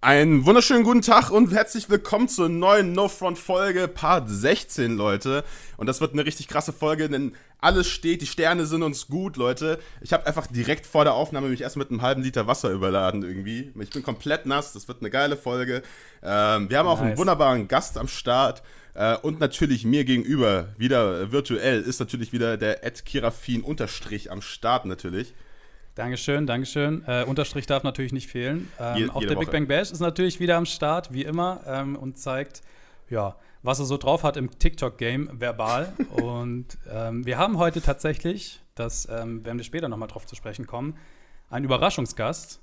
[0.00, 5.42] Einen wunderschönen guten Tag und herzlich willkommen zur neuen No Front Folge, Part 16, Leute.
[5.76, 9.36] Und das wird eine richtig krasse Folge, denn alles steht, die Sterne sind uns gut,
[9.36, 9.80] Leute.
[10.00, 13.24] Ich habe einfach direkt vor der Aufnahme mich erst mit einem halben Liter Wasser überladen
[13.24, 13.72] irgendwie.
[13.80, 15.82] Ich bin komplett nass, das wird eine geile Folge.
[16.22, 17.08] Ähm, wir haben auch nice.
[17.08, 18.62] einen wunderbaren Gast am Start.
[18.94, 24.42] Äh, und natürlich mir gegenüber, wieder virtuell, ist natürlich wieder der Ed Kirafin Unterstrich am
[24.42, 25.34] Start natürlich.
[25.98, 27.02] Dankeschön, Dankeschön.
[27.08, 28.70] Äh, Unterstrich darf natürlich nicht fehlen.
[28.78, 29.46] Ähm, Je, auch der Woche.
[29.46, 32.62] Big Bang Bash ist natürlich wieder am Start, wie immer, ähm, und zeigt,
[33.10, 33.34] ja,
[33.64, 35.92] was er so drauf hat im TikTok-Game verbal.
[36.12, 40.68] und ähm, wir haben heute tatsächlich, das ähm, werden wir später nochmal drauf zu sprechen
[40.68, 40.96] kommen,
[41.50, 42.60] einen Überraschungsgast.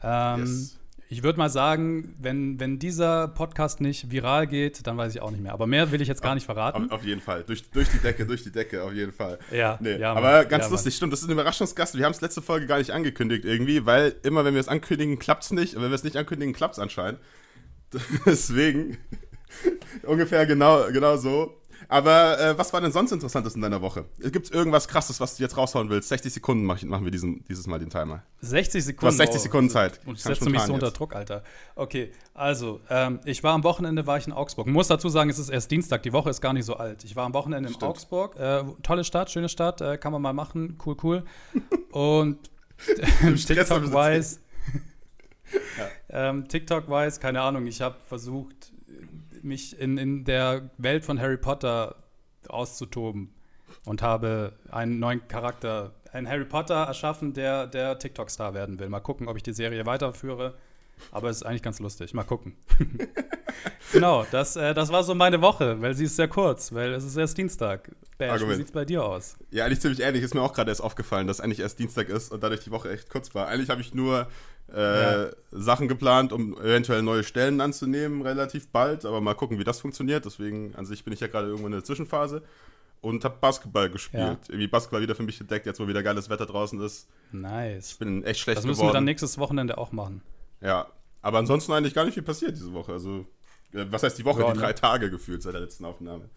[0.00, 0.78] Ähm, yes.
[1.10, 5.30] Ich würde mal sagen, wenn, wenn dieser Podcast nicht viral geht, dann weiß ich auch
[5.30, 5.54] nicht mehr.
[5.54, 6.84] Aber mehr will ich jetzt gar nicht verraten.
[6.90, 7.44] Auf, auf jeden Fall.
[7.44, 9.38] Durch, durch die Decke, durch die Decke, auf jeden Fall.
[9.50, 11.14] Ja, nee, ja Aber ganz ja, lustig, stimmt.
[11.14, 11.96] Das ist ein Überraschungsgast.
[11.96, 15.18] Wir haben es letzte Folge gar nicht angekündigt irgendwie, weil immer, wenn wir es ankündigen,
[15.18, 15.76] klappt es nicht.
[15.76, 17.20] Und wenn wir es nicht ankündigen, klappt es anscheinend.
[18.26, 18.98] Deswegen
[20.02, 21.57] ungefähr genau, genau so.
[21.90, 24.04] Aber äh, was war denn sonst Interessantes in deiner Woche?
[24.18, 26.10] Gibt es irgendwas Krasses, was du jetzt raushauen willst?
[26.10, 28.22] 60 Sekunden machen wir diesen, dieses Mal den Timer.
[28.42, 29.00] 60 Sekunden?
[29.00, 29.98] Du hast 60 Sekunden Zeit.
[30.04, 31.42] Und ich setze mich so unter Druck, Alter.
[31.76, 34.66] Okay, also, ähm, ich war am Wochenende, war ich in Augsburg.
[34.66, 37.04] Ich muss dazu sagen, es ist erst Dienstag, die Woche ist gar nicht so alt.
[37.04, 37.90] Ich war am Wochenende in Stimmt.
[37.90, 38.36] Augsburg.
[38.36, 40.78] Äh, tolle Stadt, schöne Stadt, äh, kann man mal machen.
[40.84, 41.24] Cool, cool.
[41.90, 42.50] Und
[43.46, 44.40] TikTok-wise,
[45.78, 45.88] ja.
[46.10, 48.72] ähm, TikTok-wise, keine Ahnung, ich habe versucht,
[49.42, 51.96] mich in, in der Welt von Harry Potter
[52.48, 53.34] auszutoben
[53.84, 58.88] und habe einen neuen Charakter, einen Harry Potter erschaffen, der der TikTok-Star werden will.
[58.88, 60.54] Mal gucken, ob ich die Serie weiterführe.
[61.10, 62.14] Aber es ist eigentlich ganz lustig.
[62.14, 62.56] Mal gucken.
[63.92, 67.04] genau, das, äh, das war so meine Woche, weil sie ist sehr kurz, weil es
[67.04, 67.90] ist erst Dienstag.
[68.18, 69.36] Bash, wie sieht's bei dir aus?
[69.50, 70.24] Ja, eigentlich ziemlich ähnlich.
[70.24, 72.90] Ist mir auch gerade erst aufgefallen, dass eigentlich erst Dienstag ist und dadurch die Woche
[72.90, 73.46] echt kurz war.
[73.46, 74.26] Eigentlich habe ich nur
[74.74, 75.30] äh, ja.
[75.52, 79.04] Sachen geplant, um eventuell neue Stellen anzunehmen, relativ bald.
[79.04, 80.24] Aber mal gucken, wie das funktioniert.
[80.24, 82.42] Deswegen, an sich bin ich ja gerade irgendwo in der Zwischenphase.
[83.00, 84.22] Und habe Basketball gespielt.
[84.22, 84.38] Ja.
[84.48, 87.06] Irgendwie Basketball wieder für mich entdeckt, jetzt wo wieder geiles Wetter draußen ist.
[87.30, 87.92] Nice.
[87.92, 88.90] Ich bin echt schlecht Das müssen geworden.
[88.90, 90.20] wir dann nächstes Wochenende auch machen.
[90.60, 90.88] Ja,
[91.22, 92.92] aber ansonsten eigentlich gar nicht viel passiert diese Woche.
[92.92, 93.26] Also,
[93.72, 94.40] äh, was heißt die Woche?
[94.40, 94.64] Ja, die ne?
[94.64, 96.28] drei Tage gefühlt seit der letzten Aufnahme.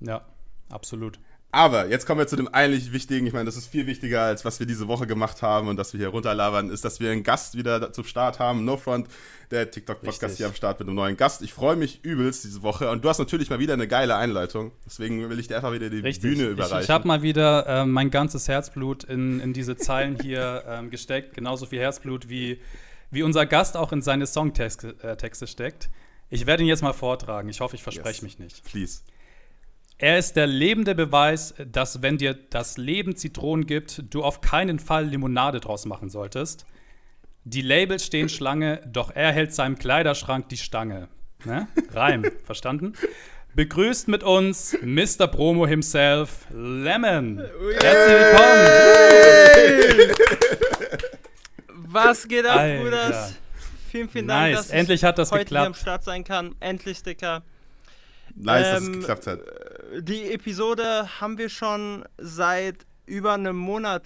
[0.00, 0.24] Ja,
[0.68, 1.18] absolut.
[1.54, 3.26] Aber jetzt kommen wir zu dem eigentlich Wichtigen.
[3.26, 5.92] Ich meine, das ist viel wichtiger, als was wir diese Woche gemacht haben und dass
[5.92, 8.64] wir hier runterlabern, ist, dass wir einen Gast wieder zum Start haben.
[8.64, 9.06] No Front,
[9.50, 11.42] der TikTok-Podcast hier am Start mit einem neuen Gast.
[11.42, 14.72] Ich freue mich übelst diese Woche und du hast natürlich mal wieder eine geile Einleitung.
[14.86, 16.22] Deswegen will ich dir einfach wieder die Richtig.
[16.22, 16.78] Bühne überreichen.
[16.78, 20.88] Ich, ich habe mal wieder äh, mein ganzes Herzblut in, in diese Zeilen hier ähm,
[20.88, 21.34] gesteckt.
[21.34, 22.62] Genauso viel Herzblut, wie,
[23.12, 25.90] wie unser Gast auch in seine Songtexte äh, steckt.
[26.30, 27.48] Ich werde ihn jetzt mal vortragen.
[27.50, 28.22] Ich hoffe, ich verspreche yes.
[28.22, 28.64] mich nicht.
[28.64, 29.02] Please.
[29.98, 34.78] Er ist der lebende Beweis, dass wenn dir das Leben Zitronen gibt, du auf keinen
[34.78, 36.64] Fall Limonade draus machen solltest.
[37.44, 41.08] Die Labels stehen Schlange, doch er hält seinem Kleiderschrank die Stange.
[41.44, 41.68] Ne?
[41.90, 42.94] Reim, verstanden?
[43.54, 45.26] Begrüßt mit uns Mr.
[45.26, 47.42] Promo himself, Lemon.
[47.80, 48.16] Herzlich
[49.98, 50.38] willkommen.
[51.92, 52.82] Was geht ab, Alter.
[52.82, 53.34] Bruders?
[53.90, 54.56] Vielen, vielen Dank, nice.
[54.56, 55.62] dass Endlich ich hat das heute geklappt.
[55.62, 56.54] hier am Start sein kann.
[56.60, 57.42] Endlich, Sticker.
[58.34, 59.40] Nice, ähm, dass es ähm, geklappt hat.
[60.00, 64.04] Die Episode haben wir schon seit über einem Monat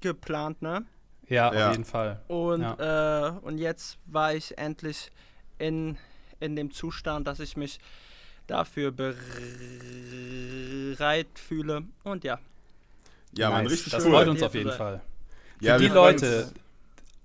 [0.00, 0.86] geplant, ne?
[1.28, 1.66] Ja, ja.
[1.66, 2.20] auf jeden Fall.
[2.28, 3.28] Und, ja.
[3.28, 5.10] äh, und jetzt war ich endlich
[5.58, 5.98] in,
[6.40, 7.78] in dem Zustand, dass ich mich
[8.46, 9.26] dafür bereit
[11.34, 11.82] fühle.
[12.04, 12.38] Und ja.
[13.36, 13.58] Ja, nice.
[13.58, 15.02] man, richtig Das freut uns auf jeden Fall.
[15.58, 16.50] Für ja, die Leute,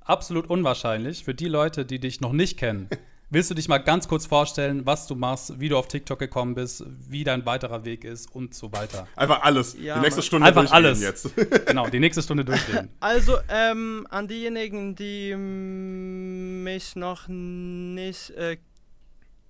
[0.03, 2.89] absolut unwahrscheinlich, für die Leute, die dich noch nicht kennen,
[3.33, 6.53] Willst du dich mal ganz kurz vorstellen, was du machst, wie du auf TikTok gekommen
[6.53, 9.07] bist, wie dein weiterer Weg ist und so weiter?
[9.15, 9.77] Einfach alles.
[9.79, 11.01] Ja, die nächste Stunde Einfach alles.
[11.01, 11.29] jetzt.
[11.65, 12.89] genau, die nächste Stunde durchgehen.
[12.99, 18.57] Also, ähm, an diejenigen, die mich noch nicht äh,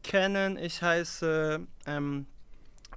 [0.04, 2.28] kennen, ich heiße, ähm,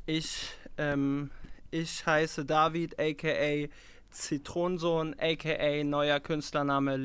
[0.04, 1.30] ich, ähm,
[1.70, 3.68] ich heiße David, aka
[4.14, 6.96] Zitronensohn, aka neuer Künstlername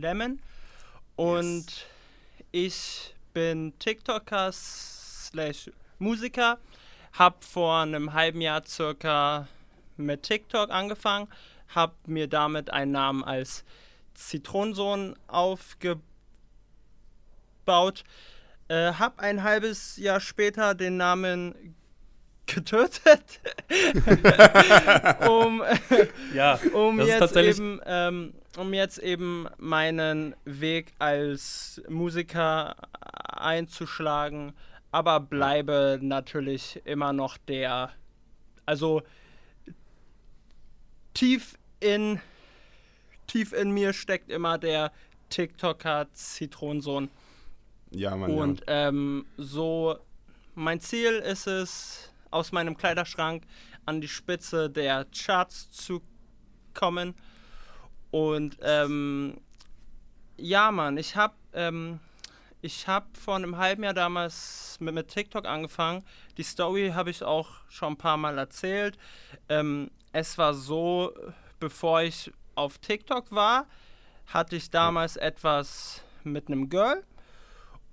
[0.00, 0.40] Lemon.
[1.16, 1.86] Und yes.
[2.58, 6.58] Ich bin TikToker slash Musiker,
[7.12, 9.46] habe vor einem halben Jahr circa
[9.98, 11.28] mit TikTok angefangen,
[11.68, 13.62] habe mir damit einen Namen als
[14.14, 16.00] Zitronensohn aufgebaut,
[18.68, 21.76] äh, habe ein halbes Jahr später den Namen
[22.46, 23.40] getötet,
[25.28, 25.62] um,
[26.34, 32.76] ja, um jetzt eben ähm, um jetzt eben meinen Weg als Musiker
[33.28, 34.52] einzuschlagen,
[34.92, 37.90] aber bleibe natürlich immer noch der,
[38.64, 39.02] also
[41.12, 42.20] tief in
[43.26, 44.92] tief in mir steckt immer der
[45.30, 47.10] TikToker Zitronensohn.
[47.90, 48.30] Ja, Mann.
[48.30, 49.96] Und ähm, so,
[50.54, 53.44] mein Ziel ist es, aus meinem Kleiderschrank
[53.84, 56.02] an die Spitze der Charts zu
[56.74, 57.14] kommen.
[58.10, 59.40] Und ähm,
[60.36, 62.00] ja, Mann, ich habe ähm,
[62.62, 66.04] ich vor einem halben Jahr damals mit, mit TikTok angefangen.
[66.36, 68.98] Die Story habe ich auch schon ein paar Mal erzählt.
[69.48, 71.12] Ähm, es war so,
[71.60, 73.66] bevor ich auf TikTok war,
[74.26, 77.04] hatte ich damals etwas mit einem Girl.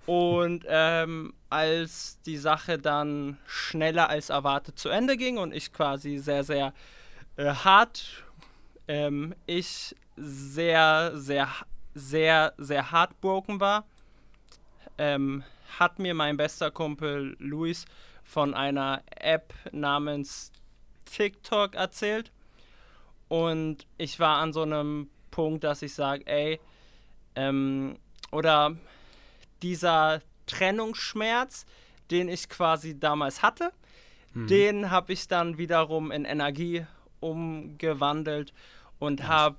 [0.06, 6.18] Und ähm, als die Sache dann schneller als erwartet zu Ende ging und ich quasi
[6.18, 6.74] sehr, sehr
[7.38, 8.24] äh, hart,
[8.88, 11.48] ähm, ich sehr, sehr,
[11.94, 13.86] sehr, sehr heartbroken war,
[14.98, 15.44] ähm,
[15.80, 17.86] hat mir mein bester Kumpel Luis
[18.24, 20.52] von einer App namens
[21.06, 22.32] TikTok erzählt.
[23.30, 26.60] Und ich war an so einem Punkt, dass ich sage, ey,
[27.36, 27.98] ähm,
[28.32, 28.76] oder
[29.64, 31.66] dieser Trennungsschmerz,
[32.12, 33.72] den ich quasi damals hatte,
[34.34, 34.48] mhm.
[34.48, 36.86] den habe ich dann wiederum in Energie
[37.20, 38.54] umgewandelt
[39.00, 39.30] und nice.
[39.30, 39.58] habe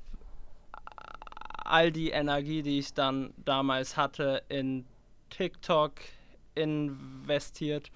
[1.64, 4.84] all die Energie, die ich dann damals hatte, in
[5.30, 5.92] TikTok
[6.54, 7.90] investiert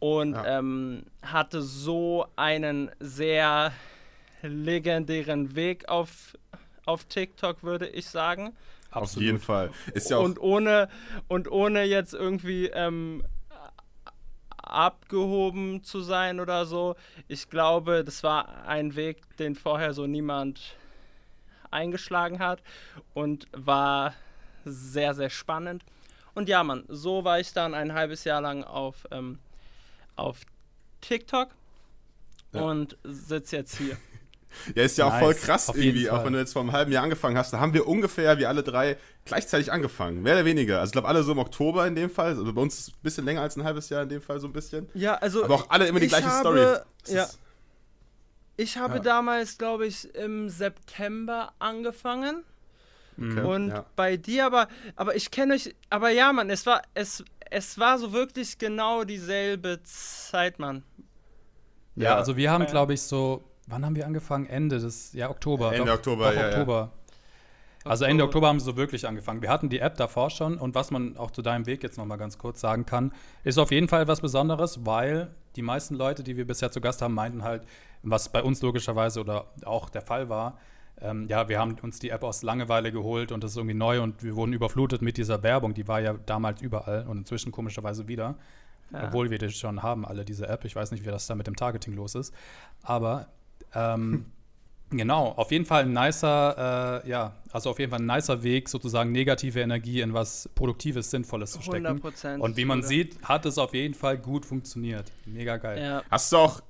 [0.00, 0.58] und ja.
[0.58, 3.72] ähm, hatte so einen sehr
[4.42, 6.36] legendären Weg auf,
[6.84, 8.56] auf TikTok, würde ich sagen.
[8.94, 9.16] Absolut.
[9.16, 9.70] Auf jeden Fall.
[9.92, 10.88] Ist ja auch und, ohne,
[11.26, 13.24] und ohne jetzt irgendwie ähm,
[14.56, 16.94] abgehoben zu sein oder so.
[17.26, 20.76] Ich glaube, das war ein Weg, den vorher so niemand
[21.70, 22.62] eingeschlagen hat
[23.14, 24.14] und war
[24.64, 25.84] sehr, sehr spannend.
[26.34, 29.38] Und ja, Mann, so war ich dann ein halbes Jahr lang auf, ähm,
[30.16, 30.42] auf
[31.00, 31.48] TikTok
[32.52, 32.62] ja.
[32.62, 33.96] und sitze jetzt hier.
[34.74, 35.14] Ja, ist ja nice.
[35.14, 37.52] auch voll krass Auf irgendwie, auch wenn du jetzt vor einem halben Jahr angefangen hast.
[37.52, 40.22] Da haben wir ungefähr, wie alle drei, gleichzeitig angefangen.
[40.22, 40.80] Mehr oder weniger.
[40.80, 42.30] Also ich glaube, alle so im Oktober in dem Fall.
[42.30, 44.52] Also bei uns ein bisschen länger als ein halbes Jahr in dem Fall so ein
[44.52, 44.88] bisschen.
[44.94, 45.44] Ja, also.
[45.44, 47.14] Aber auch alle immer die gleiche habe, Story.
[47.14, 47.28] Ja.
[48.56, 49.00] Ich habe ja.
[49.00, 52.44] damals, glaube ich, im September angefangen.
[53.16, 53.86] Okay, und ja.
[53.94, 57.98] bei dir, aber, aber ich kenne euch, aber ja, Mann, es war, es, es war
[57.98, 60.82] so wirklich genau dieselbe Zeit, Mann.
[61.94, 64.46] Ja, ja also wir haben, glaube ich, so, wann haben wir angefangen?
[64.46, 65.72] Ende des, ja, Oktober.
[65.72, 66.48] Ende doch, Oktober, doch, ja.
[66.48, 66.92] Oktober.
[67.84, 69.42] Also Ende Oktober haben sie so wirklich angefangen.
[69.42, 72.16] Wir hatten die App davor schon und was man auch zu deinem Weg jetzt nochmal
[72.16, 73.12] ganz kurz sagen kann,
[73.42, 77.02] ist auf jeden Fall was Besonderes, weil die meisten Leute, die wir bisher zu Gast
[77.02, 77.66] haben, meinten halt,
[78.02, 80.58] was bei uns logischerweise oder auch der Fall war,
[81.00, 84.00] ähm, ja, wir haben uns die App aus Langeweile geholt und das ist irgendwie neu
[84.00, 85.74] und wir wurden überflutet mit dieser Werbung.
[85.74, 88.36] Die war ja damals überall und inzwischen komischerweise wieder.
[88.92, 89.08] Ja.
[89.08, 90.64] Obwohl wir das schon haben, alle diese App.
[90.64, 92.32] Ich weiß nicht, wie das da mit dem Targeting los ist.
[92.82, 93.26] Aber
[93.74, 94.26] ähm,
[94.90, 98.68] genau, auf jeden Fall ein nicer, äh, ja, also auf jeden Fall ein nicer Weg,
[98.68, 101.86] sozusagen negative Energie in was Produktives, Sinnvolles zu stecken.
[101.86, 102.38] 100%.
[102.38, 102.88] Und wie man oder?
[102.88, 105.10] sieht, hat es auf jeden Fall gut funktioniert.
[105.26, 105.82] Mega geil.
[105.82, 106.02] Ja.
[106.10, 106.62] Hast du auch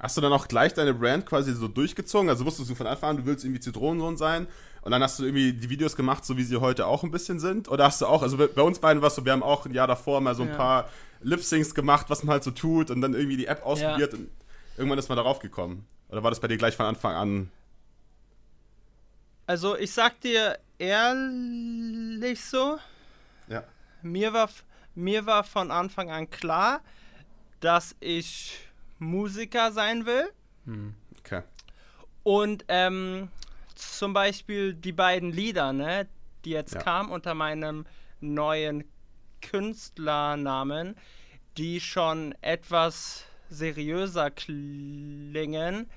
[0.00, 2.30] Hast du dann auch gleich deine Brand quasi so durchgezogen?
[2.30, 4.46] Also wusstest du von Anfang an, du willst irgendwie Zitronensohn sein
[4.80, 7.38] und dann hast du irgendwie die Videos gemacht, so wie sie heute auch ein bisschen
[7.38, 7.68] sind?
[7.68, 9.74] Oder hast du auch, also bei uns beiden war es so, wir haben auch ein
[9.74, 10.56] Jahr davor mal so ein ja.
[10.56, 10.88] paar
[11.20, 14.18] Lip-Syncs gemacht, was man halt so tut und dann irgendwie die App ausprobiert ja.
[14.18, 14.30] und
[14.78, 15.84] irgendwann ist man darauf gekommen.
[16.10, 17.50] Oder war das bei dir gleich von Anfang an?
[19.46, 22.78] Also ich sag dir ehrlich so,
[23.48, 23.64] ja.
[24.02, 24.48] mir war,
[24.94, 26.80] mir war von Anfang an klar,
[27.60, 28.58] dass ich
[28.98, 30.30] Musiker sein will.
[30.66, 30.94] Hm.
[31.18, 31.42] Okay.
[32.22, 33.28] Und ähm,
[33.74, 36.08] zum Beispiel die beiden Lieder, ne,
[36.44, 36.82] die jetzt ja.
[36.82, 37.86] kamen unter meinem
[38.20, 38.84] neuen
[39.40, 40.96] Künstlernamen,
[41.56, 45.90] die schon etwas seriöser klingen.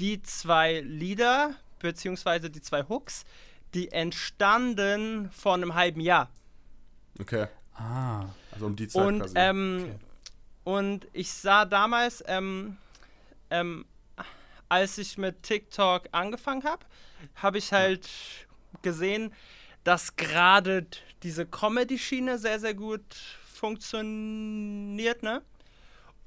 [0.00, 3.24] Die zwei Lieder, beziehungsweise die zwei Hooks,
[3.74, 6.30] die entstanden vor einem halben Jahr.
[7.20, 7.46] Okay.
[7.74, 8.26] Ah.
[8.52, 9.34] Also um die Zeit Und quasi.
[9.36, 9.98] Ähm, okay.
[10.64, 12.76] Und ich sah damals, ähm,
[13.50, 13.84] ähm,
[14.68, 16.84] als ich mit TikTok angefangen habe,
[17.36, 18.08] habe ich halt
[18.82, 19.32] gesehen,
[19.84, 20.86] dass gerade
[21.22, 23.02] diese Comedy-Schiene sehr, sehr gut
[23.52, 25.42] funktioniert, ne?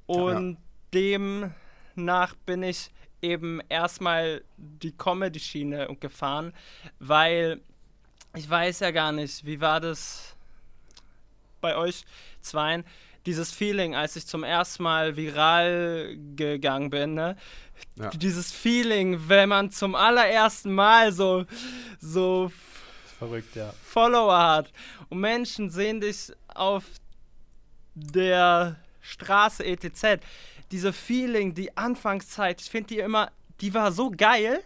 [0.06, 0.58] Und
[0.94, 1.50] ja.
[1.96, 2.90] demnach bin ich
[3.24, 6.52] eben erstmal die Comedy-Schiene gefahren,
[6.98, 7.60] weil
[8.36, 10.36] ich weiß ja gar nicht, wie war das
[11.60, 12.04] bei euch
[12.40, 12.84] zweien?
[13.26, 17.36] dieses Feeling, als ich zum ersten Mal viral gegangen bin, ne?
[17.96, 18.10] Ja.
[18.10, 21.44] Dieses Feeling, wenn man zum allerersten Mal so,
[22.00, 22.52] so
[23.18, 23.72] verrückt, ja.
[23.82, 24.72] Follower hat
[25.08, 26.84] und Menschen sehen dich auf
[27.94, 30.22] der Straße etc.
[30.74, 34.60] Diese Feeling, die Anfangszeit, ich finde die immer, die war so geil.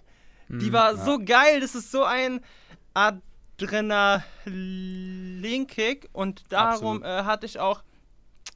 [0.48, 1.04] Die mhm, war ja.
[1.04, 2.40] so geil, das ist so ein
[2.94, 3.18] Ad
[3.60, 7.82] Adrenalinkick und darum äh, hatte ich auch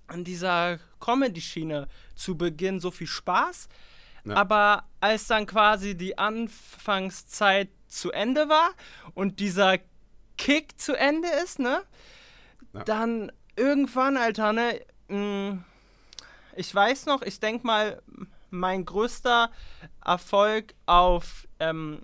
[0.06, 3.68] an dieser Comedy-Schiene zu Beginn so viel Spaß.
[4.25, 4.37] Ja.
[4.37, 8.71] Aber als dann quasi die Anfangszeit zu Ende war
[9.12, 9.76] und dieser
[10.38, 11.82] Kick zu Ende ist, ne?
[12.73, 12.85] Ja.
[12.85, 14.80] Dann irgendwann, Alter, ne?
[15.09, 15.64] Mh, mm,
[16.56, 18.02] ich weiß noch, ich denke mal,
[18.50, 19.50] mein größter
[20.04, 22.00] Erfolg auf, ähm,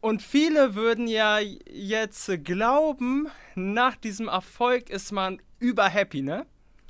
[0.00, 6.46] und viele würden ja jetzt glauben, nach diesem Erfolg ist man überhappy, ne?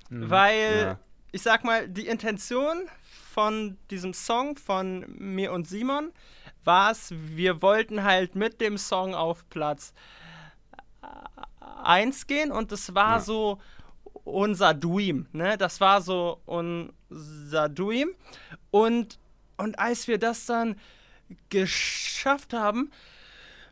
[0.08, 0.30] Mhm.
[0.30, 0.98] Weil, ja.
[1.32, 2.88] ich sag mal, die Intention
[3.36, 6.10] von diesem Song von mir und Simon
[6.64, 9.92] war es, wir wollten halt mit dem Song auf Platz
[11.84, 13.20] 1 gehen und es war ja.
[13.20, 13.58] so
[14.24, 15.58] unser Dream, ne?
[15.58, 18.08] Das war so unser Dream
[18.70, 19.18] und
[19.58, 20.76] und als wir das dann
[21.50, 22.90] geschafft haben,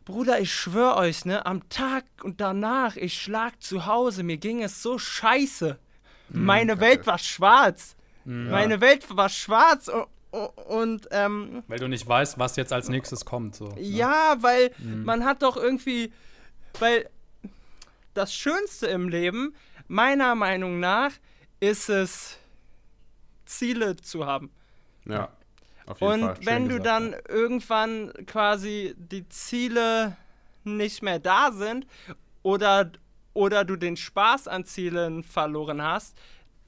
[0.05, 4.61] Bruder, ich schwör euch, ne, am Tag und danach, ich schlag zu Hause, mir ging
[4.61, 5.79] es so scheiße.
[6.29, 6.79] Mhm, Meine.
[6.79, 7.94] Welt war schwarz.
[8.25, 8.49] Mhm.
[8.49, 13.23] Meine Welt war schwarz und, und ähm, weil du nicht weißt, was jetzt als nächstes
[13.23, 13.55] kommt.
[13.55, 13.81] So, ne?
[13.81, 15.05] Ja, weil mhm.
[15.05, 16.11] man hat doch irgendwie,
[16.79, 17.09] weil
[18.13, 19.55] das Schönste im Leben,
[19.87, 21.11] meiner Meinung nach,
[21.59, 22.37] ist es,
[23.45, 24.51] Ziele zu haben.
[25.05, 25.29] Ja.
[25.85, 26.37] Auf jeden und Fall.
[26.41, 27.19] wenn du gesagt, dann ja.
[27.29, 30.17] irgendwann quasi die Ziele
[30.63, 31.85] nicht mehr da sind
[32.41, 32.91] oder,
[33.33, 36.17] oder du den Spaß an Zielen verloren hast,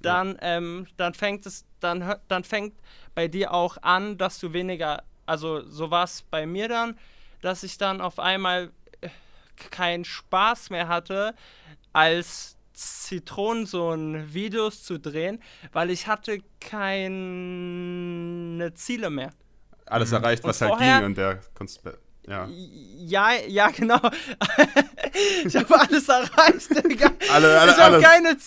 [0.02, 0.58] dann, ja.
[0.58, 2.74] ähm, dann fängt es, dann, dann fängt
[3.16, 6.98] bei dir auch an, dass du weniger, also so war es bei mir dann,
[7.42, 9.10] dass ich dann auf einmal äh,
[9.72, 11.34] keinen Spaß mehr hatte,
[11.94, 19.32] als Zitronensohn-Videos zu drehen, weil ich hatte keine Ziele mehr.
[19.88, 20.18] Alles mhm.
[20.18, 21.82] erreicht, was halt ging und der Konst
[22.28, 22.48] ja.
[22.98, 24.00] ja, ja, genau.
[25.46, 27.12] ich habe alles erreicht, Digga.
[27.34, 28.38] Alle, alle, ich habe keine,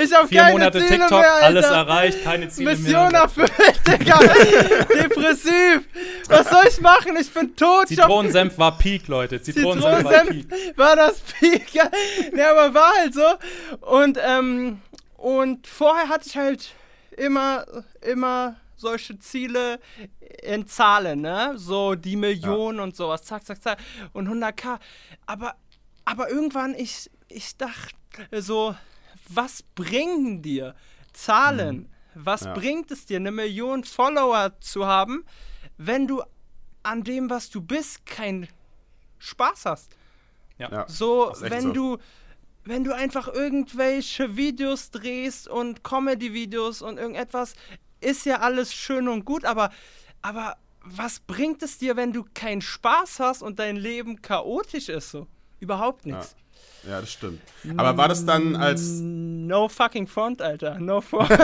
[0.00, 1.46] ich hab Vier keine Monate Ziele TikTok, mehr, Alter.
[1.46, 3.26] alles erreicht, keine Ziele Mission mehr.
[3.26, 4.18] Mission erfüllt, Digga.
[5.02, 5.82] Depressiv.
[6.28, 7.16] Was soll ich machen?
[7.20, 7.88] Ich bin tot.
[7.88, 9.42] Zitronensenf war Peak, Leute.
[9.42, 10.78] Zitronensenf, Zitronensenf war Peak.
[10.78, 11.74] War das Peak?
[11.74, 11.90] Ja,
[12.32, 13.26] nee, aber war halt so.
[13.80, 14.80] Und, ähm,
[15.16, 16.70] und vorher hatte ich halt
[17.16, 17.66] immer,
[18.02, 19.78] immer solche Ziele
[20.42, 21.52] in Zahlen, ne?
[21.56, 22.84] So die Millionen ja.
[22.84, 23.78] und sowas, zack, zack, zack.
[24.12, 24.78] Und 100k.
[25.26, 25.54] Aber,
[26.04, 27.94] aber irgendwann, ich, ich dachte
[28.40, 28.74] so,
[29.28, 30.74] was bringen dir
[31.12, 31.76] Zahlen?
[31.76, 31.88] Mhm.
[32.14, 32.54] Was ja.
[32.54, 35.24] bringt es dir, eine Million Follower zu haben,
[35.76, 36.22] wenn du
[36.82, 38.48] an dem, was du bist, keinen
[39.18, 39.92] Spaß hast?
[40.58, 40.86] Ja.
[40.88, 41.72] So, wenn so.
[41.72, 41.98] du
[42.64, 47.54] wenn du einfach irgendwelche Videos drehst und Comedy-Videos und irgendetwas,
[48.00, 49.70] ist ja alles schön und gut, aber,
[50.22, 55.10] aber was bringt es dir, wenn du keinen Spaß hast und dein Leben chaotisch ist
[55.10, 55.26] so?
[55.60, 56.36] Überhaupt nichts.
[56.88, 57.00] Ja.
[57.00, 57.40] das stimmt.
[57.76, 59.00] Aber war das dann als.
[59.00, 60.78] No fucking front, Alter.
[60.78, 61.28] No front.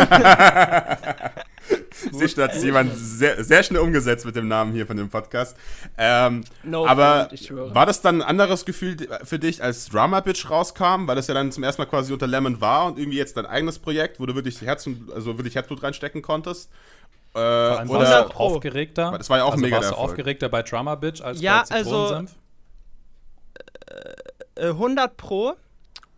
[2.12, 5.56] Siehst du, hat jemand sehr, sehr schnell umgesetzt mit dem Namen hier von dem Podcast.
[5.98, 7.30] Ähm, no aber
[7.72, 11.34] war das dann ein anderes Gefühl für dich, als Drama Bitch rauskam, weil das ja
[11.34, 14.26] dann zum ersten Mal quasi unter Lemon war und irgendwie jetzt dein eigenes Projekt, wo
[14.26, 16.70] du wirklich Herz und, also wirklich Herzblut reinstecken konntest?
[17.34, 19.14] Äh, oder aufgeregter.
[19.16, 21.76] Das war ja auch also mega warst du aufgeregter bei Drama Bitch als ja, bei
[21.76, 22.24] also
[24.56, 25.50] 100 äh, Pro.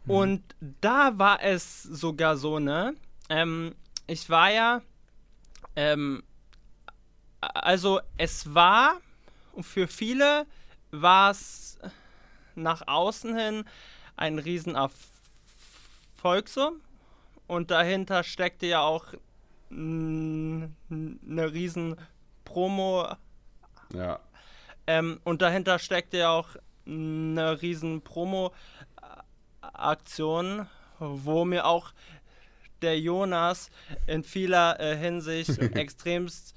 [0.05, 0.11] Hm.
[0.11, 0.43] Und
[0.81, 2.95] da war es sogar so, ne?
[3.29, 3.75] Ähm,
[4.07, 4.83] ich war ja
[5.77, 6.23] ähm,
[7.41, 9.01] also es war,
[9.61, 10.47] für viele
[10.91, 11.79] war es
[12.55, 13.65] nach außen hin
[14.17, 14.99] ein Riesenerfolg
[16.47, 16.73] so.
[17.47, 19.07] Und dahinter steckte ja auch
[19.71, 20.73] eine
[21.29, 21.97] riesen
[22.45, 23.07] Promo.
[23.95, 24.19] Ja.
[24.87, 26.57] Ähm, und dahinter steckte ja auch
[26.89, 30.67] eine riesen Promo-Aktion,
[30.99, 31.93] wo mir auch
[32.83, 33.71] der Jonas
[34.07, 36.55] in vieler äh, Hinsicht extremst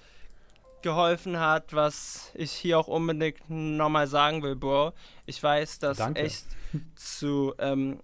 [0.82, 4.94] geholfen hat, was ich hier auch unbedingt nochmal sagen will, Bro.
[5.26, 6.22] Ich weiß das Danke.
[6.22, 6.46] echt
[6.96, 8.00] zu, ähm,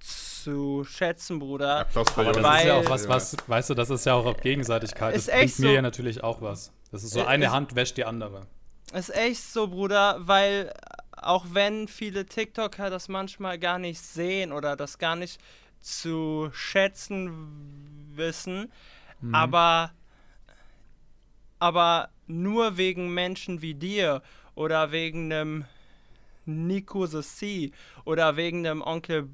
[0.00, 1.80] zu schätzen, Bruder.
[1.80, 4.26] Applaus für Aber das ist ja auch was, was, weißt du, das ist ja auch
[4.26, 5.14] auf Gegenseitigkeit.
[5.14, 6.72] Das bringt so, mir ja natürlich auch was.
[6.90, 8.46] Das ist so, eine ist, Hand wäscht die andere.
[8.94, 10.72] Ist echt so, Bruder, weil
[11.22, 15.40] auch wenn viele TikToker das manchmal gar nicht sehen oder das gar nicht
[15.80, 18.72] zu schätzen wissen,
[19.20, 19.34] mhm.
[19.34, 19.92] aber,
[21.58, 24.22] aber nur wegen Menschen wie dir
[24.54, 25.64] oder wegen einem
[26.44, 27.70] Nico the Sea
[28.04, 29.28] oder wegen einem Onkel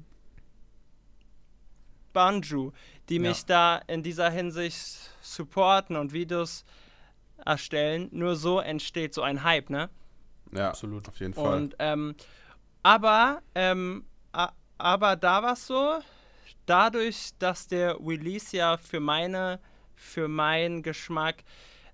[2.13, 2.71] Banju,
[3.09, 3.45] die mich ja.
[3.47, 6.63] da in dieser Hinsicht supporten und Videos
[7.45, 8.07] erstellen.
[8.11, 9.89] Nur so entsteht so ein Hype, ne?
[10.51, 11.57] Ja, absolut, auf jeden Fall.
[11.57, 12.15] Und, ähm,
[12.83, 14.05] aber, ähm,
[14.77, 15.99] aber da war es so,
[16.65, 19.59] dadurch, dass der Release ja für meine,
[19.95, 21.43] für meinen Geschmack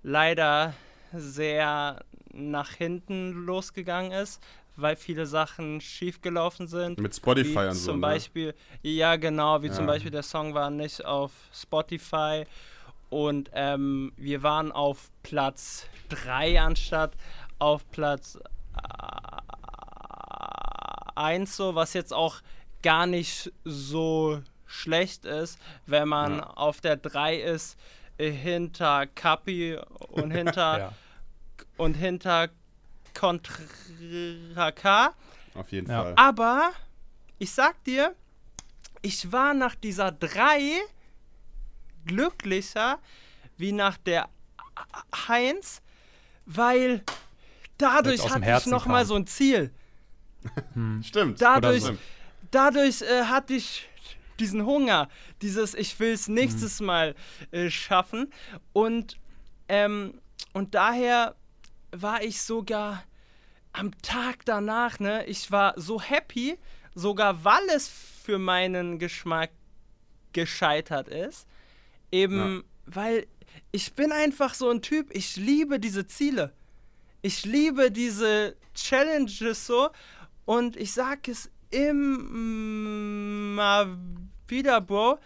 [0.02, 0.74] leider
[1.12, 4.42] sehr nach hinten losgegangen ist,
[4.76, 6.98] weil viele Sachen schiefgelaufen sind.
[6.98, 7.92] Mit Spotify und so.
[7.92, 8.06] Zum ne?
[8.06, 9.72] Beispiel, ja genau, wie ja.
[9.72, 12.44] zum Beispiel der Song war nicht auf Spotify
[13.10, 17.12] und ähm, wir waren auf Platz 3 anstatt
[17.62, 18.38] auf Platz
[21.14, 22.40] 1 äh, so, was jetzt auch
[22.82, 26.50] gar nicht so schlecht ist, wenn man ja.
[26.50, 27.78] auf der 3 ist,
[28.18, 29.78] äh, hinter Kapi
[30.08, 30.92] und hinter ja.
[31.76, 32.48] und hinter
[33.14, 35.14] Contra K.
[35.54, 36.02] Auf jeden ja.
[36.02, 36.14] Fall.
[36.16, 36.72] Aber
[37.38, 38.12] ich sag dir,
[39.02, 40.80] ich war nach dieser 3
[42.06, 42.98] glücklicher
[43.56, 44.28] wie nach der
[45.28, 45.80] 1,
[46.46, 47.04] weil
[47.82, 48.92] dadurch hatte ich noch kam.
[48.92, 49.70] mal so ein Ziel.
[50.74, 51.02] Hm.
[51.06, 51.40] Stimmt.
[51.40, 52.00] Dadurch, stimmt.
[52.50, 53.88] dadurch äh, hatte ich
[54.40, 55.08] diesen Hunger,
[55.40, 56.86] dieses ich will es nächstes hm.
[56.86, 57.14] Mal
[57.50, 58.32] äh, schaffen
[58.72, 59.18] und
[59.68, 60.20] ähm,
[60.52, 61.34] und daher
[61.92, 63.04] war ich sogar
[63.72, 66.58] am Tag danach, ne, ich war so happy,
[66.94, 69.50] sogar weil es für meinen Geschmack
[70.32, 71.46] gescheitert ist,
[72.10, 72.94] eben ja.
[72.94, 73.26] weil
[73.70, 76.52] ich bin einfach so ein Typ, ich liebe diese Ziele.
[77.22, 79.90] Ich liebe diese Challenges so
[80.44, 83.86] und ich sag es immer
[84.48, 85.20] wieder, Bro.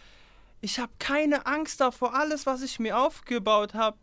[0.61, 3.97] Ich habe keine Angst davor, alles, was ich mir aufgebaut habe,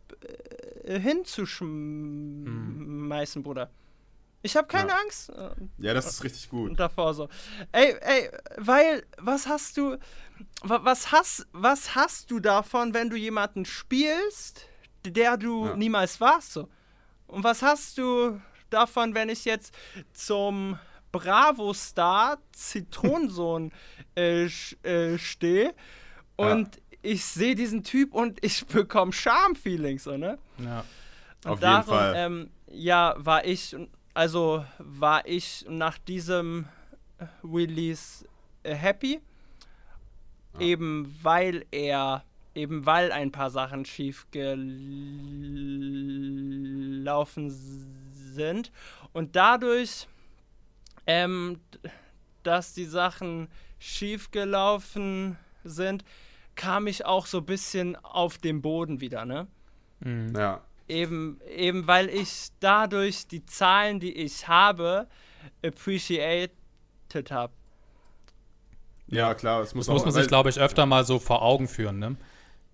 [0.84, 3.44] äh, hinzuschmeißen, mhm.
[3.44, 3.70] Bruder.
[4.42, 4.98] Ich habe keine ja.
[4.98, 5.30] Angst.
[5.30, 6.80] Äh, ja, das ist richtig gut.
[6.80, 7.30] Davor so.
[7.72, 9.98] Ey, ey, weil, was hast du,
[10.64, 14.66] was hast, was hast du davon, wenn du jemanden spielst,
[15.06, 15.76] der du ja.
[15.76, 16.54] niemals warst?
[16.54, 16.70] So?
[17.34, 19.74] Und was hast du davon, wenn ich jetzt
[20.14, 20.78] zum
[21.12, 23.72] Bravo-Star Zitronensohn
[24.16, 25.74] äh, äh, stehe
[26.36, 26.82] und ja.
[27.02, 30.38] ich sehe diesen Typ und ich bekomme Charme-Feelings, so, ne?
[30.60, 30.84] Ja.
[31.46, 32.14] Und Auf darum, jeden Fall.
[32.16, 33.76] Ähm, ja, war ich,
[34.14, 36.68] also war ich nach diesem
[37.44, 38.26] Release
[38.64, 39.20] äh, happy
[40.60, 42.24] eben weil er,
[42.56, 44.70] eben weil ein paar Sachen schief gelaufen
[47.50, 48.72] sind
[49.12, 50.08] und dadurch,
[51.08, 51.60] ähm,
[52.44, 53.48] dass die Sachen
[53.80, 56.04] schief gelaufen sind,
[56.56, 59.48] kam ich auch so ein bisschen auf den Boden wieder, ne?
[60.00, 60.36] Mhm.
[60.36, 60.62] Ja.
[60.88, 65.08] Eben, eben weil ich dadurch die Zahlen, die ich habe,
[65.64, 66.52] appreciated
[67.30, 67.54] habe.
[69.08, 71.68] Ja, klar, das muss, das muss man sich, glaube ich, öfter mal so vor Augen
[71.68, 72.18] führen, ne?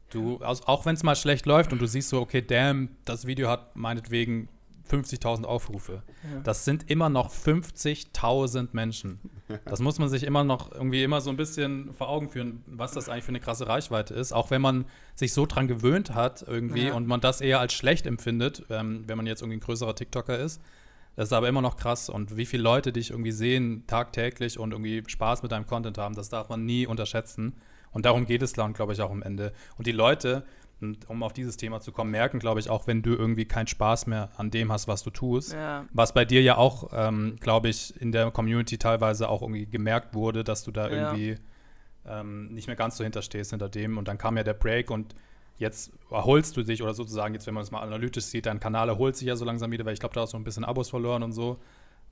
[0.10, 3.50] Du, auch wenn es mal schlecht läuft und du siehst so, okay, damn, das Video
[3.50, 4.50] hat meinetwegen
[4.90, 6.04] 50.000 Aufrufe.
[6.24, 6.40] Ja.
[6.44, 9.20] Das sind immer noch 50.000 Menschen.
[9.66, 12.94] Das muss man sich immer noch irgendwie immer so ein bisschen vor Augen führen, was
[12.94, 14.32] das eigentlich für eine krasse Reichweite ist.
[14.32, 16.94] Auch wenn man sich so dran gewöhnt hat irgendwie ja.
[16.94, 20.38] und man das eher als schlecht empfindet, ähm, wenn man jetzt irgendwie ein größerer TikToker
[20.38, 20.62] ist.
[21.16, 22.10] Das ist aber immer noch krass.
[22.10, 26.16] Und wie viele Leute dich irgendwie sehen tagtäglich und irgendwie Spaß mit deinem Content haben,
[26.16, 27.54] das darf man nie unterschätzen.
[27.92, 29.54] Und darum geht es dann, glaube ich, auch am Ende.
[29.78, 30.44] Und die Leute,
[31.08, 34.08] um auf dieses Thema zu kommen, merken, glaube ich, auch wenn du irgendwie keinen Spaß
[34.08, 35.54] mehr an dem hast, was du tust.
[35.54, 35.86] Ja.
[35.92, 40.14] Was bei dir ja auch, ähm, glaube ich, in der Community teilweise auch irgendwie gemerkt
[40.14, 40.96] wurde, dass du da ja.
[40.96, 41.36] irgendwie
[42.08, 43.98] ähm, nicht mehr ganz so hinterstehst hinter dem.
[43.98, 45.16] Und dann kam ja der Break und
[45.58, 48.88] jetzt erholst du dich oder sozusagen, jetzt wenn man es mal analytisch sieht, dein Kanal
[48.88, 50.90] erholt sich ja so langsam wieder, weil ich glaube, da hast du ein bisschen Abos
[50.90, 51.60] verloren und so.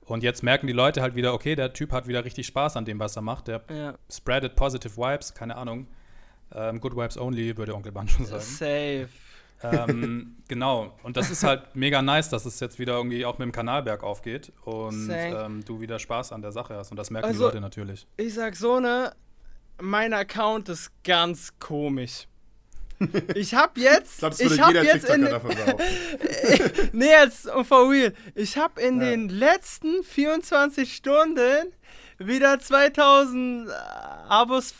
[0.08, 2.84] Und jetzt merken die Leute halt wieder, okay, der Typ hat wieder richtig Spaß an
[2.84, 3.48] dem, was er macht.
[3.48, 3.94] Der ja.
[4.10, 5.86] spreadet positive Vibes, keine Ahnung.
[6.54, 8.42] Ähm, good Vibes only, würde Onkel Ban schon sagen.
[8.42, 9.08] Safe.
[9.62, 13.46] ähm, genau, und das ist halt mega nice, dass es jetzt wieder irgendwie auch mit
[13.46, 16.90] dem Kanalberg aufgeht und ähm, du wieder Spaß an der Sache hast.
[16.90, 18.06] Und das merken also, die Leute natürlich.
[18.16, 19.12] Ich sag so, ne,
[19.80, 22.28] mein Account ist ganz komisch.
[23.34, 24.14] Ich hab jetzt.
[24.14, 25.22] Ich, glaub, das ich hab jeder jetzt in,
[26.92, 28.12] Nee, jetzt for real.
[28.34, 29.10] Ich hab in ja.
[29.10, 31.72] den letzten 24 Stunden
[32.18, 33.70] wieder 2000
[34.28, 34.74] Abos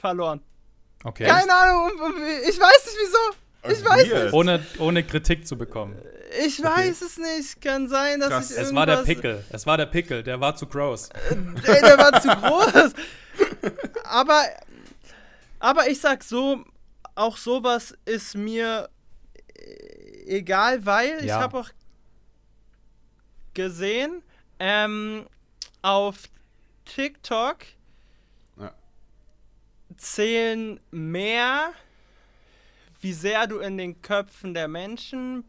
[0.00, 0.40] verloren.
[1.04, 1.26] Okay.
[1.26, 1.90] Keine Ahnung,
[2.48, 3.72] ich weiß nicht wieso.
[3.74, 4.32] Ich weiß nicht.
[4.32, 5.96] Ohne, ohne Kritik zu bekommen.
[6.44, 7.06] Ich weiß okay.
[7.06, 7.60] es nicht.
[7.60, 8.50] Kann sein, dass Krass.
[8.50, 9.44] ich Es war der Pickel.
[9.50, 10.22] Es war der Pickel.
[10.22, 11.10] Der war zu groß.
[11.66, 12.92] der, der war zu groß.
[14.04, 14.44] Aber
[15.62, 16.64] aber ich sag so,
[17.14, 18.90] auch sowas ist mir
[19.54, 21.24] äh, egal, weil ja.
[21.24, 21.70] ich habe auch
[23.54, 24.22] gesehen
[24.58, 25.26] ähm,
[25.82, 26.24] auf
[26.84, 27.58] TikTok,
[28.56, 28.72] ja.
[29.96, 31.72] zählen mehr,
[33.00, 35.44] wie sehr du in den Köpfen der Menschen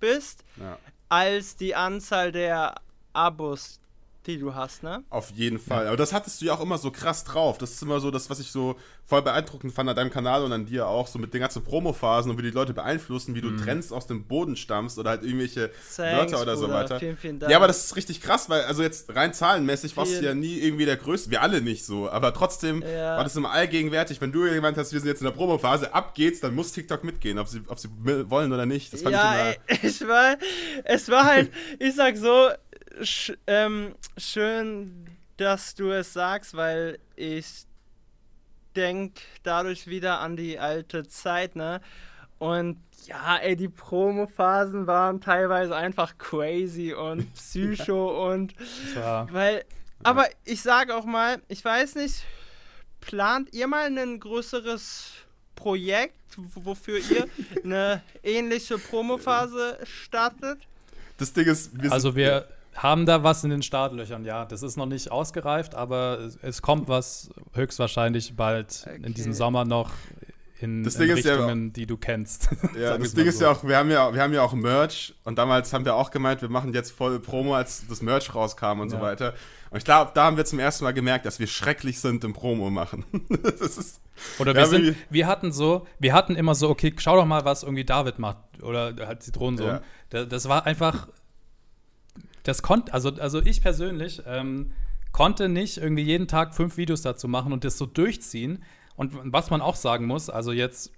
[0.00, 0.78] bist, Ja.
[1.08, 2.74] als die Anzahl der
[3.14, 3.80] Abos,
[4.26, 5.02] die du hast, ne?
[5.10, 5.86] Auf jeden Fall.
[5.88, 7.58] Aber das hattest du ja auch immer so krass drauf.
[7.58, 10.52] Das ist immer so das, was ich so voll beeindruckend fand an deinem Kanal und
[10.52, 13.50] an dir auch, so mit den ganzen Promophasen und wie die Leute beeinflussen, wie du
[13.56, 15.98] Trends aus dem Boden stammst oder halt irgendwelche Thanks,
[16.32, 16.78] Wörter oder so Bruder.
[16.78, 16.98] weiter.
[17.00, 17.50] Vielen, vielen Dank.
[17.50, 20.58] Ja, aber das ist richtig krass, weil, also jetzt rein zahlenmäßig warst du ja nie
[20.58, 21.30] irgendwie der Größte.
[21.30, 22.08] Wir alle nicht so.
[22.08, 23.16] Aber trotzdem Ja.
[23.16, 24.20] war das immer allgegenwärtig.
[24.20, 27.02] Wenn du gemeint hast, wir sind jetzt in der Promophase, ab geht's, dann muss TikTok
[27.04, 27.88] mitgehen, ob sie, ob sie
[28.30, 28.92] wollen oder nicht.
[28.92, 29.82] Das fand ja, ich immer.
[29.82, 30.36] ich war,
[30.84, 32.50] es war halt, ich sag so,
[33.02, 37.66] sch, ähm, schön, dass du es sagst, weil ich
[38.76, 41.80] denk dadurch wieder an die alte Zeit, ne?
[42.38, 48.54] Und ja, ey, die Promo-Phasen waren teilweise einfach crazy und psycho und
[48.96, 49.64] war, weil,
[50.02, 52.24] aber ich sage auch mal, ich weiß nicht,
[53.00, 55.12] plant ihr mal ein größeres
[55.54, 57.28] Projekt, wofür ihr
[57.64, 60.58] eine ähnliche Promophase startet?
[61.18, 64.44] Das Ding ist, wir sind, also wir haben da was in den Startlöchern, ja.
[64.44, 69.12] Das ist noch nicht ausgereift, aber es, es kommt was höchstwahrscheinlich bald in Okay.
[69.14, 69.90] diesem Sommer noch
[70.60, 72.48] in, Das in Ding ist ja- Richtungen, die du kennst.
[72.78, 73.44] Ja, das Ding mal ist so.
[73.46, 76.10] ja auch, wir haben ja, wir haben ja auch Merch und damals haben wir auch
[76.10, 79.02] gemeint, wir machen jetzt voll Promo, als das Merch rauskam und so Ja.
[79.02, 79.34] weiter.
[79.70, 82.32] Und ich glaube, da haben wir zum ersten Mal gemerkt, dass wir schrecklich sind im
[82.32, 83.04] Promo machen.
[83.42, 84.00] das ist,
[84.38, 87.24] Oder Ja, wir, sind, wie- wir hatten so, wir hatten immer so, okay, schau doch
[87.26, 89.66] mal, was irgendwie David macht oder halt Zitronensohn.
[89.66, 89.80] Ja.
[90.10, 91.08] Da- Das war einfach,
[92.44, 94.72] das konnte, also, also ich persönlich ähm,
[95.12, 98.62] konnte nicht irgendwie jeden Tag fünf Videos dazu machen und das so durchziehen.
[98.96, 100.92] Und was man auch sagen muss, also jetzt,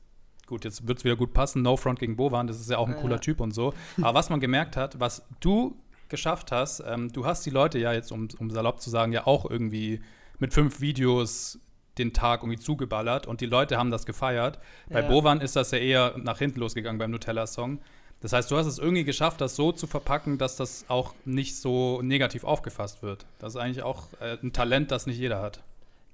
[0.46, 2.88] gut, jetzt wird es wieder gut passen, No Front gegen Bovan, das ist ja auch
[2.88, 3.00] ein Ja.
[3.00, 3.74] cooler Typ und so.
[4.02, 5.76] Aber was man gemerkt hat, was du
[6.08, 9.26] geschafft hast, ähm, du hast die Leute ja jetzt, um, um salopp zu sagen, ja
[9.26, 10.00] auch irgendwie
[10.38, 11.58] mit fünf Videos
[11.98, 14.58] den Tag irgendwie zugeballert und die Leute haben das gefeiert.
[14.90, 15.08] Bei Ja.
[15.08, 17.80] Bovan ist das ja eher nach hinten losgegangen beim Nutella-Song.
[18.24, 21.56] Das heißt, du hast es irgendwie geschafft, das so zu verpacken, dass das auch nicht
[21.58, 23.26] so negativ aufgefasst wird.
[23.38, 25.60] Das ist eigentlich auch äh, ein Talent, das nicht jeder hat.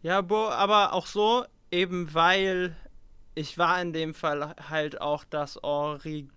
[0.03, 2.75] Ja, Bo, aber auch so, eben weil
[3.37, 6.35] ich war in dem Fall halt auch das Original,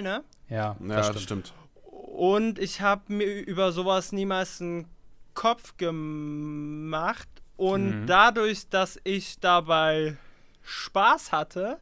[0.00, 0.24] ne?
[0.48, 1.52] Ja, ja, das stimmt.
[1.84, 4.88] Und ich habe mir über sowas niemals einen
[5.34, 7.28] Kopf gemacht.
[7.58, 8.06] Und Mhm.
[8.06, 10.16] dadurch, dass ich dabei
[10.62, 11.78] Spaß hatte,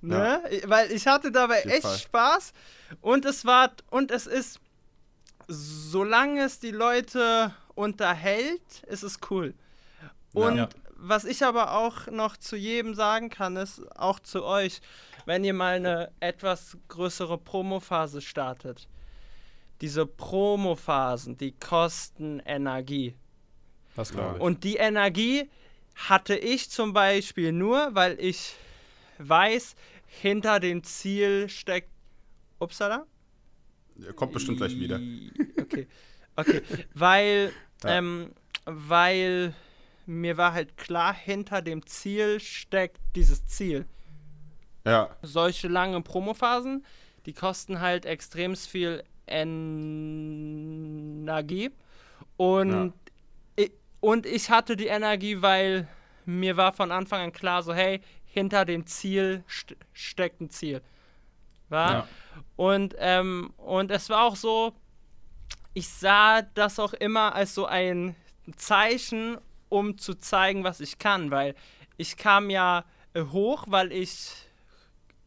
[0.00, 0.42] ne?
[0.64, 1.98] Weil ich hatte dabei echt Fall.
[1.98, 2.52] Spaß.
[3.00, 4.60] Und es war, und es ist,
[5.48, 9.54] solange es die Leute unterhält, ist es cool.
[10.32, 10.68] Und Ja.
[10.96, 14.80] was ich aber auch noch zu jedem sagen kann, ist auch zu euch,
[15.24, 18.88] wenn ihr mal eine etwas größere Promophase startet.
[19.80, 23.14] Diese Promophasen, die kosten Energie.
[23.94, 24.42] Das glaube ich.
[24.42, 25.50] Und die Energie
[25.96, 28.54] hatte ich zum Beispiel nur, weil ich
[29.18, 29.74] weiß,
[30.06, 31.90] hinter dem Ziel steckt.
[32.58, 33.06] Upsala?
[33.98, 35.00] Ja, Kommt bestimmt gleich wieder.
[35.60, 35.86] Okay.
[36.36, 36.62] Okay.
[36.94, 37.52] Weil,
[37.84, 37.98] Ja.
[37.98, 38.32] ähm,
[38.64, 39.54] weil
[40.06, 43.84] mir war halt klar, hinter dem Ziel steckt dieses Ziel.
[44.86, 46.86] Ja, Solche lange Promophasen,
[47.26, 49.02] die kosten halt extrem viel
[50.86, 51.70] Energie.
[52.36, 52.92] Und,
[53.56, 55.88] ich, und ich hatte die Energie, weil
[56.24, 58.00] mir war von Anfang an klar, so hey,
[58.36, 60.82] hinter dem Ziel st steckt ein Ziel.
[61.70, 61.90] War?
[61.90, 62.08] Ja.
[62.56, 64.74] Und, ähm, und es war auch so,
[65.72, 68.14] ich sah das auch immer als so ein
[68.56, 69.38] Zeichen,
[69.70, 71.54] um zu zeigen, was ich kann, weil
[71.96, 74.34] ich kam ja äh, hoch, weil ich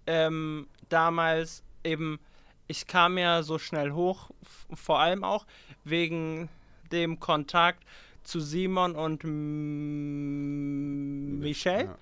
[0.05, 2.19] ähm, damals eben,
[2.67, 4.29] ich kam ja so schnell hoch,
[4.75, 5.47] vor allem auch
[5.83, 6.47] wegen
[6.91, 7.83] dem Kontakt
[8.23, 11.85] zu Simon und M Michel.
[11.85, 11.97] Ja,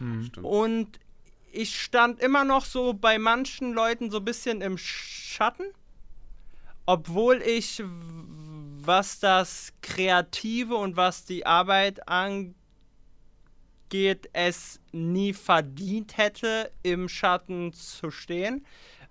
[0.00, 0.24] Hm.
[0.24, 0.46] stimmt.
[0.46, 0.98] Und
[1.52, 5.64] ich stand immer noch so bei manchen Leuten so ein bisschen im Schatten,
[6.86, 7.82] obwohl ich,
[8.82, 12.54] was das Kreative und was die Arbeit angeht,
[14.32, 18.64] es nie verdient hätte, im Schatten zu stehen.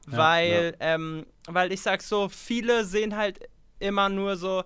[0.08, 3.40] Ja, weil, Ähm, weil ich sag so, viele sehen halt
[3.80, 4.64] immer nur so,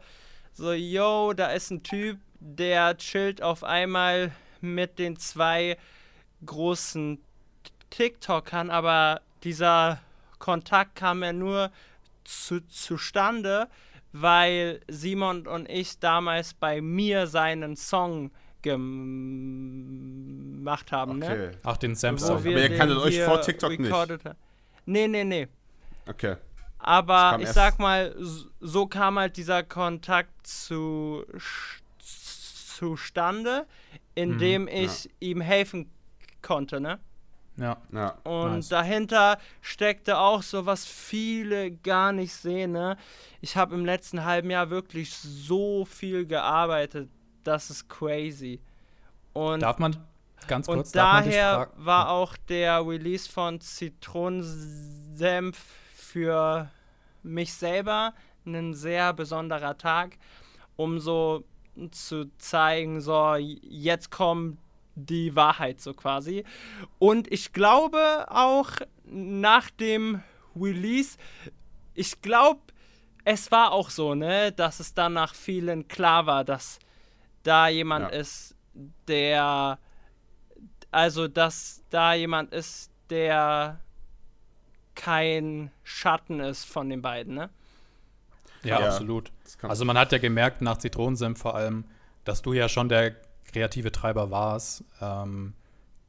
[0.53, 4.31] so, yo, da ist ein Typ, der chillt auf einmal
[4.61, 5.77] mit den zwei
[6.45, 7.19] großen
[7.89, 9.99] TikTokern, aber dieser
[10.39, 11.71] Kontakt kam ja nur
[12.23, 13.67] zu, zustande,
[14.11, 18.91] weil Simon und ich damals bei mir seinen Song gemacht
[20.91, 21.25] haben, ne?
[21.25, 21.51] Okay.
[21.63, 22.37] Ach, den Samsung.
[22.37, 23.91] Aber ihr kanntet euch vor TikTok nicht?
[23.91, 24.19] haben.
[24.85, 25.47] Nee, nee, nee.
[26.07, 26.35] Okay.
[26.79, 28.13] Aber ich sag mal,
[28.59, 31.23] so kam halt dieser Kontakt zu,
[31.97, 33.65] zustande,
[34.15, 35.89] indem ich ihm helfen
[36.43, 36.99] konnte, ne?
[37.57, 37.77] Ja.
[37.91, 38.09] Ja.
[38.23, 38.69] Und Nice.
[38.69, 42.71] dahinter steckte auch so, was viele gar nicht sehen.
[42.71, 42.97] Ne?
[43.41, 47.09] Ich habe im letzten halben Jahr wirklich so viel gearbeitet.
[47.43, 48.59] Das ist crazy.
[49.33, 49.95] Und, Darf man
[50.47, 51.85] ganz kurz, und darf man dich daher fragen?
[51.85, 55.57] war auch der Release von Zitronensenf
[55.95, 56.69] für
[57.21, 58.13] mich selber
[58.45, 60.17] ein sehr besonderer Tag,
[60.75, 61.43] um so
[61.91, 64.57] zu zeigen, so jetzt kommt
[64.95, 66.43] die Wahrheit so quasi.
[66.99, 68.69] Und ich glaube auch
[69.05, 70.21] nach dem
[70.55, 71.17] Release,
[71.93, 72.61] ich glaube,
[73.25, 76.79] es war auch so, ne, dass es dann nach vielen klar war, dass
[77.43, 78.19] da jemand Ja.
[78.19, 78.55] ist,
[79.07, 79.79] der,
[80.91, 83.79] also dass da jemand ist, der
[84.95, 87.49] kein Schatten ist von den beiden, ne?
[88.63, 88.87] Ja, Ja.
[88.87, 89.31] absolut.
[89.63, 91.85] Also man hat ja gemerkt nach Zitronensenf vor allem,
[92.23, 93.15] dass du ja schon der
[93.53, 94.83] kreative Treiber warst.
[95.01, 95.53] Ähm,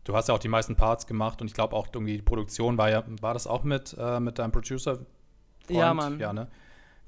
[0.04, 2.76] du hast ja auch die meisten Parts gemacht und ich glaube auch irgendwie die Produktion
[2.78, 4.98] war ja, war das auch mit, äh, mit deinem Producer?
[5.68, 6.18] Ja, Mann.
[6.18, 6.48] Ja, ne?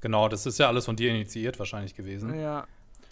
[0.01, 2.39] Genau, das ist ja alles von dir initiiert wahrscheinlich gewesen.
[2.39, 2.65] Ja.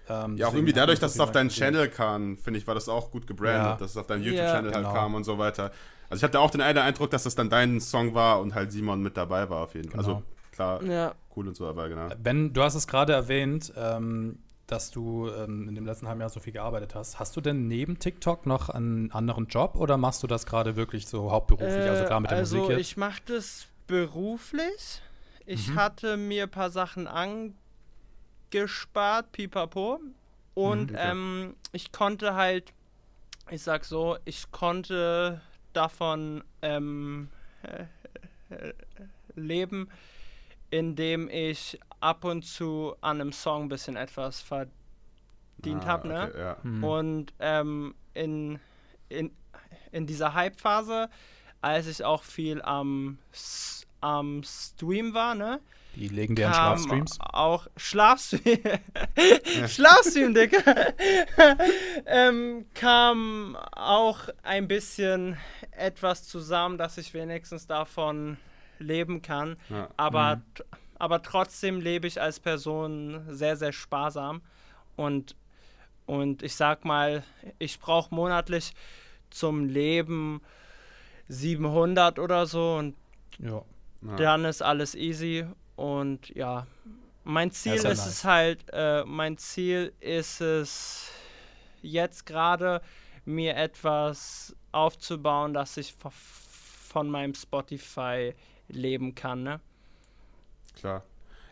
[0.07, 1.73] Ähm, Ja, auch irgendwie dadurch, dass es auf deinen gesehen.
[1.73, 3.75] Channel kam, finde ich, war das auch gut gebrandet, Ja.
[3.75, 4.29] dass es auf deinen Ja.
[4.31, 4.93] YouTube-Channel halt Genau.
[4.93, 5.71] kam und so weiter.
[6.09, 8.71] Also ich hatte auch den einen Eindruck, dass das dann dein Song war und halt
[8.71, 10.03] Simon mit dabei war auf jeden Fall.
[10.03, 10.15] Genau.
[10.17, 11.13] Also klar, Ja.
[11.35, 12.07] cool und so, aber genau.
[12.21, 16.29] Ben, du hast es gerade erwähnt, ähm, dass du ähm, in dem letzten halben Jahr
[16.29, 17.19] so viel gearbeitet hast.
[17.19, 21.05] Hast du denn neben TikTok noch einen anderen Job oder machst du das gerade wirklich
[21.07, 22.81] so hauptberuflich, also klar mit der also Musik jetzt?
[22.81, 25.01] ich mache das beruflich.
[25.45, 25.75] Ich Mhm.
[25.75, 27.07] hatte mir ein paar Sachen
[28.51, 29.99] angespart, pipapo.
[30.55, 31.11] Und Mhm, okay.
[31.11, 32.73] ähm, ich konnte halt,
[33.51, 35.41] ich sag so, ich konnte
[35.73, 37.29] davon ähm,
[37.61, 37.85] äh,
[39.35, 39.89] leben,
[40.71, 46.27] indem ich ab und zu an einem Song ein bisschen etwas verdient Ah, habe, ne?
[46.29, 46.57] okay, ja.
[46.61, 46.83] Hm.
[46.83, 48.59] Und ähm, in,
[49.09, 49.31] in,
[49.91, 51.09] in dieser Hype-Phase,
[51.61, 53.17] als ich auch viel am,
[54.01, 55.59] am Stream war, ne?
[55.95, 57.17] Die legendären kam Schlafstreams.
[57.21, 58.59] Auch Schlafstream.
[59.67, 60.57] Schlafstream, Digga.
[62.05, 65.37] ähm, kam auch ein bisschen
[65.71, 68.37] etwas zusammen, dass ich wenigstens davon
[68.77, 69.55] leben kann.
[69.69, 69.89] Ja.
[69.95, 70.41] Aber,
[70.97, 74.41] aber trotzdem lebe ich als Person sehr, sehr sparsam.
[74.95, 75.35] Und,
[76.05, 77.23] und ich sag mal,
[77.59, 78.73] ich brauche monatlich
[79.29, 80.41] zum Leben
[81.27, 82.95] 700 oder so und
[83.39, 83.63] Ja.
[84.01, 84.15] Ja.
[84.15, 85.45] dann ist alles easy.
[85.75, 86.67] Und ja,
[87.23, 88.07] mein Ziel ist ja ist nice.
[88.07, 91.11] es halt, äh, mein Ziel ist es
[91.81, 92.81] jetzt gerade,
[93.25, 95.95] mir etwas aufzubauen, dass ich
[96.89, 98.33] von meinem Spotify
[98.67, 99.59] leben kann, ne?
[100.75, 101.03] Klar.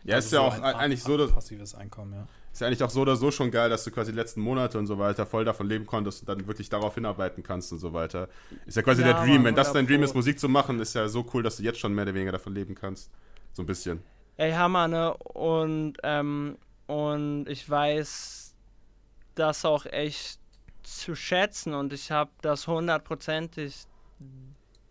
[0.04, 2.26] Ja, Also ist ja auch ein eigentlich so, dass, passives Einkommen, ja.
[2.52, 4.78] ist ja eigentlich auch so oder so schon geil, dass du quasi die letzten Monate
[4.78, 7.92] und so weiter voll davon leben konntest und dann wirklich darauf hinarbeiten kannst und so
[7.92, 8.28] weiter.
[8.66, 9.42] Ist ja quasi Ja, der Dream.
[9.42, 11.56] Mann, Wenn das dein 100 Dream ist, Musik zu machen, ist ja so cool, dass
[11.56, 13.10] du jetzt schon mehr oder weniger davon leben kannst.
[13.52, 14.02] So ein bisschen.
[14.36, 15.14] Ey, Hammer, ne?
[15.16, 18.54] Und, ähm, und ich weiß
[19.34, 20.38] das auch echt
[20.82, 23.86] zu schätzen und ich habe das hundertprozentig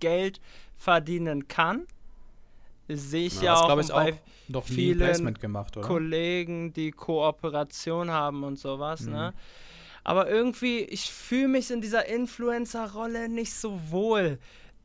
[0.00, 0.40] Geld
[0.76, 1.86] verdienen kann,
[2.88, 5.86] sehe ich Ja, ja, auch ich, bei auch noch vielen Placement gemacht, oder?
[5.86, 9.12] Kollegen, die Kooperation haben und sowas, Mhm.
[9.12, 9.34] ne?
[10.06, 14.38] Aber irgendwie, ich fühle mich in dieser Influencer-Rolle nicht so wohl.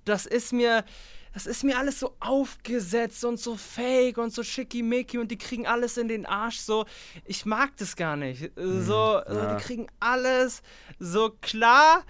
[0.05, 0.85] Das ist mir,
[1.33, 5.67] das ist mir alles so aufgesetzt und so fake und so schickimicki und die kriegen
[5.67, 6.59] alles in den Arsch.
[6.59, 6.85] So,
[7.25, 8.49] ich mag das gar nicht.
[8.55, 9.57] So, so Ja.
[9.57, 10.61] die kriegen alles.
[10.99, 12.05] So klar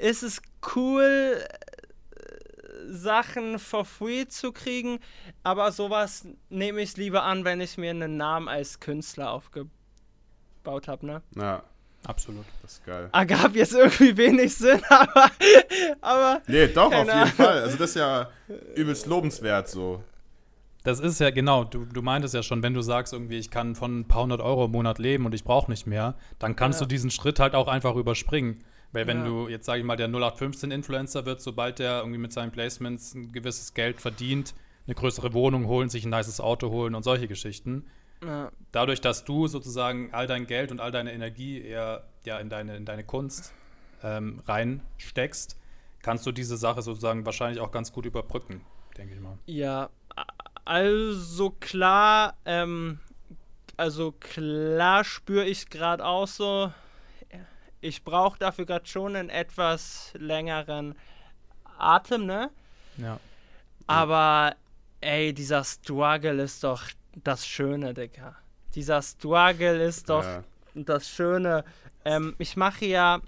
[0.00, 0.42] ist es
[0.74, 1.44] cool,
[2.88, 4.98] Sachen for free zu kriegen,
[5.42, 9.70] aber sowas nehme ich lieber an, wenn ich mir einen Namen als Künstler aufgebaut
[10.88, 11.22] habe, ne?
[11.36, 11.62] Ja,
[12.04, 12.44] Absolut.
[12.62, 13.08] das ist geil.
[13.12, 15.30] Ergab jetzt irgendwie wenig Sinn, aber,
[16.00, 17.26] aber Nee, doch, auf jeden Ahnung.
[17.28, 17.62] Fall.
[17.62, 18.28] Also das ist ja
[18.74, 20.02] übelst lobenswert so.
[20.84, 23.76] Das ist ja genau, du, du meintest ja schon, wenn du sagst, irgendwie, ich kann
[23.76, 26.80] von ein paar hundert Euro im Monat leben und ich brauche nicht mehr, dann kannst
[26.80, 26.86] Ja.
[26.86, 28.64] du diesen Schritt halt auch einfach überspringen.
[28.92, 29.24] Weil wenn Ja.
[29.24, 33.32] du jetzt, sage ich mal, der 0815-Influencer wird, sobald der irgendwie mit seinen Placements ein
[33.32, 34.54] gewisses Geld verdient,
[34.86, 37.86] eine größere Wohnung holen, sich ein nices Auto holen und solche Geschichten,
[38.24, 38.50] ja.
[38.72, 42.76] dadurch, dass du sozusagen all dein Geld und all deine Energie eher ja, in, deine,
[42.76, 43.52] in deine Kunst
[44.02, 45.56] ähm, reinsteckst,
[46.02, 48.60] kannst du diese Sache sozusagen wahrscheinlich auch ganz gut überbrücken,
[48.98, 49.38] denke ich mal.
[49.46, 49.88] Ja,
[50.64, 52.98] also klar, ähm,
[53.76, 56.72] also klar spüre ich gerade auch so,
[57.82, 60.94] ich brauche dafür gerade schon einen etwas längeren
[61.76, 62.50] Atem, ne?
[62.96, 63.18] Ja.
[63.86, 64.54] Aber
[65.00, 66.84] ey, dieser Struggle ist doch
[67.16, 68.36] das Schöne, Digga.
[68.74, 70.44] Dieser Struggle ist doch ja.
[70.74, 71.64] das Schöne.
[72.04, 73.20] Ähm, ich mache ja,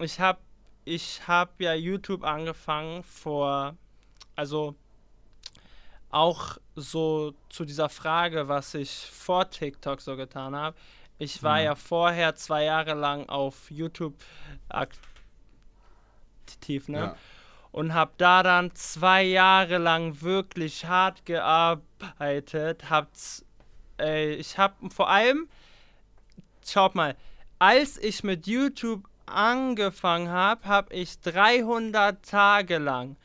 [0.00, 0.40] ich habe
[0.84, 3.76] ich hab ja YouTube angefangen vor,
[4.34, 4.74] also
[6.10, 10.76] auch so zu dieser Frage, was ich vor TikTok so getan habe.
[11.18, 11.64] Ich war mhm.
[11.64, 14.14] ja vorher zwei Jahre lang auf YouTube
[14.68, 14.98] aktiv,
[16.88, 16.98] ne?
[16.98, 17.16] Ja.
[17.70, 22.88] Und habe da dann zwei Jahre lang wirklich hart gearbeitet.
[22.88, 23.44] Hab's,
[24.00, 25.48] äh, ich habe vor allem,
[26.66, 27.14] schaut mal,
[27.58, 33.16] als ich mit YouTube angefangen habe, habe ich 300 Tage lang,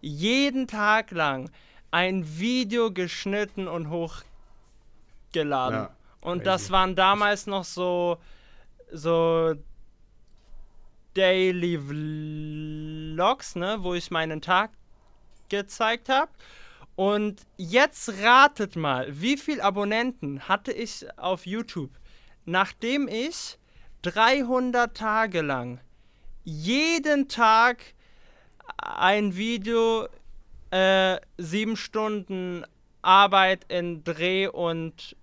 [0.00, 1.50] jeden Tag lang,
[1.90, 5.78] ein Video geschnitten und hochgeladen.
[5.78, 5.90] Ja,
[6.22, 8.18] und das waren damals noch so,
[8.90, 9.54] so
[11.14, 14.70] Daily Vlogs, ne, wo ich meinen Tag
[15.48, 16.30] gezeigt habe.
[16.94, 21.90] Und jetzt ratet mal, wie viele Abonnenten hatte ich auf YouTube,
[22.44, 23.58] nachdem ich
[24.02, 25.80] 300 Tage lang
[26.44, 27.94] jeden Tag
[28.76, 30.08] ein Video
[30.70, 32.64] äh, sieben Stunden
[33.00, 35.16] Arbeit in Dreh und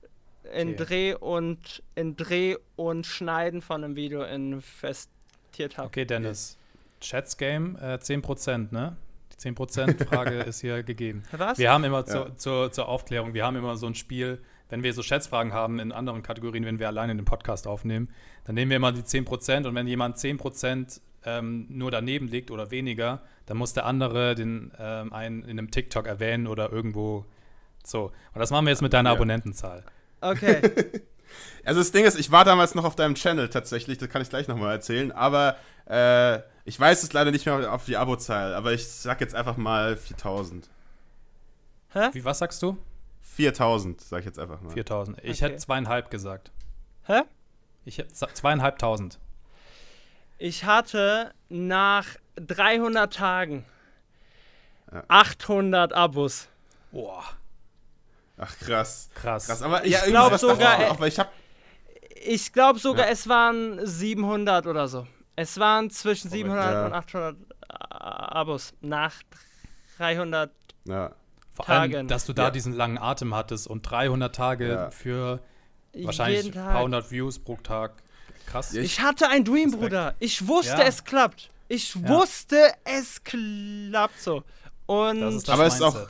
[0.53, 0.75] in okay.
[0.75, 5.87] Dreh und in Dreh und Schneiden von einem Video investiert habe.
[5.87, 6.57] Okay, Dennis.
[7.01, 8.97] Chats Game äh, 10%, ne?
[9.31, 11.23] Die 10%-Frage ist hier gegeben.
[11.31, 11.57] Was?
[11.57, 12.05] Wir haben immer ja.
[12.05, 15.79] zur, zur, zur Aufklärung, wir haben immer so ein Spiel, wenn wir so Schätzfragen haben
[15.79, 18.09] in anderen Kategorien, wenn wir alleine den Podcast aufnehmen,
[18.45, 22.71] dann nehmen wir immer die 10% und wenn jemand 10% ähm, nur daneben liegt oder
[22.71, 27.25] weniger, dann muss der andere den ähm, einen in einem TikTok erwähnen oder irgendwo
[27.83, 28.11] so.
[28.33, 29.15] Und das machen wir jetzt mit deiner ja.
[29.15, 29.83] Abonnentenzahl.
[30.21, 30.61] Okay.
[31.63, 34.29] also das Ding ist, ich war damals noch auf deinem Channel tatsächlich, das kann ich
[34.29, 35.55] gleich nochmal erzählen, aber
[35.87, 39.57] äh, ich weiß es leider nicht mehr auf die Abozahl, aber ich sag jetzt einfach
[39.57, 40.69] mal 4000.
[41.93, 42.09] Hä?
[42.13, 42.77] Wie, was sagst du?
[43.21, 44.71] 4000, sag ich jetzt einfach mal.
[44.71, 45.17] 4000.
[45.23, 45.45] Ich okay.
[45.45, 46.51] hätte zweieinhalb gesagt.
[47.05, 47.21] Hä?
[47.85, 49.19] Ich hätte zweieinhalbtausend.
[50.37, 52.05] Ich hatte nach
[52.35, 53.65] 300 Tagen
[54.91, 55.03] ja.
[55.07, 56.47] 800 Abos.
[56.91, 57.23] Boah.
[58.39, 59.09] Ach krass.
[59.13, 59.47] Krass.
[59.47, 59.61] krass.
[59.61, 61.29] Aber ich ja, glaube sogar, auch, ich habe
[62.21, 63.11] ich glaube sogar, ja.
[63.11, 65.07] es waren 700 oder so.
[65.35, 66.85] Es waren zwischen 700 ja.
[66.85, 67.37] und 800
[67.89, 69.13] Abos nach
[69.97, 70.51] 300
[70.85, 71.11] ja.
[71.53, 71.95] Vor Tagen.
[71.95, 75.41] allem, dass du da diesen langen Atem hattest und 300 Tage für
[75.93, 77.93] wahrscheinlich ein paar hundert Views pro Tag.
[78.45, 78.73] Krass.
[78.73, 80.15] Ich hatte ein Dream, Bruder.
[80.19, 80.83] Ich wusste, ja.
[80.83, 81.51] es klappt.
[81.67, 82.07] Ich ja.
[82.07, 84.43] wusste, es klappt so.
[84.85, 86.07] Und das ist das aber es ist auch,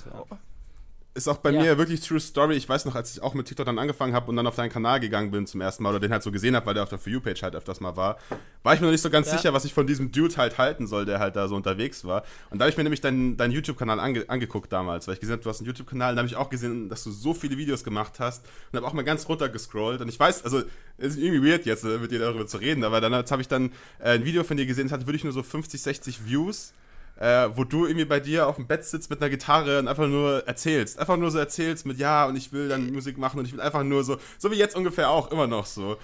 [1.16, 1.62] ist auch bei ja.
[1.62, 2.56] mir wirklich True Story.
[2.56, 4.70] Ich weiß noch, als ich auch mit TikTok dann angefangen habe und dann auf deinen
[4.70, 6.90] Kanal gegangen bin zum ersten Mal oder den halt so gesehen habe, weil der auf
[6.90, 8.20] der For You-Page halt öfters mal war,
[8.64, 9.38] war ich mir noch nicht so ganz ja.
[9.38, 12.24] sicher, was ich von diesem Dude halt halten soll, der halt da so unterwegs war.
[12.52, 15.34] Und da habe ich mir nämlich deinen, deinen YouTube-Kanal ange angeguckt damals, weil ich gesehen
[15.34, 16.14] habe, du hast einen YouTube-Kanal.
[16.16, 18.94] Da habe ich auch gesehen, dass du so viele Videos gemacht hast und habe auch
[18.94, 20.02] mal ganz runter gescrollt.
[20.02, 20.60] Und ich weiß, also,
[20.98, 23.72] es ist irgendwie weird jetzt, mit dir darüber zu reden, aber dann habe ich dann
[24.00, 26.74] äh, ein Video von dir gesehen, das hatte wirklich nur so 50, 60 Views
[27.20, 30.08] äh, wo du irgendwie bei dir auf dem Bett sitzt mit einer Gitarre und einfach
[30.08, 30.98] nur erzählst.
[30.98, 33.60] Einfach nur so erzählst mit Ja und ich will dann Musik machen und ich will
[33.60, 35.98] einfach nur so, so wie jetzt ungefähr auch, immer noch so.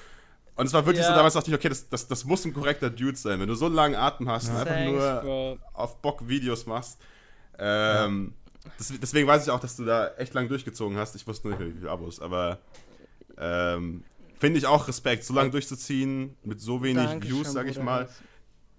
[0.58, 1.12] Und es war wirklich ja.
[1.12, 3.40] so, damals dachte ich, okay, das, das, das muss ein korrekter Dude sein.
[3.40, 4.54] Wenn du so einen langen Atem hast ja.
[4.54, 5.58] und einfach Thanks, nur bro.
[5.74, 7.00] auf Bock Videos machst.
[7.58, 8.34] Ähm,
[8.66, 8.72] ja.
[8.78, 11.16] das, deswegen weiß ich auch, dass du da echt lang durchgezogen hast.
[11.16, 12.60] Ich wusste nur nicht, wie viele Abos, aber
[13.38, 14.04] ähm,
[14.38, 18.10] finde ich auch Respekt, so lange durchzuziehen mit so wenig Dankeschön, Views, sag ich mal.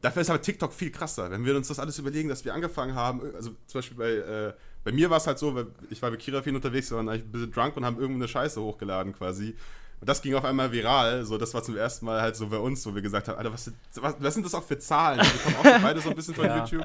[0.01, 1.31] Dafür ist aber TikTok viel krasser.
[1.31, 4.53] Wenn wir uns das alles überlegen, dass wir angefangen haben, also zum Beispiel bei, äh,
[4.85, 7.09] bei mir war es halt so, weil ich war mit Kira viel unterwegs, wir waren
[7.09, 9.57] eigentlich ein bisschen drunk und haben irgendeine Scheiße hochgeladen quasi.
[10.01, 11.25] Und das ging auf einmal viral.
[11.25, 13.53] So, das war zum ersten Mal halt so bei uns, wo wir gesagt haben, Alter,
[13.53, 15.21] was, was, was sind das auch für Zahlen?
[15.21, 16.59] Wir kommen auch beide so ein bisschen von ja.
[16.59, 16.85] YouTube.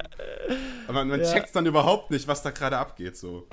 [0.84, 1.30] Aber man, man ja.
[1.30, 3.16] checkt dann überhaupt nicht, was da gerade abgeht.
[3.16, 3.46] So.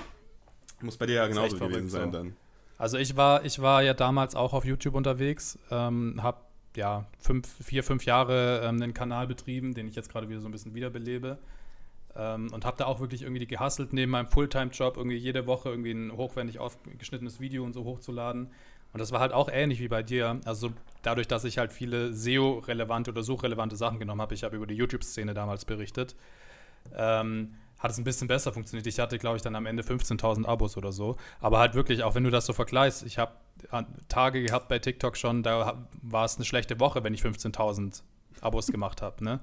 [0.81, 2.17] Muss bei dir ja genauso gewesen sein so.
[2.17, 2.35] dann.
[2.77, 6.39] Also ich war, ich war ja damals auch auf YouTube unterwegs, ähm, habe
[6.75, 10.47] ja, fünf, vier, fünf Jahre ähm, einen Kanal betrieben, den ich jetzt gerade wieder so
[10.47, 11.37] ein bisschen wiederbelebe.
[12.15, 15.91] Ähm, und habe da auch wirklich irgendwie gehustelt, neben meinem Fulltime-Job irgendwie jede Woche irgendwie
[15.91, 18.49] ein hochwendig aufgeschnittenes Video und so hochzuladen.
[18.91, 20.41] Und das war halt auch ähnlich wie bei dir.
[20.45, 20.71] Also
[21.03, 24.33] dadurch, dass ich halt viele SEO-relevante oder suchrelevante Sachen genommen habe.
[24.33, 26.15] Ich habe über die YouTube-Szene damals berichtet.
[26.95, 28.85] Ähm, hat es ein bisschen besser funktioniert.
[28.87, 31.15] Ich hatte, glaube ich, dann am Ende 15.000 Abos oder so.
[31.39, 33.31] Aber halt wirklich, auch wenn du das so vergleichst, ich habe
[34.09, 38.01] Tage gehabt bei TikTok schon, da war es eine schlechte Woche, wenn ich 15.000
[38.41, 39.39] Abos gemacht habe, ne?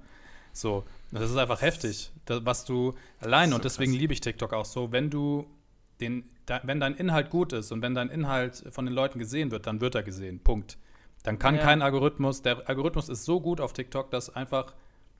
[0.52, 4.64] So, das ist einfach heftig, das, was du allein, und deswegen liebe ich TikTok auch
[4.64, 5.46] so, wenn du
[6.00, 9.50] den, da, wenn dein Inhalt gut ist und wenn dein Inhalt von den Leuten gesehen
[9.50, 10.40] wird, dann wird er gesehen.
[10.40, 10.78] Punkt.
[11.24, 11.62] Dann kann ja.
[11.62, 14.74] kein Algorithmus, der Algorithmus ist so gut auf TikTok, dass einfach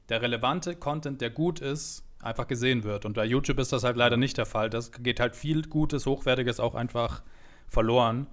[0.08, 3.04] der relevante Content, der gut ist, einfach gesehen wird.
[3.04, 4.70] Und bei YouTube ist das halt leider nicht der Fall.
[4.70, 7.22] Das geht halt viel Gutes, Hochwertiges auch einfach
[7.68, 8.26] verloren.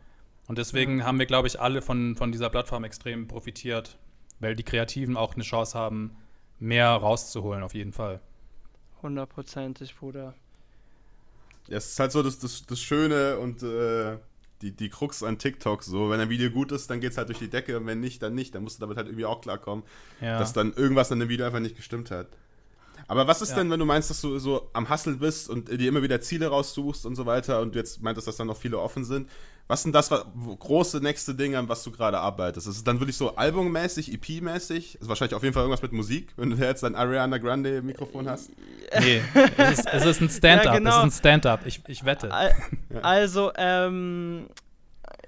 [0.47, 1.05] Und deswegen ja.
[1.05, 3.97] haben wir, glaube ich, alle von, von dieser Plattform extrem profitiert,
[4.39, 6.15] weil die Kreativen auch eine Chance haben,
[6.59, 8.19] mehr rauszuholen, auf jeden Fall.
[9.01, 10.33] Hundertprozentig, Bruder.
[11.67, 14.17] Ja, es ist halt so das, das, das Schöne und äh,
[14.61, 15.83] die, die Krux an TikTok.
[15.83, 17.99] So, wenn ein Video gut ist, dann geht es halt durch die Decke und wenn
[17.99, 18.55] nicht, dann nicht.
[18.55, 19.83] Dann musst du damit halt irgendwie auch klarkommen,
[20.21, 20.39] ja.
[20.39, 22.27] dass dann irgendwas an dem Video einfach nicht gestimmt hat.
[23.07, 23.57] Aber was ist ja.
[23.57, 26.47] denn, wenn du meinst, dass du so am Hasseln bist und dir immer wieder Ziele
[26.47, 29.29] raussuchst und so weiter und du jetzt meintest, dass da noch viele offen sind?
[29.67, 30.25] Was sind das was,
[30.59, 32.67] große nächste Dinge, an was du gerade arbeitest?
[32.67, 34.99] Ist es dann wirklich so albummäßig, EP-mäßig?
[34.99, 38.29] Ist wahrscheinlich auf jeden Fall irgendwas mit Musik, wenn du jetzt dein Ariana Grande Mikrofon
[38.29, 38.49] hast.
[38.99, 39.21] Nee,
[39.57, 40.65] es ist, es ist ein Stand-up.
[40.65, 40.89] Ja, genau.
[40.89, 41.61] Es ist ein Stand-up.
[41.65, 42.29] Ich, ich wette.
[43.01, 44.47] Also, ähm,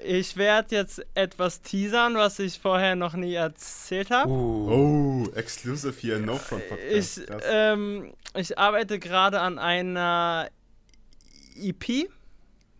[0.03, 4.29] ich werde jetzt etwas teasern, was ich vorher noch nie erzählt habe.
[4.29, 5.25] Uh.
[5.25, 7.17] Oh, exclusive hier, no front Podcast.
[7.17, 10.49] Ich, ähm, ich arbeite gerade an einer
[11.55, 12.09] EP.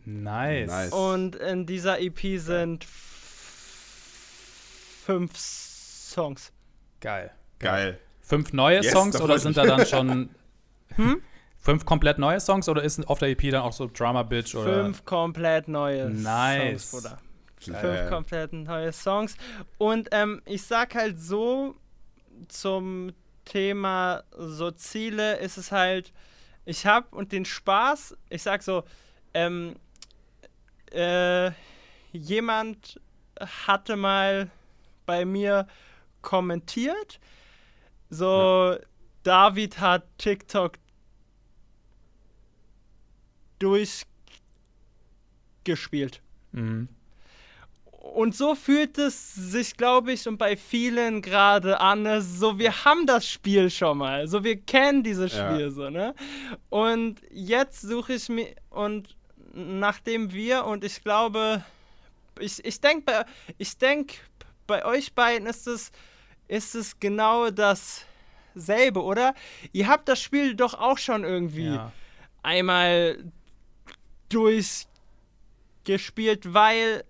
[0.06, 0.68] Nice.
[0.68, 0.92] nice.
[0.92, 2.86] Und in dieser EP sind
[5.06, 6.52] fünf Songs.
[7.02, 7.32] Geil.
[7.60, 8.00] Geil.
[8.22, 10.30] Fünf neue yes, Songs oder sind da dann schon
[10.96, 11.22] hm?
[11.66, 14.84] Fünf komplett neue Songs oder ist auf der EP dann auch so Drama Bitch oder?
[14.84, 16.92] Fünf komplett neue nice.
[16.92, 17.18] Songs, Bruder.
[17.82, 19.36] Fünf komplett neue Songs.
[19.80, 21.76] Und ähm, ich sag halt so
[22.48, 23.14] zum
[23.46, 26.14] Thema so Ziele ist es halt,
[26.66, 28.84] ich hab und den Spaß, ich sag so,
[29.34, 29.76] ähm,
[30.92, 31.50] äh,
[32.12, 33.00] jemand
[33.40, 34.52] hatte mal
[35.08, 35.68] bei mir
[36.22, 37.20] kommentiert,
[38.10, 38.80] so ja.
[39.24, 40.74] David hat TikTok
[43.60, 46.22] durchgespielt.
[46.52, 46.90] Mhm.
[48.14, 53.08] Und so fühlt es sich, glaube ich, und bei vielen gerade an, so wir haben
[53.08, 55.72] das Spiel schon mal, so wir kennen dieses Spiel ja.
[55.72, 56.14] so, ne?
[56.70, 59.16] Und jetzt suche ich mir und
[59.56, 61.64] nachdem wir und ich glaube,
[62.40, 63.26] ich, ich denke bei,
[63.58, 64.14] ich denk,
[64.68, 65.92] bei euch beiden ist es,
[66.48, 69.34] ist es genau dasselbe, oder?
[69.72, 71.92] Ihr habt das Spiel doch auch schon irgendwie ja.
[72.44, 73.24] einmal
[74.36, 77.04] durchgespielt, weil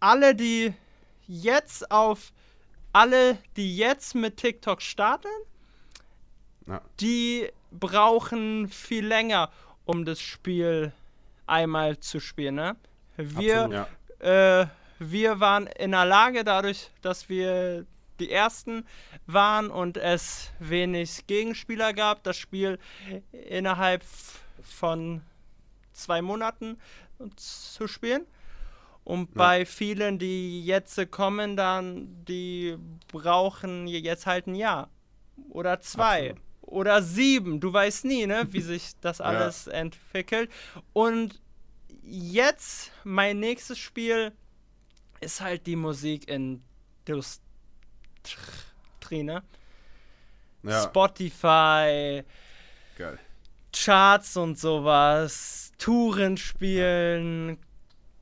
[0.00, 0.74] alle, die
[1.26, 2.32] jetzt auf
[2.92, 5.28] alle, die jetzt mit TikTok starten,
[6.66, 6.82] ja.
[7.00, 9.50] die brauchen viel länger
[9.90, 10.92] um das Spiel
[11.46, 12.54] einmal zu spielen.
[12.54, 12.76] Ne?
[13.16, 13.86] Wir, Absolut,
[14.22, 14.60] ja.
[14.60, 14.66] äh,
[15.00, 17.84] wir waren in der Lage, dadurch, dass wir
[18.20, 18.86] die Ersten
[19.26, 22.78] waren und es wenig Gegenspieler gab, das Spiel
[23.32, 24.04] innerhalb
[24.62, 25.22] von
[26.00, 26.78] zwei Monaten
[27.36, 28.26] zu spielen.
[29.04, 32.76] Und bei vielen, die jetzt kommen, dann, die
[33.08, 34.90] brauchen jetzt halt ein Jahr
[35.50, 36.30] oder zwei.
[36.30, 37.60] Absolut oder sieben.
[37.60, 39.72] Du weißt nie, ne, wie sich das alles ja.
[39.72, 40.50] entwickelt.
[40.92, 41.40] Und
[42.02, 44.32] jetzt mein nächstes Spiel
[45.20, 46.62] ist halt die Musikindustrie,
[49.10, 49.42] ne?
[50.62, 50.82] Ja.
[50.82, 52.22] Spotify,
[52.96, 53.18] Geil.
[53.72, 57.58] Charts und sowas, Touren spielen,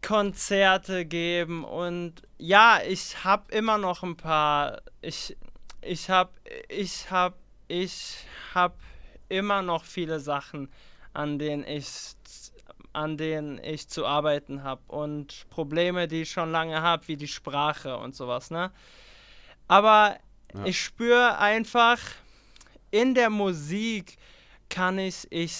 [0.00, 5.36] Konzerte geben und ja, ich habe immer noch ein paar ich
[5.82, 6.30] ich habe
[6.68, 7.34] ich habe
[7.66, 8.76] ich habe
[9.28, 10.70] immer noch viele Sachen,
[11.12, 12.14] an denen ich
[12.92, 17.28] an denen ich zu arbeiten habe und Probleme, die ich schon lange habe, wie die
[17.28, 18.70] Sprache und sowas, ne?
[19.66, 20.16] Aber
[20.54, 20.64] ja.
[20.64, 21.98] ich spüre einfach,
[22.92, 24.16] in der Musik
[24.68, 25.56] kann ich ich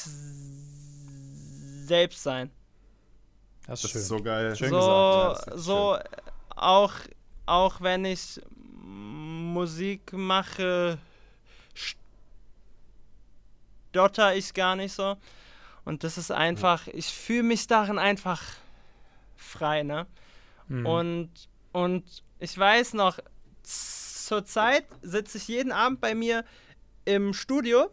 [1.89, 2.51] selbst sein.
[3.67, 4.55] Das ist, das ist so geil.
[4.57, 5.47] Schön so, gesagt.
[5.47, 6.57] Ja, so schön.
[6.57, 6.93] auch
[7.49, 8.41] auch wenn ich
[8.83, 10.99] Musik mache,
[13.91, 15.17] stotter ich gar nicht so.
[15.85, 18.43] Und das ist einfach, ich fühle mich darin einfach
[19.37, 20.07] frei, ne?
[20.69, 20.87] Mhm.
[20.87, 21.31] Und,
[21.73, 22.05] und
[22.39, 23.19] ich weiß noch,
[23.63, 26.45] zur Zeit sitze ich jeden Abend bei mir
[27.07, 27.91] im Studio.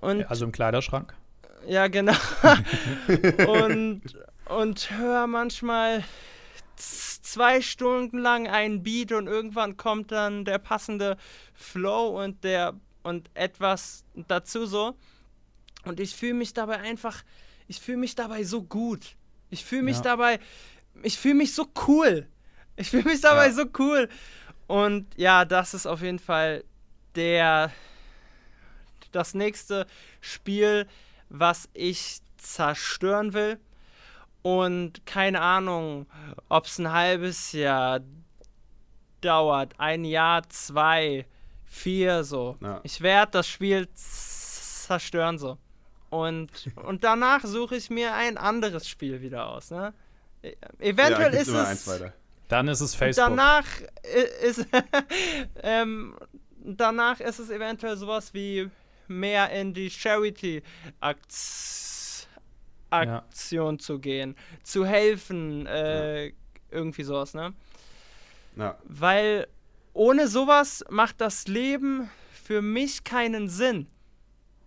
[0.00, 1.16] Und also im Kleiderschrank?
[1.66, 2.14] Ja, genau.
[3.46, 4.02] und,
[4.46, 6.04] und höre manchmal
[6.76, 11.16] zwei Stunden lang einen Beat und irgendwann kommt dann der passende
[11.54, 14.96] Flow und der und etwas dazu so.
[15.84, 17.22] Und ich fühle mich dabei einfach,
[17.68, 19.16] ich fühle mich dabei so gut.
[19.50, 20.02] Ich fühle mich Ja.
[20.02, 20.38] dabei,
[21.02, 22.26] ich fühle mich so cool.
[22.76, 23.52] Ich fühle mich dabei Ja.
[23.52, 24.08] so cool.
[24.66, 26.64] Und ja, das ist auf jeden Fall
[27.14, 27.70] der,
[29.12, 29.86] das nächste
[30.20, 30.86] Spiel,
[31.30, 33.58] was ich zerstören will.
[34.42, 36.06] Und keine Ahnung,
[36.48, 38.00] ob es ein halbes Jahr
[39.20, 41.26] dauert, ein Jahr, zwei,
[41.66, 42.56] vier, so.
[42.60, 42.80] Ja.
[42.82, 45.58] Ich werde das Spiel zerstören, so.
[46.08, 46.50] Und,
[46.84, 49.94] und danach suche ich mir ein anderes Spiel wieder aus, ne?
[50.42, 52.02] E- Eventuell ja, ist immer es.
[52.48, 53.26] Dann ist es Facebook.
[53.28, 53.64] danach
[54.42, 54.66] ist
[55.62, 56.16] ähm,
[56.58, 58.68] danach ist es eventuell sowas wie
[59.10, 60.62] mehr in die Charity
[62.90, 66.32] Aktion zu gehen, zu helfen, äh,
[66.70, 67.52] irgendwie sowas, ne?
[68.56, 68.76] Ja.
[68.84, 69.46] Weil
[69.92, 73.86] ohne sowas macht das Leben für mich keinen Sinn.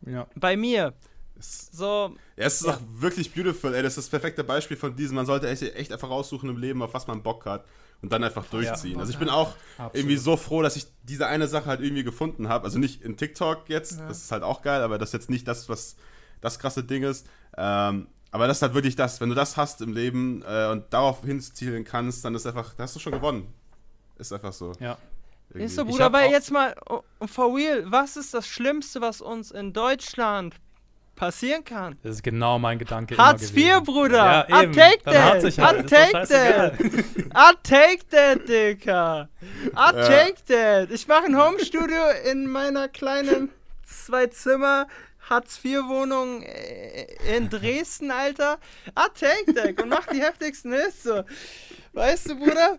[0.05, 0.27] ja.
[0.35, 0.93] Bei mir.
[1.37, 2.75] Es, So, ja, es ist Ja.
[2.75, 3.83] auch wirklich beautiful, ey.
[3.83, 5.15] Das ist das perfekte Beispiel von diesem.
[5.15, 7.65] Man sollte echt, echt einfach raussuchen im Leben, auf was man Bock hat
[8.03, 8.99] und dann einfach durchziehen.
[8.99, 9.95] also ich bin auch Absolut.
[9.95, 12.65] irgendwie so froh, dass ich diese eine Sache halt irgendwie gefunden habe.
[12.65, 15.47] Also nicht in TikTok jetzt, das ist halt auch geil, aber das ist jetzt nicht
[15.47, 15.95] das, was
[16.41, 17.25] das krasse Ding ist.
[17.57, 20.91] Ähm, aber das ist halt wirklich das, wenn du das hast im Leben äh, und
[20.93, 23.47] darauf hinzielen kannst, dann ist einfach, da hast du schon gewonnen.
[24.17, 24.73] Ist einfach so.
[24.81, 24.97] Ja.
[25.49, 25.65] irgendwie.
[25.65, 29.49] ist so, Bruder, auch- jetzt mal, oh, for real, was ist das Schlimmste, was uns
[29.51, 30.55] in Deutschland
[31.15, 31.97] passieren kann?
[32.03, 33.17] Das ist genau mein Gedanke.
[33.17, 33.51] Hartz.
[33.51, 34.45] IV, Bruder.
[34.49, 34.73] Ja, I eben.
[34.73, 35.15] take that.
[35.15, 35.79] hat sich halt.
[35.79, 36.77] I doch take scheißegal.
[37.35, 39.29] I take that, Dicker.
[39.75, 40.91] I take that.
[40.91, 43.49] Ich mache ein Homestudio in meiner kleinen
[43.83, 44.87] zwei Zimmer
[45.29, 48.57] Hartz-IV-Wohnung äh, in Dresden, Alter.
[48.89, 51.23] I take that und mach die heftigsten Hits so.
[51.93, 52.77] Weißt du, Bruder?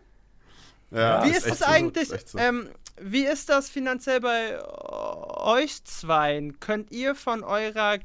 [0.91, 2.09] Ja, Wie ist das so, eigentlich?
[2.09, 2.39] so.
[2.39, 2.69] ähm,
[3.01, 6.61] wie ist das finanziell bei euch zweien?
[6.61, 7.99] Könnt ihr von eurer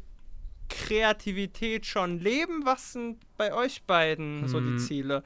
[0.70, 2.66] Kreativität schon leben?
[2.66, 4.80] Was sind bei euch beiden so die Hm.
[4.80, 5.24] Ziele?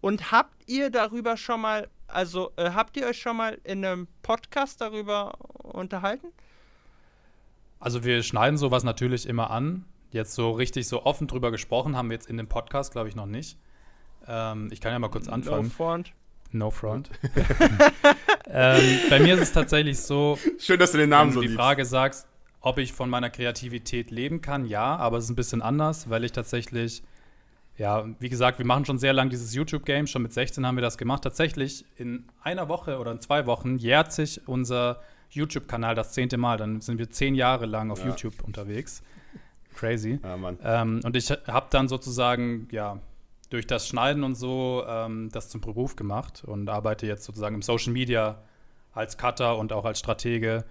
[0.00, 4.08] Und habt ihr darüber schon mal, also äh, habt ihr euch schon mal in einem
[4.22, 6.28] Podcast darüber unterhalten?
[7.80, 9.84] Also wir schneiden sowas natürlich immer an.
[10.10, 13.16] Jetzt so richtig so offen drüber gesprochen haben wir jetzt in dem Podcast, glaube ich,
[13.16, 13.58] noch nicht.
[14.26, 15.64] Ähm, ich kann ja mal kurz anfangen.
[15.64, 16.12] No front.
[16.52, 17.10] No front.
[18.46, 21.42] ähm, bei mir ist es tatsächlich so, Schön, dass du den Namen wenn so du
[21.42, 21.60] die liebst.
[21.60, 22.28] Frage sagst,
[22.64, 26.24] ob ich von meiner Kreativität leben kann, ja, aber es ist ein bisschen anders, weil
[26.24, 27.02] ich tatsächlich,
[27.76, 30.82] ja, wie gesagt, wir machen schon sehr lange dieses YouTube-Game, schon mit 16 haben wir
[30.82, 31.22] das gemacht.
[31.24, 36.56] Tatsächlich in einer Woche oder in zwei Wochen jährt sich unser YouTube-Kanal das zehnte Mal.
[36.56, 38.06] Dann sind wir zehn Jahre lang auf Ja.
[38.06, 39.02] YouTube unterwegs.
[39.74, 40.18] Crazy.
[40.22, 40.82] Ja.
[40.82, 42.98] Ähm, und ich habe dann sozusagen, ja,
[43.50, 47.62] durch das Schneiden und so ähm, das zum Beruf gemacht und arbeite jetzt sozusagen im
[47.62, 48.38] Social Media
[48.94, 50.64] als Cutter und auch als Stratege,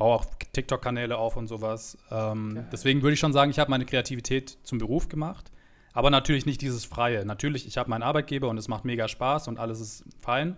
[0.00, 1.96] baue auch TikTok-Kanäle auf und sowas.
[2.10, 5.52] Ähm, deswegen würde ich schon sagen, ich habe meine Kreativität zum Beruf gemacht,
[5.92, 7.24] aber natürlich nicht dieses Freie.
[7.24, 10.56] Natürlich, ich habe meinen Arbeitgeber und es macht mega Spaß und alles ist fein,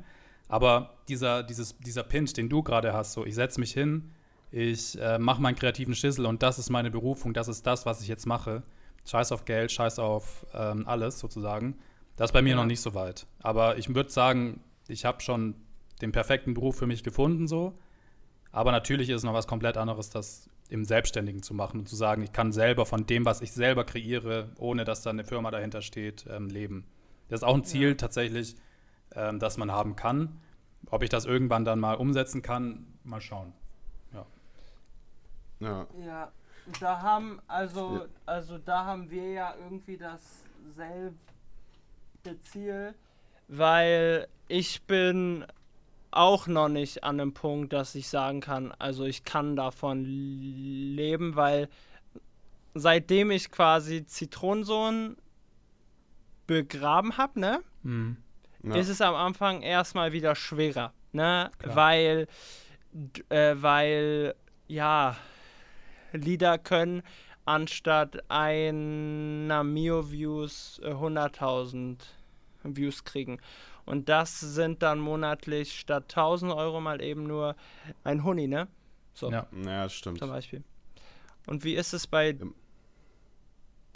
[0.48, 4.12] aber dieser, dieses, dieser Pinch, den du gerade hast, so ich setze mich hin,
[4.50, 8.00] ich äh, mache meinen kreativen Schissel und das ist meine Berufung, das ist das, was
[8.00, 8.62] ich jetzt mache.
[9.04, 11.76] Scheiß auf Geld, scheiß auf ähm, alles sozusagen.
[12.16, 12.56] Das ist bei mir Ja.
[12.56, 13.26] noch nicht so weit.
[13.42, 15.56] Aber ich würde sagen, ich habe schon
[16.00, 17.76] den perfekten Beruf für mich gefunden so.
[18.52, 21.96] Aber natürlich ist es noch was komplett anderes, das im Selbstständigen zu machen und zu
[21.96, 25.50] sagen, ich kann selber von dem, was ich selber kreiere, ohne dass da eine Firma
[25.50, 26.86] dahinter steht, ähm, leben.
[27.28, 28.56] Das ist auch ein Ziel tatsächlich,
[29.14, 30.40] ähm, das man haben kann.
[30.90, 33.52] Ob ich das irgendwann dann mal umsetzen kann, mal schauen.
[35.60, 35.86] Ja.
[36.04, 36.32] Ja,
[36.80, 38.06] da haben, also, Ja.
[38.26, 41.14] also da haben wir ja irgendwie dasselbe
[42.42, 42.94] Ziel,
[43.48, 45.44] weil ich bin
[46.12, 51.36] auch noch nicht an einem Punkt, dass ich sagen kann, also ich kann davon leben,
[51.36, 51.68] weil
[52.74, 55.16] seitdem ich quasi Zitronensohn
[56.46, 57.62] begraben habe, ne?
[57.82, 58.16] Mhm.
[58.62, 58.76] Ja.
[58.76, 61.50] ist es am Anfang erstmal wieder schwerer, ne?
[61.58, 61.76] Klar.
[61.76, 62.26] Weil,
[63.28, 64.34] äh, weil,
[64.68, 65.16] ja,
[66.12, 67.02] Lieder können
[67.44, 71.98] anstatt einer Mio-Views äh, 100.000
[72.64, 73.40] Views kriegen.
[73.84, 77.56] Und das sind dann monatlich statt 1000 Euro mal eben nur
[78.04, 78.68] ein Huni, ne?
[79.14, 79.46] So, Ja.
[79.64, 80.18] ja, stimmt.
[80.18, 80.62] zum Beispiel.
[81.46, 82.54] Und wie ist es bei Ähm.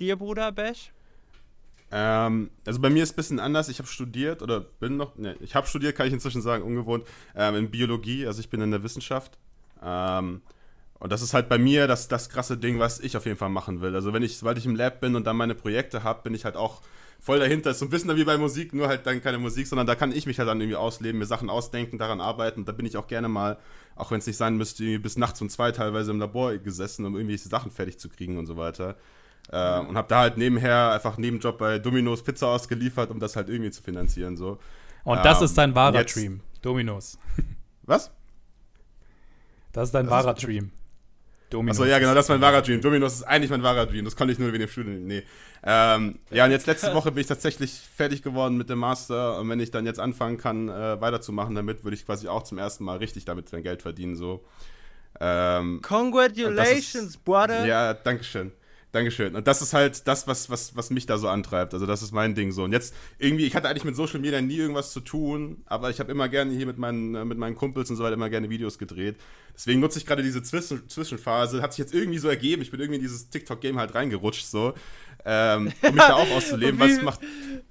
[0.01, 0.93] dir, Bruder Besch?
[1.93, 3.69] Ähm, also bei mir ist es ein bisschen anders.
[3.69, 7.07] Ich habe studiert oder bin noch, ne, ich habe studiert, kann ich inzwischen sagen, ungewohnt,
[7.37, 8.27] ähm, in Biologie.
[8.27, 9.39] Also ich bin in der Wissenschaft.
[9.83, 10.43] Ähm,
[10.99, 13.51] Und das ist halt bei mir das, das krasse Ding, was ich auf jeden Fall
[13.51, 13.95] machen will.
[13.95, 16.45] Also wenn ich, sobald ich im Lab bin und dann meine Projekte habe, bin ich
[16.47, 16.81] halt auch
[17.21, 17.71] voll dahinter.
[17.71, 20.13] Ist so ein bisschen wie bei Musik, nur halt dann keine Musik, sondern da kann
[20.13, 22.65] ich mich halt dann irgendwie ausleben, mir Sachen ausdenken, daran arbeiten.
[22.65, 23.59] Da bin ich auch gerne mal,
[23.97, 27.15] auch wenn es nicht sein müsste, bis nachts um zwei teilweise im Labor gesessen, um
[27.17, 28.97] irgendwelche Sachen fertig zu kriegen und so weiter.
[29.51, 33.49] Äh, und habe da halt nebenher einfach Nebenjob bei Domino's Pizza ausgeliefert, um das halt
[33.49, 34.37] irgendwie zu finanzieren.
[34.37, 34.59] So.
[35.05, 36.41] Und das Ähm, ist dein wahrer jetzt- Dream.
[36.63, 37.17] Dominos.
[37.85, 38.11] Was?
[39.73, 40.73] Das ist dein Das wahrer ist- Dream.
[41.51, 41.79] Dominos.
[41.79, 42.81] Achso, ja, genau, das ist mein wahrer Dream.
[42.81, 44.05] Domino's ist eigentlich mein wahrer Dream.
[44.05, 45.07] Das konnte ich nur wegen dem Studium.
[45.07, 45.23] Nee.
[45.63, 49.39] Ähm, ja, und jetzt letzte Woche bin ich tatsächlich fertig geworden mit dem Master.
[49.39, 52.59] Und wenn ich dann jetzt anfangen kann, äh, weiterzumachen damit, würde ich quasi auch zum
[52.59, 54.17] ersten Mal richtig damit mein Geld verdienen.
[54.17, 54.45] So.
[55.21, 57.65] Ähm, Congratulations, brother.
[57.65, 58.53] ja, Dankeschön.
[58.93, 59.35] Dankeschön.
[59.35, 61.75] Und das ist halt das, was, was, was mich da so antreibt.
[61.75, 62.65] Also das ist mein Ding so.
[62.65, 66.01] Und jetzt irgendwie, ich hatte eigentlich mit Social Media nie irgendwas zu tun, aber ich
[66.01, 68.49] habe immer gerne hier mit meinen, äh, mit meinen Kumpels und so weiter immer gerne
[68.49, 69.17] Videos gedreht.
[69.55, 71.61] Deswegen nutze ich gerade diese Zwischen Zwischenphase.
[71.61, 72.63] Hat sich jetzt irgendwie so ergeben.
[72.63, 74.73] Ich bin irgendwie in dieses TikTok-Game halt reingerutscht so.
[75.25, 76.79] Ähm, um mich da auch auszuleben.
[76.79, 77.21] Wie- was macht.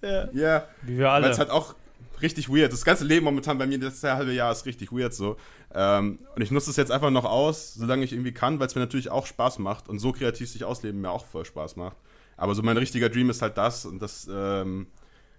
[0.04, 0.30] Ja.
[0.34, 0.68] Ja.
[0.84, 1.30] Wie wir Weil alle.
[1.30, 1.76] es halt auch
[2.22, 2.72] richtig weird.
[2.74, 5.38] Das ganze Leben momentan bei mir, das halbe Jahr ist richtig weird so.
[5.74, 8.76] Ähm, und ich nutze es jetzt einfach noch aus, solange ich irgendwie kann, weil es
[8.76, 11.98] mir natürlich auch Spaß macht und so kreativ sich ausleben mir auch voll Spaß macht.
[12.38, 14.88] Aber so mein richtiger Dream ist halt das und das, ähm,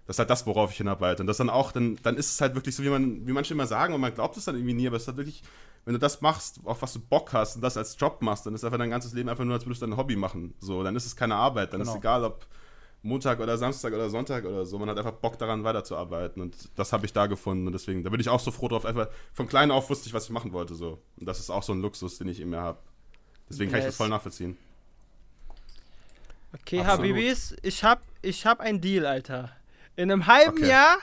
[0.05, 1.21] das ist halt das, worauf ich hinarbeite.
[1.21, 3.53] Und das dann auch, dann, dann ist es halt wirklich so, wie man, wie manche
[3.53, 5.43] immer sagen, und man glaubt es dann irgendwie nie, aber es ist halt wirklich,
[5.85, 8.53] wenn du das machst, auf was du Bock hast und das als Job machst, dann
[8.55, 10.53] ist einfach dein ganzes Leben einfach nur, als würdest du dein Hobby machen.
[10.59, 11.97] So, dann ist es keine Arbeit, dann ist Genau.
[11.97, 12.45] es egal, ob
[13.03, 14.77] Montag oder Samstag oder Sonntag oder so.
[14.79, 18.09] Man hat einfach Bock daran weiterzuarbeiten und das habe ich da gefunden und deswegen, da
[18.09, 18.85] bin ich auch so froh drauf.
[18.85, 21.01] Einfach von klein auf wusste ich, was ich machen wollte so.
[21.19, 22.79] Und das ist auch so ein Luxus, den ich in mir habe.
[23.49, 23.97] Deswegen kann ich das Yes.
[23.97, 24.57] voll nachvollziehen.
[26.61, 26.99] Okay, Absolut.
[27.11, 29.51] Habibis, ich hab, ich hab ein Deal, Alter.
[29.95, 30.69] In einem halben Okay.
[30.69, 30.97] Jahr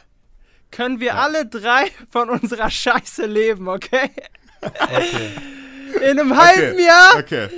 [0.71, 1.23] können wir Ja.
[1.23, 4.11] alle drei von unserer Scheiße leben, okay?
[4.63, 5.31] Okay.
[5.97, 7.49] In einem halben Jahr Okay.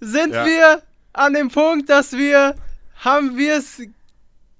[0.00, 0.44] sind Ja.
[0.46, 2.54] wir an dem Punkt, dass wir,
[3.04, 3.82] haben wir es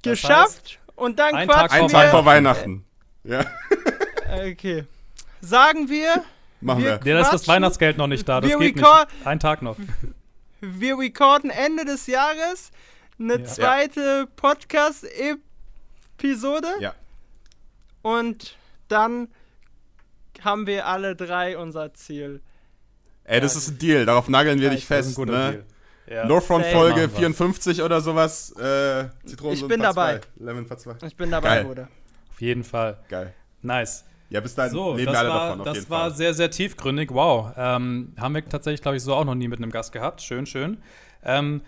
[0.02, 2.02] geschafft und dann ein Tag quatschen Ein vor wir.
[2.04, 2.84] Tag vor Weihnachten.
[3.24, 3.44] Ja,
[4.50, 4.84] Okay.
[5.40, 6.22] Sagen wir,
[6.60, 7.12] machen Wir- wir.
[7.14, 7.48] Ja, da ist das.
[7.48, 8.40] Weihnachtsgeld noch nicht da.
[8.40, 8.86] Das Wir geht nicht.
[9.24, 9.76] Ein Tag noch.
[10.60, 12.70] wir recorden Ende des Jahres
[13.18, 13.44] eine Ja.
[13.44, 16.94] zweite Podcast-Episode Ja.
[18.02, 18.56] und
[18.88, 19.28] dann
[20.42, 22.40] haben wir alle drei unser Ziel.
[23.24, 25.16] Ey, das ist ein Deal, darauf nageln wir dich Das ist ein fest.
[25.16, 25.50] guter Ne?
[25.52, 25.64] Deal.
[26.06, 26.26] Ja.
[26.26, 26.76] Northront Safe.
[26.76, 27.18] Folge Machen wir.
[27.18, 28.52] 54 oder sowas.
[28.58, 30.20] Äh, Zitronen Ich bin dabei.
[30.36, 31.06] Lemon Part 2.
[31.06, 31.64] Ich bin dabei, Geil.
[31.64, 31.88] Bruder.
[32.30, 32.98] Auf jeden Fall.
[33.08, 33.32] Geil.
[33.62, 34.04] Nice.
[34.30, 36.14] Ja, bis dahin So, leben alle war, davon auf das jeden war Fall.
[36.14, 37.10] sehr, sehr tiefgründig.
[37.12, 37.52] Wow.
[37.56, 40.22] Ähm, haben wir tatsächlich, glaube ich, so auch noch nie mit einem Gast gehabt.
[40.22, 40.78] Schön, schön.
[41.22, 41.60] Ähm,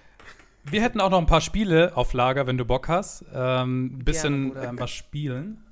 [0.64, 3.24] wir hätten auch noch ein paar Spiele auf Lager, wenn du Bock hast.
[3.34, 5.62] Ähm, ein bisschen ähm, was spielen.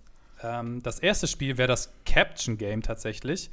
[0.42, 3.50] Ähm, das erste Spiel wäre das Caption Game tatsächlich.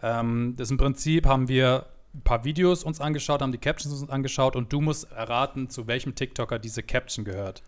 [0.00, 1.86] Ähm, das im Prinzip haben wir
[2.16, 5.86] ein paar Videos uns angeschaut, haben die Captions uns angeschaut und du musst erraten, zu
[5.86, 7.62] welchem TikToker diese Caption gehört.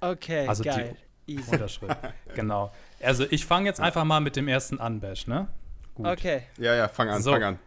[0.00, 0.96] Okay, Also die- geil.
[1.26, 1.52] Easy.
[1.52, 1.96] Unterschrift.
[2.34, 2.70] genau.
[3.00, 5.48] Also ich fange jetzt einfach mal mit dem ersten an, Bash, ne?
[5.94, 6.06] Gut.
[6.06, 6.42] Okay.
[6.58, 7.30] Ja, ja, fang an, So.
[7.32, 7.58] fang an.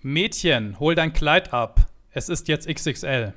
[0.00, 1.80] Mädchen, hol dein Kleid ab.
[2.12, 3.34] Es ist jetzt XXL.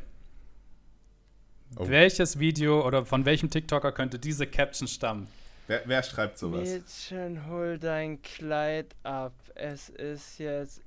[1.78, 1.88] Oh.
[1.89, 5.28] Welches Video oder von welchem TikToker könnte diese Caption stammen?
[5.70, 6.67] Wer, wer schreibt sowas?
[6.67, 9.34] Mädchen, hol dein Kleid ab.
[9.53, 10.82] Es ist jetzt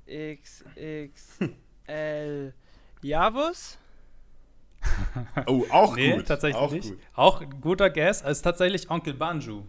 [1.87, 2.53] XXL.
[3.01, 3.77] Javus?
[5.47, 6.27] Oh, auch nee, gut.
[6.27, 6.89] tatsächlich auch nicht.
[6.89, 6.99] Gut.
[7.13, 8.21] Auch ein guter Guess.
[8.23, 9.63] Es ist tatsächlich Onkel Banju.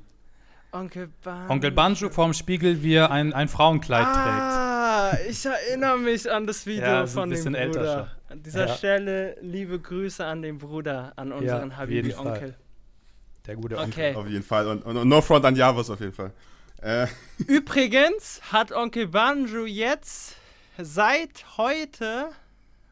[0.73, 1.49] Onkel Ban.
[1.49, 4.17] Onkel Banju vorm Spiegel, wie er ein, ein Frauenkleid trägt.
[4.17, 8.11] Ah, ich erinnere mich an das Video Ja, ist ein von dem bisschen älter Bruder.
[8.31, 8.75] An dieser Ja.
[8.75, 11.79] Stelle liebe Grüße an den Bruder, an unseren Fall.
[11.83, 12.57] Habibi-Onkel.
[13.47, 13.93] Der gute Onkel.
[13.93, 14.15] Okay.
[14.15, 14.67] Auf jeden Fall.
[14.69, 16.33] Und, und, und No Front an Javos auf jeden Fall.
[16.81, 17.07] Äh,
[17.47, 20.37] Übrigens hat Onkel Banjo jetzt
[20.79, 22.31] seit heute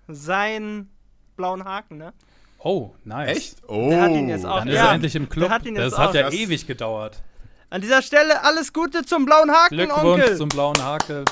[0.08, 0.90] seinen
[1.36, 2.12] blauen Haken, ne?
[2.58, 3.36] Oh, nice.
[3.36, 3.56] echt?
[3.66, 3.88] Oh.
[3.90, 5.50] Der hat ihn jetzt auch- Dann ist Ja, er endlich im Club.
[5.50, 6.14] hat das hat auch.
[6.14, 7.22] ja Das- ewig gedauert.
[7.70, 10.36] An dieser Stelle alles Gute zum blauen Haken, Glückwunsch Onkel.
[10.36, 11.24] zum blauen Hakel.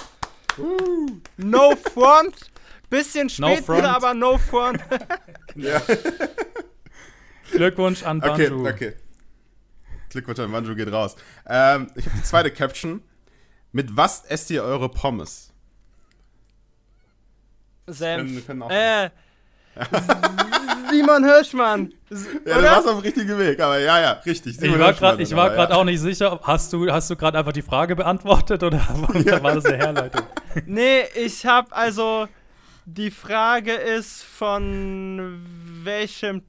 [1.36, 2.34] No front.
[2.88, 3.78] Bisschen No spät front.
[3.80, 4.80] wieder, aber no front.
[5.54, 5.80] Ja.
[7.52, 8.68] Glückwunsch an Okay, Banju.
[8.68, 8.92] okay.
[10.10, 11.16] Glückwunsch an Manju geht raus.
[11.46, 13.02] Ähm, ich habe die zweite Caption.
[13.72, 15.52] Mit was esst ihr eure Pommes?
[17.86, 18.46] Wir Senf.
[18.46, 19.10] können Äh.
[20.90, 21.92] Simon Hirschmann.
[22.10, 24.54] S- Ja, du warst auf dem richtigen Weg, aber ja, ja, richtig.
[24.54, 25.78] Ich Simon war Hirschmann gerade ich war gerade ja.
[25.78, 26.40] auch nicht sicher.
[26.42, 30.22] Hast du, hast du gerade einfach die Frage beantwortet oder war, war das eine Herleitung?
[30.66, 32.26] Nee, ich hab also.
[32.86, 35.46] Die Frage ist von
[35.84, 36.42] welchem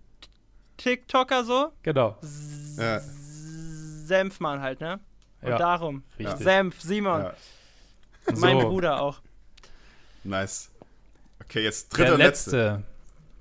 [0.77, 1.71] TikToker so?
[1.83, 2.17] Genau.
[2.79, 2.99] Ja,
[4.11, 4.99] Senfmann halt, ne?
[5.41, 6.03] Und Ja, darum.
[6.19, 6.39] richtig.
[6.43, 7.21] Senf, Simon.
[7.21, 7.33] ja.
[8.35, 8.67] Mein So.
[8.69, 9.21] Bruder auch.
[10.25, 10.69] Nice.
[11.43, 12.83] Okay, jetzt dritte der und letzte.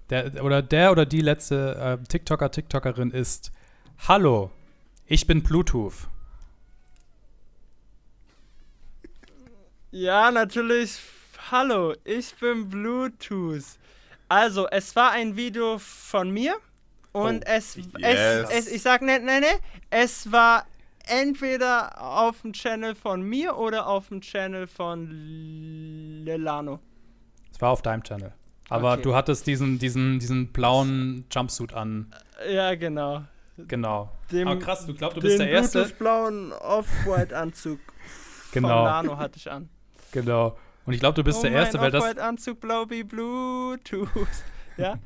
[0.08, 3.52] letzte, der, oder der oder die letzte äh, TikToker, TikTokerin ist
[4.08, 4.50] Hallo,
[5.06, 6.08] ich bin Bluetooth.
[9.90, 10.98] Ja, natürlich.
[11.50, 13.64] Hallo, ich bin Bluetooth.
[14.28, 16.56] Also, es war ein Video von mir
[17.12, 17.84] und Oh, es, yes.
[17.98, 19.46] es, es, ich sag ne, ne, ne,
[19.90, 20.64] es war
[21.06, 25.10] entweder auf dem Channel von mir oder auf dem Channel von
[26.24, 26.78] Lelano.
[27.52, 28.32] Es war auf deinem Channel.
[28.68, 29.02] Aber Okay.
[29.02, 32.12] du hattest diesen, diesen, diesen blauen Jumpsuit an.
[32.48, 33.24] Ja, genau.
[33.66, 34.12] Genau.
[34.30, 35.80] Dem- Aber krass, du glaubst, du bist Den der Erste.
[35.80, 38.84] Bluetooth-blauen Off-White-Anzug von Genau.
[38.84, 39.68] Lano hatte ich an.
[40.12, 40.56] Genau.
[40.86, 44.08] Und ich glaube, du bist oh, der Erste, weil das, Off-White-Anzug blau wie Bluetooth.
[44.80, 44.98] Ja?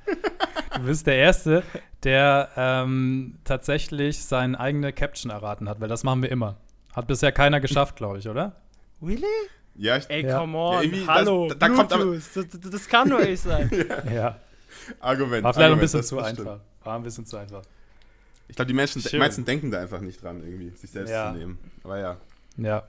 [0.76, 1.62] du bist der Erste,
[2.02, 6.56] der ähm, tatsächlich seine eigene Caption erraten hat, weil das machen wir immer.
[6.94, 8.52] Hat bisher keiner geschafft, glaube ich, oder?
[9.02, 9.24] Really?
[9.76, 10.38] Ja, ich, Ey, Ja.
[10.38, 10.74] come on.
[10.74, 12.32] Ja, irgendwie, Hallo, das- da kommt aber- das,
[12.70, 13.68] das, kann nur ich sein.
[14.12, 14.36] Ja.
[15.00, 15.42] Argument.
[15.42, 16.42] War vielleicht ein Argument, bisschen das- zu das einfach.
[16.42, 16.60] stimmt.
[16.84, 17.62] War ein bisschen zu einfach.
[18.46, 19.18] Ich glaube, die Menschen, Schön.
[19.18, 21.32] meisten denken da einfach nicht dran, irgendwie, sich selbst Ja.
[21.32, 21.58] zu nehmen.
[21.82, 22.16] Aber ja.
[22.58, 22.82] Ja.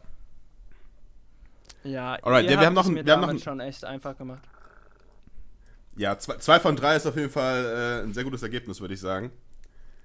[1.84, 3.40] Ja, Alright, ihr ja, wir habt haben noch es ein- mir wir haben noch ein-
[3.40, 4.42] schon echt einfach gemacht.
[5.96, 8.94] Ja, zwei, zwei von drei ist auf jeden Fall äh, ein sehr gutes Ergebnis, würde
[8.94, 9.32] ich sagen.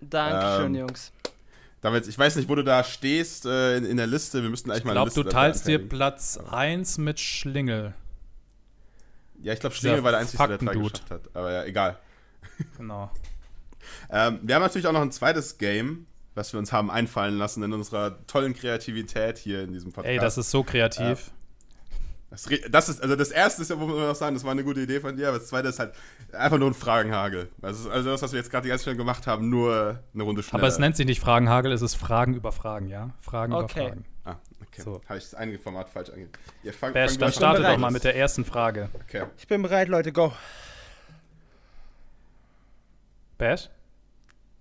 [0.01, 1.13] Dankeschön, Ähm, Jungs.
[1.81, 4.43] David, ich weiß nicht, wo du da stehst äh, in, in der Liste.
[4.43, 5.79] Wir müssten eigentlich Ich mal eine glaube, Liste du teilst dir.
[5.89, 7.95] Platz 1 mit Schlingel.
[9.43, 11.23] Ja, ich glaube, Schlingel war der Einzige, der drei geschafft hat.
[11.35, 11.99] Aber ja, egal.
[12.77, 13.11] Genau.
[14.11, 17.63] Ähm, wir haben natürlich auch noch ein zweites Game, was wir uns haben einfallen lassen
[17.63, 20.13] in unserer tollen Kreativität hier in diesem Podcast.
[20.13, 21.31] Ey, das ist so kreativ.
[22.31, 24.63] Das, das ist, also das erste ist ja, wo wir noch sagen, das war eine
[24.63, 25.93] gute Idee von dir, aber das zweite ist halt
[26.33, 27.49] einfach nur ein Fragenhagel.
[27.59, 30.23] Das ist also das, was wir jetzt gerade die ganze Zeit gemacht haben, nur eine
[30.23, 30.61] Runde schneller.
[30.63, 33.11] Aber es nennt sich nicht Fragenhagel, es ist Fragen über Fragen, ja?
[33.21, 33.81] Fragen Okay.
[33.81, 34.05] über Fragen.
[34.25, 34.83] Ah, okay.
[34.83, 35.01] So.
[35.09, 36.33] Habe ich das einige Format falsch angegeben.
[36.63, 37.73] Ja, fang, Bash, fang dann du starte an.
[37.73, 38.91] doch mal mit der ersten Frage.
[39.09, 39.25] Okay.
[39.37, 40.33] Ich bin bereit, Leute, go.
[43.39, 43.69] Bash?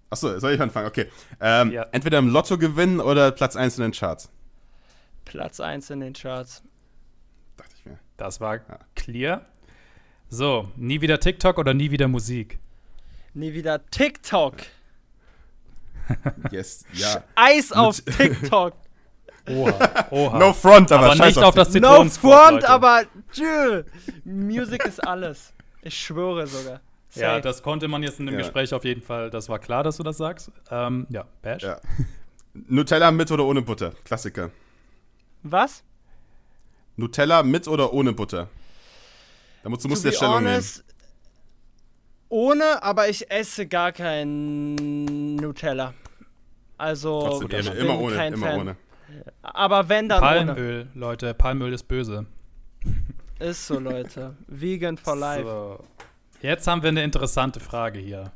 [0.10, 0.88] Achso, soll ich anfangen?
[0.88, 1.08] Okay.
[1.40, 1.84] Ähm, Ja.
[1.92, 4.30] Entweder im Lotto gewinnen oder Platz 1 in den Charts.
[5.26, 6.64] Platz 1 in den Charts.
[8.20, 8.60] Das war
[8.96, 9.46] clear.
[10.30, 12.60] So, nie wieder TikTok oder nie wieder Musik?
[13.34, 14.56] Nie wieder TikTok.
[16.52, 17.24] Yes, ja.
[17.36, 18.74] Eis auf TikTok.
[19.48, 20.38] Oha, oha.
[20.38, 22.70] No front, aber, aber scheiß nicht auf das no front, Leute.
[22.70, 23.84] aber tschö.
[24.26, 25.54] Music ist alles.
[25.82, 26.82] Ich schwöre sogar.
[27.16, 27.42] Ja, Safe.
[27.42, 28.42] das konnte man jetzt in dem Ja.
[28.42, 30.52] Gespräch auf jeden Fall, das war klar, dass du das sagst.
[30.70, 31.64] Ähm, ja, Bash?
[31.64, 31.80] Ja.
[32.54, 33.94] Nutella mit oder ohne Butter?
[34.04, 34.52] Klassiker.
[35.42, 35.84] Was?
[37.00, 38.50] Nutella mit oder ohne Butter?
[39.64, 40.84] Da musst, du musst dir Stellung honest,
[42.30, 44.76] Ohne, aber ich esse gar kein
[45.36, 45.94] Nutella.
[46.78, 47.50] Also, nehmen.
[47.50, 48.60] Trotzdem, ich immer, bin immer ohne, kein immer Fan.
[48.60, 48.76] ohne.
[49.42, 50.54] Aber wenn dann ohne.
[50.54, 52.26] Palmöl, Leute, Palmöl ist böse.
[53.40, 54.36] Ist so, Leute.
[54.48, 55.44] Vegan for life.
[55.44, 55.84] So.
[56.42, 58.32] Jetzt haben wir eine interessante Frage hier.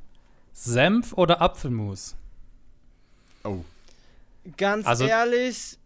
[0.51, 2.15] Senf oder Apfelmus?
[3.43, 3.63] Oh.
[4.57, 5.77] Ganz Also- ehrlich,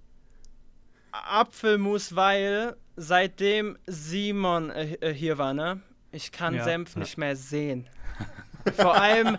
[1.26, 5.82] Apfelmus, weil seitdem Simon äh, äh, hier war, ne?
[6.11, 6.63] Ich kann Ja.
[6.63, 7.88] Senf nicht mehr sehen.
[8.76, 9.38] Vor allem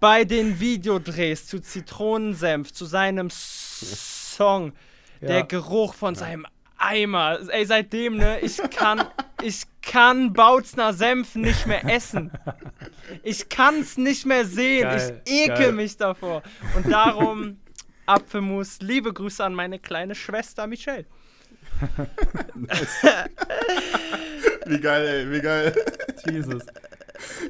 [0.00, 4.72] bei den Videodrehs zu Zitronensenf, zu seinem S- Song,
[5.20, 6.46] der Geruch von seinem
[6.78, 7.38] Eimer.
[7.50, 9.04] Ey, seitdem, ne, ich kann,
[9.42, 12.30] ich kann Bautzner Senf nicht mehr essen.
[13.22, 14.82] Ich kann's nicht mehr sehen.
[14.88, 15.72] Geil, ich ekel geil.
[15.72, 16.42] mich davor.
[16.76, 17.58] Und darum
[18.10, 18.78] Apfelmus.
[18.80, 21.06] Liebe Grüße an meine kleine Schwester Michelle.
[24.66, 25.74] Wie geil, ey, wie geil.
[26.30, 26.62] Jesus.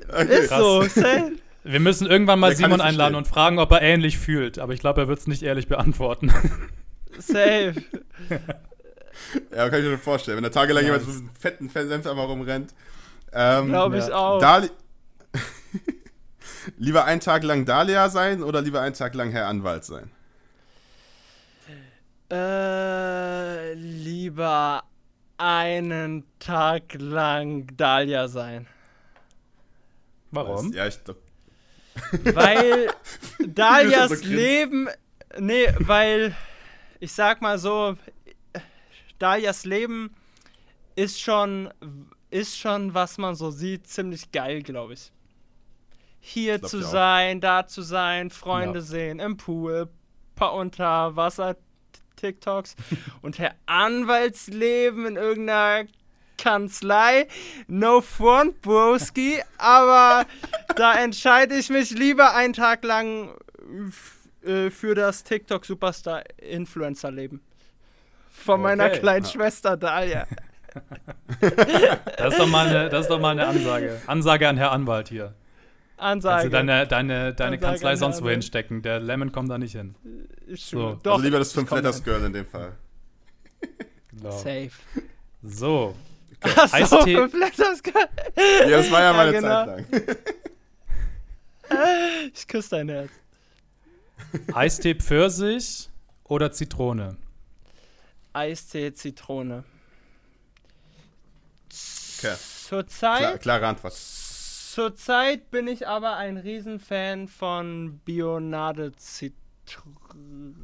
[0.08, 0.38] Okay.
[0.40, 1.32] Ist so, safe.
[1.64, 3.16] Wir müssen irgendwann mal Der Simon einladen verstehen.
[3.16, 4.58] und fragen, ob er ähnlich fühlt.
[4.58, 6.32] Aber ich glaube, er wird es nicht ehrlich beantworten.
[7.18, 7.74] safe.
[9.54, 10.36] Ja, kann ich mir schon vorstellen.
[10.38, 11.02] Wenn da tagelang Nice.
[11.02, 12.72] jemand so einen fetten Senf einmal rumrennt.
[13.32, 14.14] Ähm, Glaube ich Ja.
[14.16, 14.40] auch.
[14.40, 14.70] Dali
[16.78, 20.10] lieber einen Tag lang Dahlia sein oder lieber einen Tag lang Herr Anwalt sein?
[22.30, 24.84] Äh, lieber
[25.38, 28.66] einen Tag lang Dahlia sein.
[30.30, 30.72] Warum?
[30.72, 31.20] Ja, ich glaube.
[32.34, 32.88] Weil
[33.38, 34.28] du so.
[34.28, 34.88] Leben.
[35.38, 36.34] Nee, weil
[36.98, 37.96] ich sag mal so,
[39.18, 40.14] Dalias Leben
[40.96, 41.72] ist schon,
[42.30, 45.12] ist schon, was man so sieht, ziemlich geil, glaube ich.
[46.20, 48.84] Hier Glaub zu ich sein, da zu sein, Freunde Ja.
[48.84, 49.88] sehen, im Pool,
[50.34, 50.52] paar
[52.20, 52.76] Unterwasser-TikToks
[53.22, 55.86] und Herr Anwaltsleben in irgendeiner
[56.38, 57.26] Kanzlei.
[57.66, 60.24] No front, Broski, aber
[60.76, 63.30] da entscheide ich mich lieber einen Tag lang
[64.44, 67.40] äh, für das TikTok-Superstar-Influencer-Leben.
[68.30, 69.00] Von meiner Okay.
[69.00, 69.30] kleinen Ja.
[69.30, 70.26] Schwester Dalia.
[72.16, 74.00] Das ist, doch mal eine, das ist doch mal eine Ansage.
[74.06, 75.34] Ansage an Herr Anwalt hier.
[76.00, 76.34] Ansage.
[76.34, 78.82] Kannst du deine, deine, deine Ansage Kanzlei an sonst wohin stecken?
[78.82, 79.94] Der Lemon kommt da nicht hin.
[80.46, 80.78] Ist So.
[80.90, 82.72] schon- Doch, also lieber das ich komm Fünf-Letters-Girl in dem Fall.
[84.12, 84.30] Genau.
[84.32, 84.70] safe.
[85.42, 85.94] So,
[86.42, 87.82] Achso, Eistee- fünf Letters.
[88.36, 89.66] Ja, das war ja mal eine genau.
[89.66, 90.16] Zeit lang.
[92.34, 93.10] Ich küsse dein Herz.
[94.52, 95.88] Eistee Pfirsich
[96.24, 97.16] oder Zitrone?
[98.32, 99.64] Eistee, Zitrone.
[101.68, 102.18] Okay.
[102.20, 102.38] Klar,
[102.68, 103.94] Zurzeit, klare Antwort.
[104.72, 110.54] Zurzeit bin ich aber ein Riesenfan von Bionade Zitrone.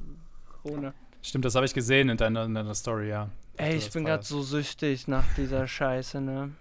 [1.22, 3.28] Stimmt, das habe ich gesehen in deiner, in deiner Story, ja.
[3.56, 6.52] Ey, ich bin gerade so süchtig nach dieser Scheiße, ne?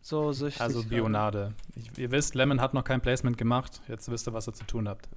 [0.00, 0.60] So süchtig.
[0.60, 0.84] Also.
[0.84, 1.54] Bionade.
[1.74, 3.80] Ich, ihr wisst, Lemon hat noch kein Placement gemacht.
[3.88, 5.08] Jetzt wisst ihr, was ihr zu tun habt.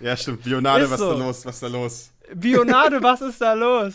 [0.00, 0.44] Ja, stimmt.
[0.44, 1.12] Bionade, Ist was so.
[1.12, 1.44] ist da los?
[1.46, 2.10] Was ist da los?
[2.34, 3.94] Bionade, was ist da los?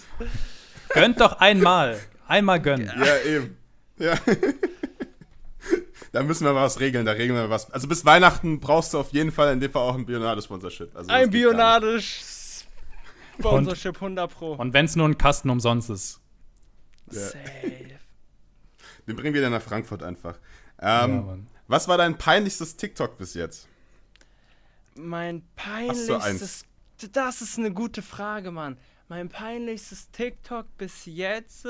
[0.90, 2.00] Gönnt doch einmal.
[2.28, 2.92] Einmal gönnen.
[3.00, 3.58] Ja, eben.
[3.98, 4.14] Ja.
[6.18, 7.70] Da müssen wir was regeln, da regeln wir was.
[7.70, 10.96] Also bis Weihnachten brauchst du auf jeden Fall in dem Fall auch ein Bionade-Sponsorship.
[10.96, 11.92] Also Ein geht gar nicht.
[11.92, 12.02] Bionade
[13.40, 14.54] Sponsorship 100 Pro.
[14.54, 16.20] Und wenn es nur ein Kasten umsonst ist.
[17.12, 17.20] Ja.
[17.22, 18.00] Safe.
[19.06, 20.40] Den bringen wir dann nach Frankfurt einfach.
[20.82, 21.48] Ja, Ähm, Mann.
[21.68, 23.68] was war dein peinlichstes TikTok bis jetzt?
[24.96, 26.24] Mein Hast du eins?
[26.24, 26.66] peinlichstes.
[27.12, 28.76] Das ist eine gute Frage, Mann.
[29.08, 31.68] Mein peinlichstes TikTok bis jetzt.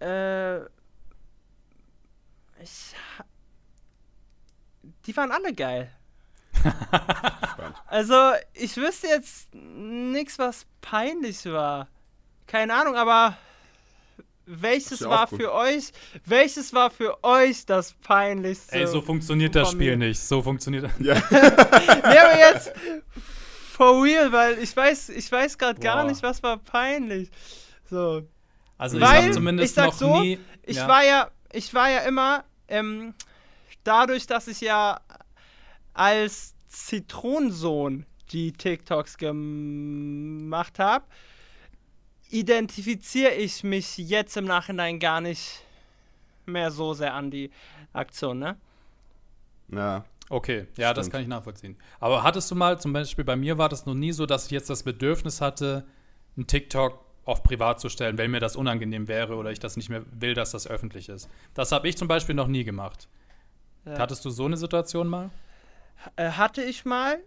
[0.00, 0.60] Äh.
[2.62, 2.94] Ich.
[5.06, 5.90] Die waren alle geil.
[7.88, 8.14] Also,
[8.52, 11.88] ich wüsste jetzt nichts, was peinlich war.
[12.46, 13.36] Keine Ahnung, aber
[14.44, 15.40] welches ja war gut.
[15.40, 15.92] für euch?
[16.24, 18.74] Welches war für euch das peinlichste?
[18.76, 20.08] Ey, so funktioniert das Spiel mir.
[20.08, 20.20] nicht.
[20.20, 21.14] So funktioniert Ja.
[21.30, 22.72] Nee, aber jetzt
[23.72, 27.30] for real, weil ich weiß, ich weiß gerade gar nicht, was war peinlich.
[27.88, 28.22] So,
[28.78, 30.38] Also ich Weil, habe zumindest ich sag noch so, nie.
[30.64, 30.88] ich ja.
[30.88, 33.14] war ja, ich war ja immer ähm,
[33.84, 35.00] dadurch, dass ich ja
[35.94, 41.04] als Zitronensohn die TikToks gemacht habe,
[42.28, 45.62] identifiziere ich mich jetzt im Nachhinein gar nicht
[46.44, 47.50] mehr so sehr an die
[47.92, 48.56] Aktion, ne?
[49.68, 50.04] ja.
[50.28, 51.12] Okay, ja, das Stimmt.
[51.12, 51.76] kann ich nachvollziehen.
[52.00, 54.50] Aber hattest du mal, zum Beispiel bei mir war das noch nie so, dass ich
[54.50, 55.86] jetzt das Bedürfnis hatte,
[56.36, 59.90] einen TikTok auf privat zu stellen, wenn mir das unangenehm wäre oder ich das nicht
[59.90, 61.28] mehr will, dass das öffentlich ist.
[61.54, 63.08] Das habe ich zum Beispiel noch nie gemacht.
[63.84, 63.98] Ja.
[63.98, 65.30] Hattest du so eine Situation mal?
[66.14, 67.18] Äh, hatte ich mal,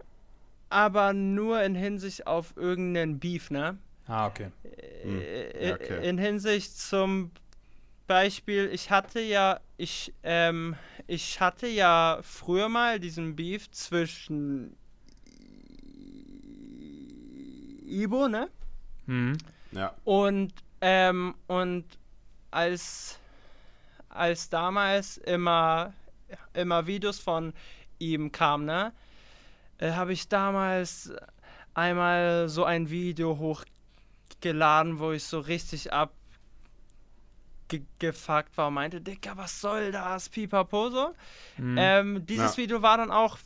[0.70, 3.78] aber nur in Hinsicht auf irgendeinen Beef, ne?
[4.08, 4.48] Ah, okay.
[5.04, 5.22] Hm.
[5.22, 6.10] Äh, Ja, okay.
[6.10, 7.32] In Hinsicht zum
[8.08, 10.76] Beispiel, ich hatte ja, ich, ähm,
[11.08, 14.76] ich hatte ja früher mal diesen Beef zwischen
[17.86, 18.50] Ibo, ne?
[19.08, 19.38] Mhm.
[19.72, 19.94] Ja.
[20.04, 21.86] Und, ähm, und
[22.52, 23.20] als,
[24.10, 25.94] als damals immer,
[26.54, 27.54] immer Videos von
[28.00, 28.92] ihm kamen, ne,
[29.78, 31.12] äh, habe ich damals
[31.74, 36.18] einmal so ein Video hochgeladen, wo ich so richtig abgefuckt
[38.58, 41.14] war und meinte, Dicker, was soll das, pipapo so.
[41.58, 41.76] Mhm.
[41.78, 42.64] Ähm, dieses Ja.
[42.64, 43.38] Video war dann auch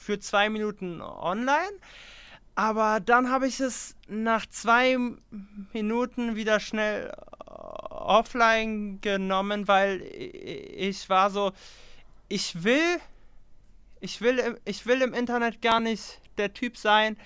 [0.00, 1.70] für zwei Minuten online.
[2.56, 4.96] Aber dann habe ich es nach zwei
[5.72, 11.52] Minuten wieder schnell äh, offline genommen, weil i- ich war so,
[12.28, 12.98] ich will,
[14.00, 17.16] ich will, im- ich will im Internet gar nicht der Typ sein,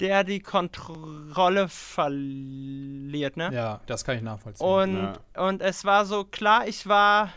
[0.00, 3.50] der die Kontrolle verliert, ne?
[3.52, 4.66] Ja, das kann ich nachvollziehen.
[4.66, 4.96] Und,
[5.34, 5.48] Ja.
[5.48, 7.32] und es war so klar, ich war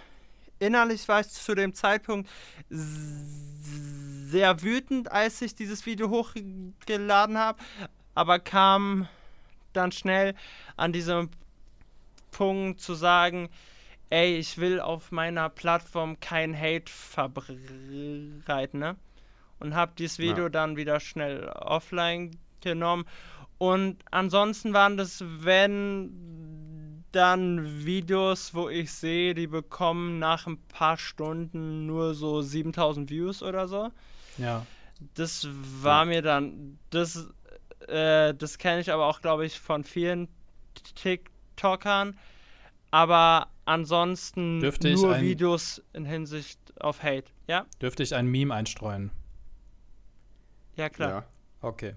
[0.65, 2.29] innerlich war ich zu dem Zeitpunkt
[2.69, 7.61] sehr wütend, als ich dieses Video hochgeladen habe,
[8.13, 9.07] aber kam
[9.73, 10.35] dann schnell
[10.77, 11.29] an diesem
[12.31, 13.49] Punkt zu sagen,
[14.09, 18.95] ey, ich will auf meiner Plattform kein Hate verbreiten, ne?
[19.59, 20.49] Und habe dieses Video Ja.
[20.49, 23.05] dann wieder schnell offline genommen.
[23.57, 26.74] Und ansonsten waren das, wenn
[27.15, 33.41] dann Videos, wo ich sehe, die bekommen nach ein paar Stunden nur so 7000 Views
[33.43, 33.89] oder so.
[34.37, 34.65] ja.
[35.13, 35.45] Das
[35.83, 37.27] war mir dann, das,
[37.89, 40.29] äh, das kenne ich aber auch, glaube ich, von vielen
[40.95, 42.17] TikTokern.
[42.91, 47.25] Aber ansonsten Dürfte nur ein- Videos in Hinsicht auf Hate.
[47.47, 49.11] Ja, Dürfte ich ein Meme einstreuen?
[50.77, 51.09] ja klar.
[51.09, 51.25] Ja.
[51.61, 51.95] Okay.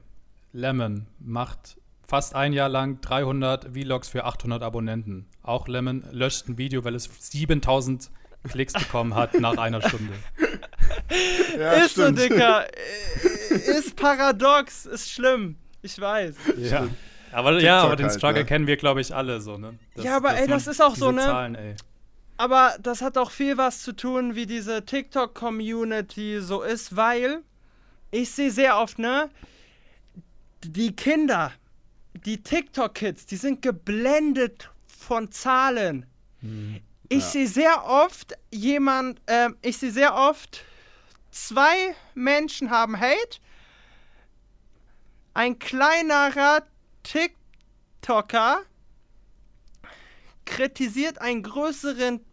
[0.52, 1.76] Lemon macht
[2.09, 5.26] fast ein Jahr lang 300 Vlogs für 800 Abonnenten.
[5.42, 8.11] Auch Lemon löscht ein Video, weil es 7000
[8.48, 10.14] Klicks bekommen hat nach einer Stunde.
[11.59, 12.18] ja ist stimmt.
[12.18, 12.66] so, Dicker.
[13.50, 15.56] Äh, ist paradox, ist schlimm.
[15.80, 16.34] Ich weiß.
[16.59, 16.86] Ja.
[17.32, 18.46] Aber TikTok ja, aber den halt, Struggle ne?
[18.46, 19.78] kennen wir, glaube ich, alle so, ne?
[19.94, 21.22] Das, ja, aber ey, das ist auch so, ne?
[21.22, 21.74] Zahlen, ey.
[22.36, 27.42] Aber das hat auch viel was zu tun, wie diese TikTok-Community so ist, weil
[28.11, 29.30] ich sehe sehr oft, ne?
[30.62, 31.52] Die Kinder,
[32.24, 36.06] die TikTok-Kids, die sind geblendet von Zahlen.
[36.40, 36.80] Hm.
[37.08, 37.30] Ich ja.
[37.30, 40.64] sehe sehr oft jemand, äh, ich sehe sehr oft,
[41.30, 43.38] zwei Menschen haben Hate.
[45.34, 46.62] Ein kleinerer
[47.02, 48.62] TikToker
[50.44, 52.24] kritisiert einen größeren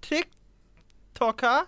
[0.00, 1.66] TikToker.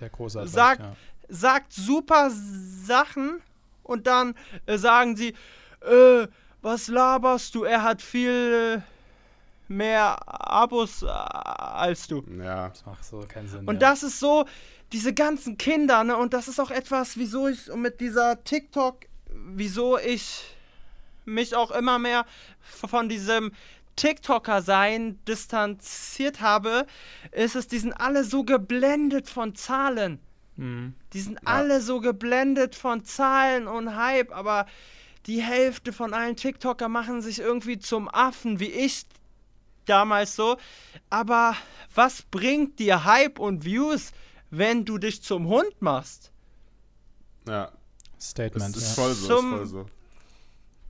[0.00, 0.96] Der große sagt, ja.
[1.28, 3.42] sagt super Sachen
[3.82, 4.34] und dann
[4.66, 5.34] äh, sagen sie,
[5.82, 6.26] äh,
[6.62, 7.64] was laberst du?
[7.64, 12.24] Er hat viel äh, mehr Abos äh, als du.
[12.42, 12.68] Ja.
[12.68, 13.66] Das macht so keinen Sinn.
[13.66, 13.90] Und ja.
[13.90, 14.44] das ist so,
[14.92, 16.16] diese ganzen Kinder, ne?
[16.16, 20.56] Und das ist auch etwas, wieso ich mit dieser TikTok, wieso ich
[21.24, 22.26] mich auch immer mehr
[22.60, 23.52] von diesem
[23.96, 26.86] TikToker sein distanziert habe,
[27.32, 30.18] ist es, die sind alle so geblendet von Zahlen.
[30.56, 30.94] Mhm.
[31.12, 31.40] Die sind ja.
[31.44, 34.66] alle so geblendet von Zahlen und Hype, aber
[35.26, 39.06] die Hälfte von allen TikToker machen sich irgendwie zum Affen, wie ich
[39.86, 40.56] damals so.
[41.10, 41.56] Aber
[41.94, 44.12] was bringt dir Hype und Views,
[44.50, 46.32] wenn du dich zum Hund machst?
[47.46, 47.72] Ja.
[48.20, 48.76] Statement.
[48.76, 49.26] Das ist voll so.
[49.26, 49.86] Zum ist voll so.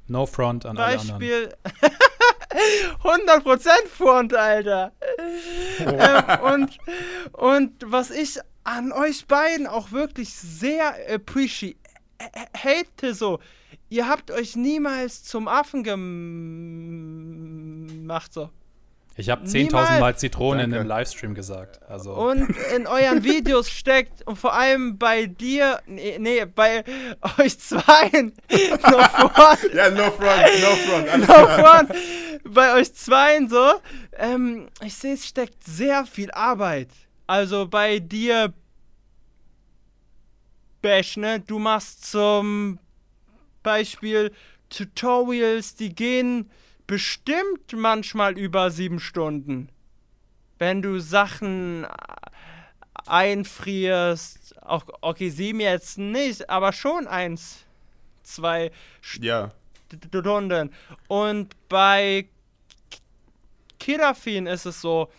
[0.08, 1.92] No front an Beispiel, alle
[3.04, 3.44] anderen.
[3.44, 4.92] 100% Front, Alter.
[4.98, 5.82] Oh.
[5.82, 6.78] ähm, und,
[7.32, 11.76] und was ich an euch beiden auch wirklich sehr appreciate
[13.12, 13.38] so,
[13.90, 15.84] ihr habt euch niemals zum Affen
[17.94, 18.48] gemacht, so.
[19.16, 21.82] Ich habe 10.000 Mal Zitrone in einem Livestream gesagt.
[21.82, 22.14] Also.
[22.14, 26.84] Und in euren Videos steckt, und vor allem bei dir, nee, nee bei
[27.36, 29.74] euch zweien, no front.
[29.74, 31.28] ja, no front, no front.
[31.28, 31.90] no front.
[32.44, 33.74] Bei euch zweien so,
[34.16, 36.88] ähm, ich sehe, es steckt sehr viel Arbeit.
[37.26, 38.54] Also bei dir,
[40.80, 42.78] Bash, ne, du machst zum
[43.62, 44.32] Beispiel
[44.68, 46.50] Tutorials, die gehen
[46.86, 49.68] bestimmt manchmal über sieben Stunden.
[50.58, 51.86] Wenn du Sachen
[53.06, 57.64] einfrierst, auch, okay, sieben jetzt nicht, aber schon eins,
[58.22, 58.70] zwei
[59.20, 59.52] ja.
[60.10, 60.70] Stunden.
[61.08, 62.28] Und bei
[63.78, 65.10] Kirafin ist es so,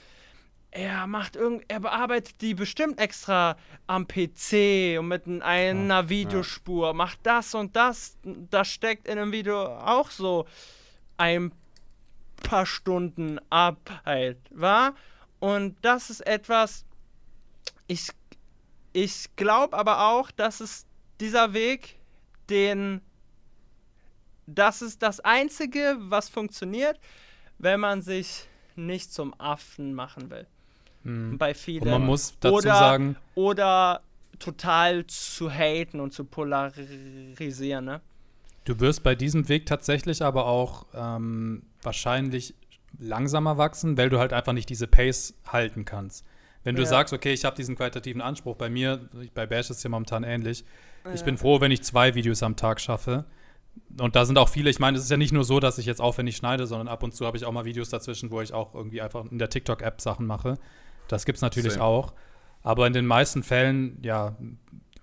[0.72, 3.58] er macht irgend, er bearbeitet die bestimmt extra
[3.88, 6.94] am PC und mit einer Videospur, ja.
[6.94, 8.18] macht das und das.
[8.24, 10.48] Das steckt in einem Video auch so
[11.18, 11.52] ein
[12.42, 14.96] paar Stunden Arbeit war.
[15.40, 16.86] Und das ist etwas,
[17.88, 18.08] ich,
[18.94, 20.86] ich glaube aber auch, dass es
[21.20, 22.00] dieser Weg,
[22.50, 23.02] den,
[24.46, 26.98] das ist das Einzige, was funktioniert,
[27.58, 30.48] wenn man sich nicht zum Affen machen will.
[31.04, 31.38] Hm.
[31.38, 31.84] Bei vielen.
[31.84, 33.16] Und man muss dazu oder, sagen.
[33.36, 34.02] Oder
[34.40, 38.02] total zu haten und zu polarisieren, ne?
[38.66, 42.54] Du wirst bei diesem Weg tatsächlich aber auch ähm, wahrscheinlich
[43.00, 46.26] langsamer wachsen, weil du halt einfach nicht diese Pace halten kannst.
[46.64, 46.88] Wenn du ja.
[46.88, 50.24] sagst, okay, ich habe diesen qualitativen Anspruch, bei mir, bei Bash ist es ja momentan
[50.24, 50.64] ähnlich.
[51.06, 51.14] Ja.
[51.14, 53.26] Ich bin froh, wenn ich zwei Videos am Tag schaffe.
[54.00, 55.86] Und da sind auch viele, ich meine, es ist ja nicht nur so, dass ich
[55.86, 58.54] jetzt aufwendig schneide, sondern ab und zu habe ich auch mal Videos dazwischen, wo ich
[58.54, 60.58] auch irgendwie einfach in der TikTok-App Sachen mache.
[61.12, 61.86] Das gibt es natürlich Same.
[61.86, 62.14] auch.
[62.64, 64.36] Aber in den meisten Fällen, ja,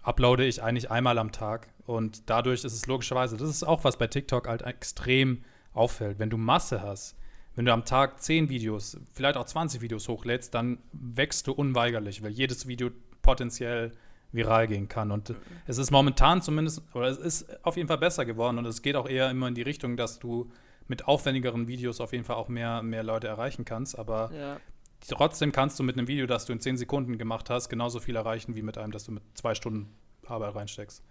[0.03, 1.69] uploade ich eigentlich einmal am Tag.
[1.87, 5.43] Und dadurch ist es logischerweise, das ist auch was bei TikTok halt extrem
[5.73, 6.19] auffällt.
[6.19, 7.17] Wenn du Masse hast,
[7.55, 12.23] wenn du am Tag 10 Videos, vielleicht auch 20 Videos hochlädst, dann wächst du unweigerlich,
[12.23, 12.91] weil jedes Video
[13.23, 13.93] potenziell
[14.33, 15.11] viral gehen kann.
[15.11, 15.35] Und
[15.67, 18.97] es ist momentan zumindest, oder es ist auf jeden Fall besser geworden und es geht
[18.97, 20.51] auch eher immer in die Richtung, dass du
[20.87, 23.99] mit aufwendigeren Videos auf jeden Fall auch mehr, mehr Leute erreichen kannst.
[23.99, 24.59] Aber ja.
[25.07, 28.17] Trotzdem kannst du mit einem Video, das du in 10 Sekunden gemacht hast, genauso viel
[28.17, 29.95] erreichen wie mit einem, das du mit zwei Stunden
[30.27, 31.03] Arbeit reinsteckst.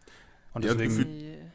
[0.54, 1.52] Und ja, deswegen.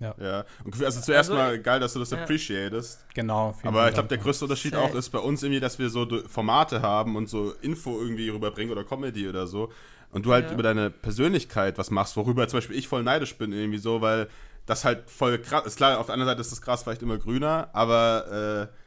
[0.00, 0.14] Ja.
[0.20, 0.44] ja.
[0.84, 2.22] also zuerst also, mal geil, dass du das ja.
[2.22, 3.06] appreciatest.
[3.14, 3.54] Genau.
[3.62, 6.82] Aber ich glaube, der größte Unterschied auch ist bei uns irgendwie, dass wir so Formate
[6.82, 9.70] haben und so Info irgendwie rüberbringen oder Comedy oder so.
[10.10, 10.52] Und du halt ja.
[10.52, 14.28] über deine Persönlichkeit was machst, worüber zum Beispiel ich voll neidisch bin, irgendwie so, weil
[14.66, 15.76] das halt voll krass ist.
[15.76, 18.83] Klar, auf der anderen Seite ist das Gras vielleicht immer grüner, aber äh,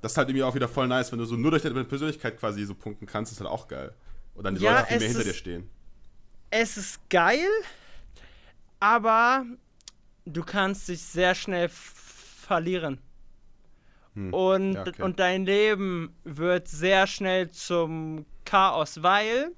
[0.00, 2.38] das ist halt irgendwie auch wieder voll nice, wenn du so nur durch deine Persönlichkeit
[2.38, 3.94] quasi so punkten kannst, ist halt auch geil.
[4.34, 5.70] Und dann die ja, Leute auch viel mehr hinter dir stehen.
[6.50, 7.48] Es ist geil,
[8.80, 9.44] aber
[10.24, 13.00] du kannst dich sehr schnell verlieren.
[14.14, 14.32] Hm.
[14.32, 15.02] Und, ja, okay.
[15.02, 19.52] und dein Leben wird sehr schnell zum Chaos, weil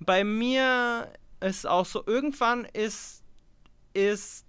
[0.00, 3.22] bei mir ist auch so, irgendwann ist,
[3.94, 4.46] ist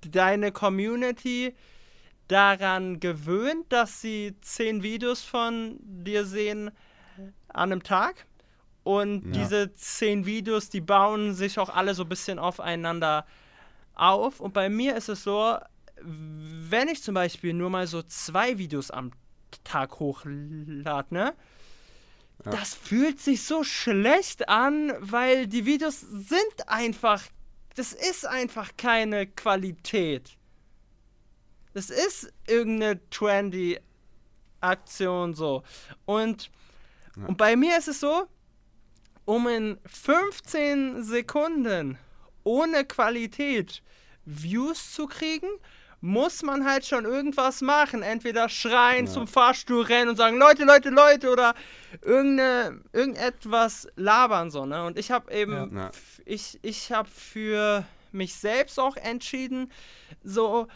[0.00, 1.54] deine Community
[2.28, 6.70] daran gewöhnt, dass sie zehn Videos von dir sehen
[7.48, 8.26] an einem Tag.
[8.82, 9.42] Und Ja.
[9.42, 13.26] diese zehn Videos, die bauen sich auch alle so ein bisschen aufeinander
[13.94, 14.40] auf.
[14.40, 15.56] Und bei mir ist es so,
[16.02, 19.12] wenn ich zum Beispiel nur mal so zwei Videos am
[19.64, 21.34] Tag hochlade, ne?
[22.44, 22.50] Ja.
[22.50, 27.22] Das fühlt sich so schlecht an, weil die Videos sind einfach,
[27.76, 30.35] das ist einfach keine Qualität.
[31.76, 33.78] Das ist irgendeine trendy
[34.62, 35.62] Aktion so.
[36.06, 36.50] Und,
[37.18, 37.26] Ja.
[37.26, 38.26] und bei mir ist es so,
[39.26, 41.98] um in 15 Sekunden
[42.44, 43.82] ohne Qualität
[44.24, 45.48] Views zu kriegen,
[46.00, 48.02] muss man halt schon irgendwas machen.
[48.02, 49.12] Entweder schreien, Ja.
[49.12, 51.54] zum Fahrstuhl rennen und sagen, Leute, Leute, Leute, oder
[52.00, 54.82] irgendeine, irgendetwas labern so, ne?
[54.86, 55.90] Und ich habe eben, Ja.
[56.24, 59.70] Ich, ich habe für mich selbst auch entschieden,
[60.24, 60.68] so,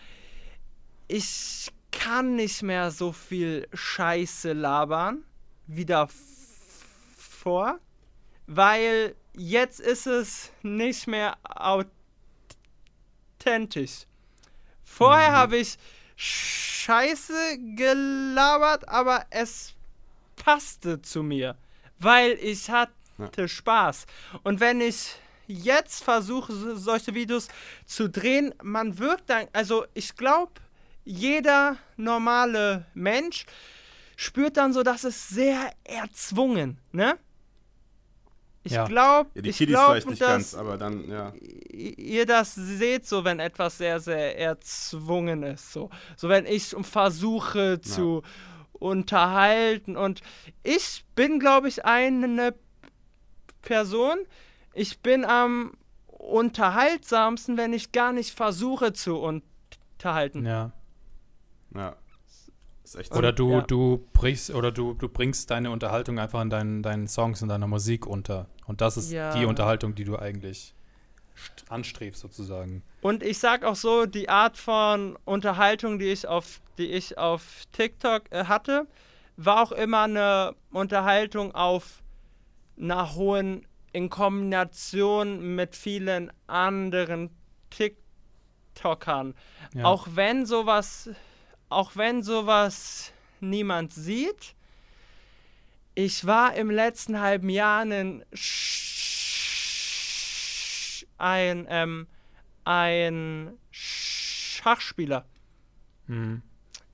[1.10, 5.24] ich kann nicht mehr so viel Scheiße labern
[5.66, 7.78] wie davor,
[8.46, 11.36] weil jetzt ist es nicht mehr
[13.38, 14.06] authentisch.
[14.84, 15.34] Vorher Mhm.
[15.34, 15.78] habe ich
[16.16, 19.74] Scheiße gelabert, aber es
[20.36, 21.56] passte zu mir,
[21.98, 24.06] weil ich hatte Spaß.
[24.42, 27.48] Und wenn ich jetzt versuche, so- solche Videos
[27.86, 30.52] zu drehen, man wirkt dann, also ich glaube,
[31.10, 33.44] jeder normale Mensch
[34.16, 37.18] spürt dann so, dass es sehr erzwungen, ne?
[38.62, 38.84] Ich Ja.
[38.84, 41.32] glaube, Ja, die ich glaube, vielleicht nicht dass ganz, aber dann, ja.
[41.70, 45.72] ihr das seht, so wenn etwas sehr, sehr erzwungen ist.
[45.72, 48.22] So, so wenn ich versuche zu
[48.74, 49.96] unterhalten.
[49.96, 50.20] Und
[50.62, 52.54] ich bin, glaube ich, eine
[53.62, 54.18] Person,
[54.74, 55.72] ich bin am
[56.06, 60.44] unterhaltsamsten, wenn ich gar nicht versuche zu unterhalten.
[60.44, 60.72] Ja.
[61.74, 61.96] Ja.
[62.84, 63.60] Ist echt Oder du, ja.
[63.60, 67.66] du brichst oder du, du bringst deine Unterhaltung einfach in deinen, deinen Songs, in deiner
[67.68, 68.46] Musik unter.
[68.66, 69.32] Und das ist Ja.
[69.34, 70.74] die Unterhaltung, die du eigentlich
[71.36, 72.82] st- anstrebst, sozusagen.
[73.00, 77.64] Und ich sag auch so, die Art von Unterhaltung, die ich auf, die ich auf
[77.72, 78.86] TikTok äh, hatte,
[79.36, 82.02] war auch immer eine Unterhaltung auf
[82.78, 87.30] einer hohen, in Kombination mit vielen anderen
[88.74, 89.34] TikTokern.
[89.74, 89.84] Ja.
[89.84, 91.10] Auch wenn sowas,
[91.70, 94.54] auch wenn sowas niemand sieht,
[95.94, 98.90] ich war im letzten halben Jahr ein, Sch
[101.18, 102.06] ein, ähm,
[102.64, 105.26] ein Schachspieler.
[106.06, 106.42] Mhm.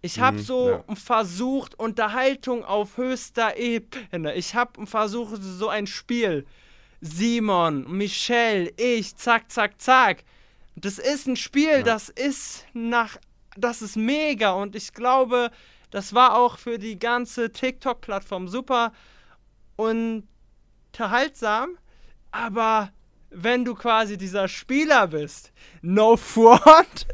[0.03, 0.85] Ich habe Mhm, so ja.
[0.95, 4.35] versucht, Unterhaltung auf höchster Ebene.
[4.35, 6.47] Ich habe versucht, so ein Spiel.
[7.01, 10.25] Simon, Michelle, ich, zack, zack, zack.
[10.77, 11.83] Das ist ein Spiel, Ja.
[11.83, 13.17] das ist nach.
[13.57, 15.51] Das ist mega und ich glaube,
[15.91, 18.93] das war auch für die ganze TikTok-Plattform super
[19.77, 21.79] unterhaltsam.
[22.31, 22.91] Aber
[23.31, 25.53] wenn du quasi dieser Spieler bist,
[25.83, 27.07] no front,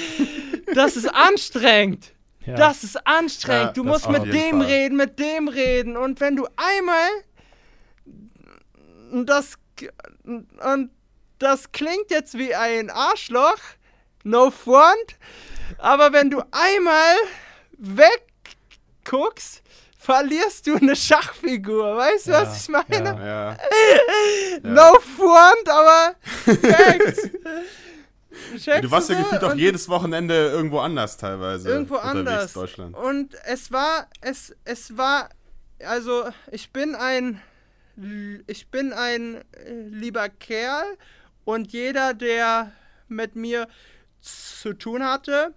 [0.74, 2.14] das ist anstrengend.
[2.46, 2.54] Ja.
[2.54, 3.66] Das ist anstrengend.
[3.68, 4.68] Ja, du musst mit dem Fall.
[4.68, 5.96] reden, mit dem reden.
[5.96, 7.08] Und wenn du einmal
[9.26, 9.58] das
[10.64, 10.90] und
[11.38, 13.58] das klingt jetzt wie ein Arschloch,
[14.24, 15.18] no front,
[15.78, 17.16] aber wenn du einmal
[17.78, 19.62] wegguckst,
[19.98, 21.96] verlierst du eine Schachfigur.
[21.96, 23.04] Weißt du, Ja, was ich meine?
[23.04, 23.52] ja.
[23.52, 23.56] Ja.
[24.62, 26.14] No front, aber
[26.44, 27.28] Facts.
[28.80, 31.68] Du warst ja gefühlt auch jedes Wochenende irgendwo anders teilweise.
[31.68, 32.52] irgendwo anders.
[32.52, 32.96] Deutschland.
[32.96, 35.28] Und es war, es, es war,
[35.84, 37.40] also ich bin ein,
[38.46, 40.84] ich bin ein äh, lieber Kerl
[41.44, 42.72] und jeder, der
[43.08, 43.68] mit mir
[44.20, 45.52] zu tun hatte,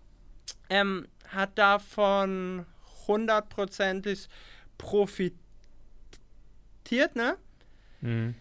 [0.70, 2.66] ähm, hat davon
[3.08, 4.28] hundertprozentig
[4.78, 5.36] profitiert,
[7.16, 7.38] ne?
[8.02, 8.36] Mhm.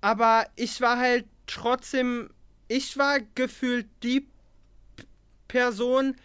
[0.00, 2.30] aber ich war halt trotzdem,
[2.68, 4.26] ich war gefühlt die
[5.48, 6.16] Person,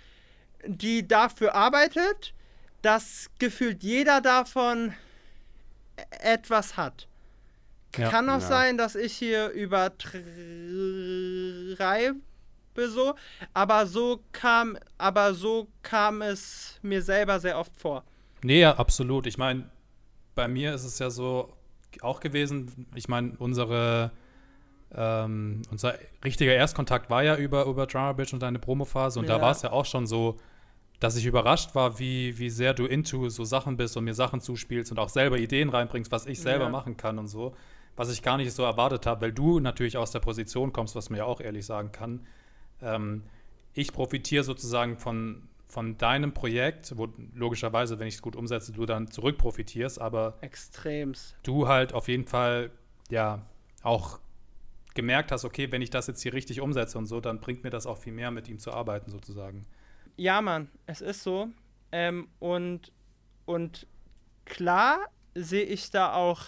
[0.66, 2.34] die dafür arbeitet,
[2.82, 4.94] dass gefühlt jeder davon
[6.22, 7.08] etwas hat.
[7.98, 8.10] Ja.
[8.10, 8.48] Kann auch Ja.
[8.48, 10.16] sein, dass ich hier übertreibe
[12.76, 13.16] so,
[13.54, 18.04] aber so kam, aber so kam es mir selber sehr oft vor.
[18.44, 19.28] Nee, ja, absolut.
[19.28, 19.70] Ich meine,
[20.36, 21.54] bei mir ist es ja so
[22.02, 24.12] auch gewesen, ich meine, unsere
[24.94, 29.38] ähm, unser richtiger Erstkontakt war ja über, über Drama Bitch und deine Promophase und Ja.
[29.38, 30.38] da war es ja auch schon so,
[31.00, 34.42] dass ich überrascht war, wie, wie sehr du into so Sachen bist und mir Sachen
[34.42, 36.70] zuspielst und auch selber Ideen reinbringst, was ich selber Ja.
[36.72, 37.56] machen kann und so,
[37.96, 41.10] was ich gar nicht so erwartet habe, weil du natürlich aus der Position kommst, was
[41.10, 42.26] man ja auch ehrlich sagen kann.
[42.82, 43.24] Ähm,
[43.74, 48.86] ich profitiere sozusagen von, von deinem Projekt, wo logischerweise, wenn ich es gut umsetze, du
[48.86, 51.36] dann zurück profitierst, aber Extremst.
[51.44, 52.72] du halt auf jeden Fall
[53.10, 53.46] ja
[53.84, 54.20] auch
[54.94, 57.70] gemerkt hast, okay, wenn ich das jetzt hier richtig umsetze und so, dann bringt mir
[57.70, 59.66] das auch viel mehr, mit ihm zu arbeiten, sozusagen.
[60.18, 61.50] Ja, Mann, es ist so.
[61.92, 62.92] Ähm, und,
[63.46, 63.88] und
[64.46, 65.00] klar
[65.34, 66.42] sehe ich da auch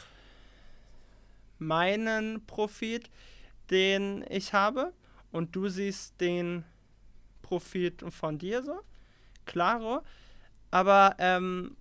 [1.60, 3.10] meinen Profit,
[3.72, 4.92] den ich habe,
[5.34, 6.64] und du siehst den
[7.42, 8.80] Profit von dir so.
[9.46, 10.02] Klaro.
[10.72, 11.76] Aber, ähm,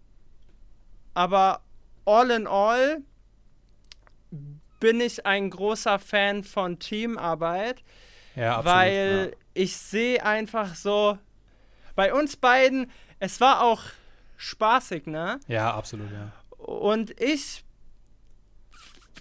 [1.14, 1.60] aber
[2.04, 3.02] all in all
[4.80, 7.84] bin ich ein großer Fan von Teamarbeit,
[8.34, 8.76] Ja, absolut.
[8.76, 9.36] weil ja.
[9.54, 11.18] ich sehe einfach so,
[11.94, 13.82] bei uns beiden, es war auch
[14.36, 15.38] spaßig, ne?
[15.46, 16.32] ja, absolut, ja.
[16.56, 17.64] Und ich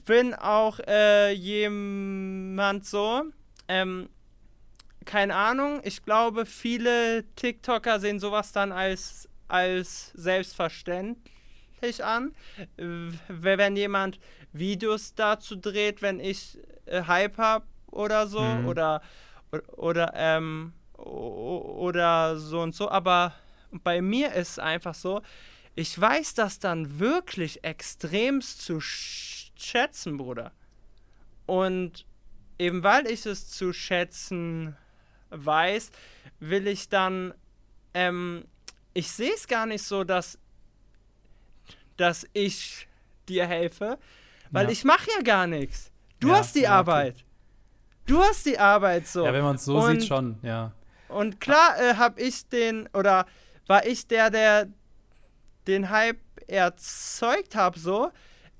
[0.05, 3.23] bin auch äh, jemand so,
[3.67, 4.09] ähm,
[5.05, 12.33] keine Ahnung, ich glaube, viele TikToker sehen sowas dann als, als selbstverständlich an.
[13.27, 14.19] Wenn jemand
[14.53, 18.65] Videos dazu dreht, wenn ich äh, Hype habe oder so, Mhm.
[18.65, 19.01] oder,
[19.75, 23.33] oder, ähm, oder so und so, aber
[23.71, 25.21] bei mir ist es einfach so,
[25.75, 30.51] ich weiß das dann wirklich extremst zu sch- schätzen, Bruder.
[31.45, 32.05] Und
[32.59, 34.75] eben weil ich es zu schätzen
[35.31, 35.91] weiß,
[36.39, 37.33] will ich dann,
[37.93, 38.45] ähm,
[38.93, 40.37] ich sehe es gar nicht so, dass,
[41.97, 42.87] dass ich
[43.27, 43.97] dir helfe,
[44.49, 44.71] weil Ja.
[44.71, 45.91] ich mache ja gar nichts.
[46.19, 46.77] Du Ja, hast die ja, okay.
[46.91, 47.25] Arbeit.
[48.05, 49.25] Du hast die Arbeit so.
[49.25, 50.71] Ja, wenn man es so Und- sieht, schon, ja.
[51.07, 53.25] Und klar äh, habe ich den, oder
[53.67, 54.67] war ich der, der
[55.67, 58.11] den Hype erzeugt habe, so.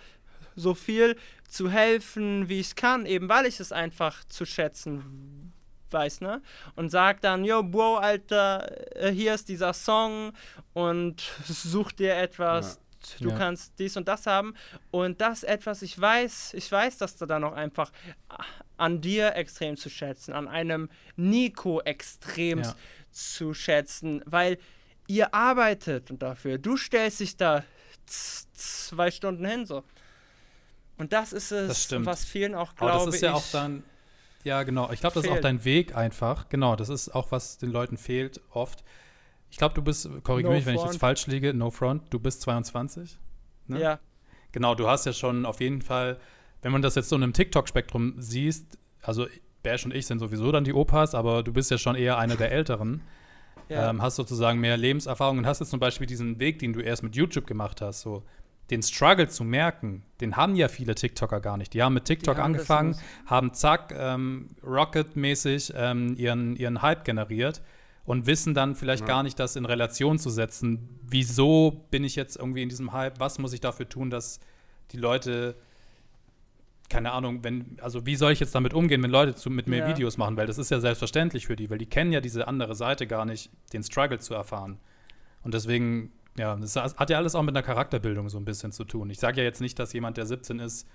[0.56, 1.15] so viel
[1.48, 5.53] zu helfen, wie ich kann, eben weil ich es einfach zu schätzen
[5.92, 6.42] weiß, ne?
[6.76, 10.34] Und sag dann, yo, Bro, Alter, äh, hier ist dieser Song
[10.74, 12.80] und such dir etwas,
[13.20, 13.36] du Ja.
[13.36, 14.54] kannst dies und das haben.
[14.92, 17.92] Und das etwas, ich weiß, ich weiß, dass du da noch einfach
[18.78, 22.76] an dir extrem zu schätzen, an einem Nico extrem Ja.
[23.12, 24.58] zu schätzen, weil
[25.08, 26.58] ihr arbeitet und dafür.
[26.58, 27.64] Du stellst dich da
[28.06, 29.84] zwei Stunden hin so.
[30.98, 33.22] Und das ist es, Das was vielen auch, Aber glaube das ist ich.
[33.24, 33.84] ja auch dann,
[34.44, 34.92] ja, genau.
[34.92, 36.50] Ich glaube, das ist auch dein Weg einfach.
[36.50, 38.84] Genau, das ist auch, was den Leuten fehlt oft.
[39.50, 40.94] Ich glaube, du bist, korrigiere No mich, wenn ich front.
[40.94, 43.18] jetzt falsch liege, no front, du bist 22.
[43.68, 43.82] ne?
[43.82, 44.00] Ja,
[44.52, 46.20] Genau, du hast ja schon auf jeden Fall,
[46.62, 49.28] wenn man das jetzt so in einem TikTok-Spektrum siehst, also
[49.64, 52.36] Bash und ich sind sowieso dann die Opas, aber du bist ja schon eher einer
[52.36, 53.02] der Älteren.
[53.70, 53.90] ja.
[53.90, 57.04] ähm, hast sozusagen mehr Lebenserfahrung und hast jetzt zum Beispiel diesen Weg, den du erst
[57.04, 58.24] mit YouTube gemacht hast, so
[58.72, 61.73] den Struggle zu merken, den haben ja viele TikToker gar nicht.
[61.73, 62.95] Die haben mit TikTok haben angefangen,
[63.26, 67.61] haben zack, ähm, Rocket-mäßig ähm, ihren, ihren Hype generiert
[68.06, 69.07] und wissen dann vielleicht Ja.
[69.07, 70.99] gar nicht, das in Relation zu setzen.
[71.03, 73.19] Wieso bin ich jetzt irgendwie in diesem Hype?
[73.19, 74.39] Was muss ich dafür tun, dass
[74.91, 75.56] die Leute
[76.89, 79.77] keine Ahnung, wenn, also wie soll ich jetzt damit umgehen, wenn Leute zu, mit mir
[79.80, 79.88] Ja.
[79.88, 80.35] Videos machen?
[80.35, 83.23] Weil das ist ja selbstverständlich für die, weil die kennen ja diese andere Seite gar
[83.26, 84.77] nicht, den Struggle zu erfahren.
[85.43, 88.84] Und deswegen, ja, das hat ja alles auch mit einer Charakterbildung so ein bisschen zu
[88.86, 89.10] tun.
[89.10, 90.88] Ich sage ja jetzt nicht, dass jemand, der 17 ist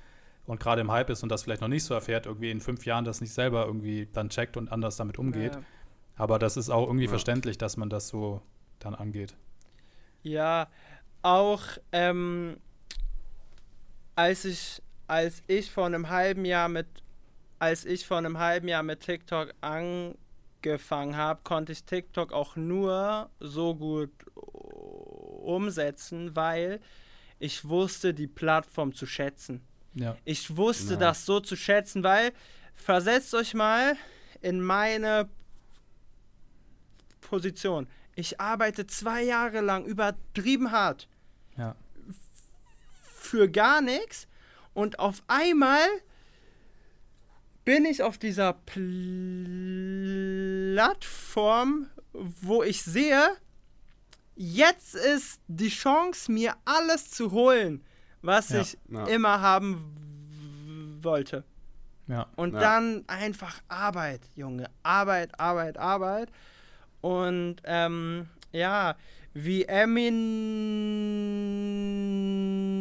[0.47, 2.87] und gerade im Hype ist und das vielleicht noch nicht so erfährt, irgendwie in fünf
[2.87, 5.55] Jahren das nicht selber irgendwie dann checkt und anders damit umgeht.
[5.57, 5.63] Ja.
[6.17, 7.11] Aber das ist auch irgendwie Ja.
[7.11, 8.41] verständlich, dass man das so
[8.79, 9.35] dann angeht.
[10.23, 10.69] Ja,
[11.23, 12.57] auch ähm,
[14.15, 16.87] als ich als ich vor einem halben Jahr mit
[17.59, 23.31] als ich vor einem halben Jahr mit TikTok angefangen habe, konnte ich TikTok auch nur
[23.41, 24.11] so gut
[25.47, 26.81] umsetzen, weil
[27.39, 29.63] ich wusste die Plattform zu schätzen.
[29.95, 30.17] Ja.
[30.25, 31.01] Ich wusste Ja.
[31.01, 32.33] das so zu schätzen, weil
[32.75, 33.97] versetzt euch mal
[34.43, 35.29] in meine
[37.21, 37.89] Position.
[38.15, 41.09] Ich arbeite zwei Jahre lang übertrieben hart
[41.57, 41.75] Ja.
[43.03, 44.27] für gar nichts
[44.75, 45.87] und auf einmal
[47.65, 48.53] bin ich auf dieser
[50.77, 53.37] Plattform, wo ich sehe,
[54.37, 57.83] jetzt ist die Chance, mir alles zu holen,
[58.23, 58.61] was Ja.
[58.61, 59.07] ich Ja.
[59.07, 61.43] immer haben wollte.
[62.07, 62.27] Ja.
[62.37, 62.61] Und Ja.
[62.61, 64.71] dann einfach Arbeit, Junge.
[64.83, 66.29] Arbeit, Arbeit, Arbeit.
[67.01, 68.95] Und ähm, ja,
[69.35, 69.65] wie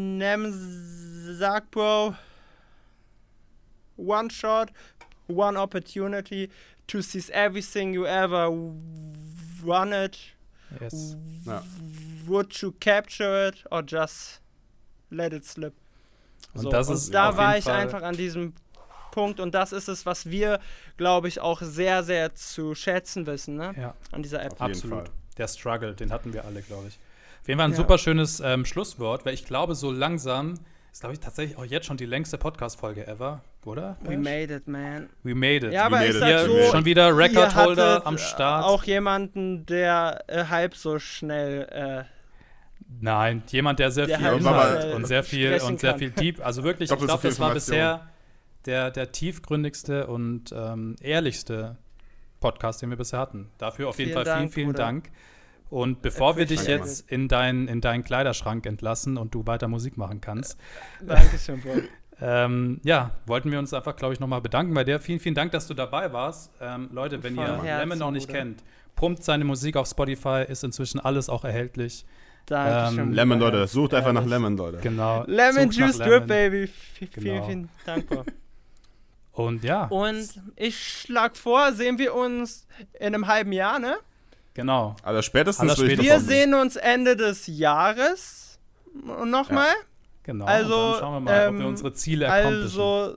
[0.06, 0.54] Eminem
[1.38, 2.16] sagt, Bro,
[3.98, 4.72] one shot,
[5.28, 6.50] one opportunity
[6.88, 8.50] to seize everything you ever
[9.64, 10.18] wanted.
[10.82, 11.16] Yes.
[11.46, 11.64] Ja.
[12.26, 14.42] Would you capture it or just
[15.10, 15.74] let it slip?
[16.54, 18.54] Und So, das und ist da war ich Fall- einfach an diesem
[19.12, 20.60] Punkt und das ist es, was wir,
[20.98, 23.74] glaube ich, auch sehr, sehr zu schätzen wissen, ne?
[23.78, 24.62] Ja, An dieser App.
[24.62, 25.06] absolut.
[25.06, 25.10] Fall.
[25.38, 26.98] Der Struggle, den hatten wir alle, glaube ich.
[27.42, 27.78] Auf jeden Fall ein Ja.
[27.78, 30.56] super schönes ähm, Schlusswort, weil ich glaube, so langsam
[30.96, 33.98] ist, glaube ich, tatsächlich auch jetzt schon die längste Podcast-Folge ever, oder?
[34.00, 35.10] We made it, man.
[35.24, 35.74] We made it.
[35.74, 36.20] Ja, aber ich it.
[36.20, 38.64] sag Hier so, schon wieder Recordholder am Start.
[38.64, 42.06] Auch jemanden, der äh, halb so schnell
[43.02, 46.12] Nein, jemand, der sehr Der viel halt Inhalt mal, und sehr viel und sehr viel
[46.12, 46.40] deep.
[46.46, 48.08] Also wirklich, ich glaube, so viel das war bisher
[48.66, 51.76] der, der tiefgründigste und ähm, ehrlichste
[52.40, 53.50] Podcast, den wir bisher hatten.
[53.58, 54.84] Dafür auf jeden Vielen Fall vielen, Dank, vielen Bruder.
[54.84, 55.12] Dank.
[55.76, 59.98] Und bevor wir dich jetzt in, dein, in deinen Kleiderschrank entlassen und du weiter Musik
[59.98, 60.58] machen kannst,
[61.02, 61.82] äh, Dankeschön, Bro.
[62.22, 65.02] ähm, ja, wollten wir uns einfach, glaube ich, nochmal bedanken bei dir.
[65.02, 66.50] Vielen, vielen Dank, dass du dabei warst.
[66.62, 68.40] Ähm, Leute, wenn Von ihr Herzen, Lemon noch nicht Bruder.
[68.40, 68.64] kennt,
[68.96, 72.06] pumpt seine Musik auf Spotify, ist inzwischen alles auch erhältlich.
[72.46, 73.08] Dankeschön.
[73.08, 73.40] Ähm, Lemon.
[73.40, 73.68] Leute.
[73.68, 74.26] Sucht einfach nach.
[74.26, 74.78] Lemon, Leute.
[74.78, 75.26] Genau.
[75.28, 75.98] Lemon Juice.
[75.98, 76.68] Drip, Baby.
[76.68, 77.22] V Genau.
[77.22, 78.24] Vielen, vielen Dank, Bro.
[79.34, 83.98] Und ja, Und ich schlag vor, sehen wir uns in einem halben Jahr, ne?
[84.56, 84.96] Genau.
[85.04, 86.06] Also spätestens ich spätestens.
[86.06, 88.58] Wir sehen uns Ende des Jahres
[89.24, 89.74] nochmal.
[90.24, 90.46] Genau.
[90.46, 92.32] Also, und dann schauen wir mal, ob ähm, wir unsere Ziele.
[92.32, 93.16] Also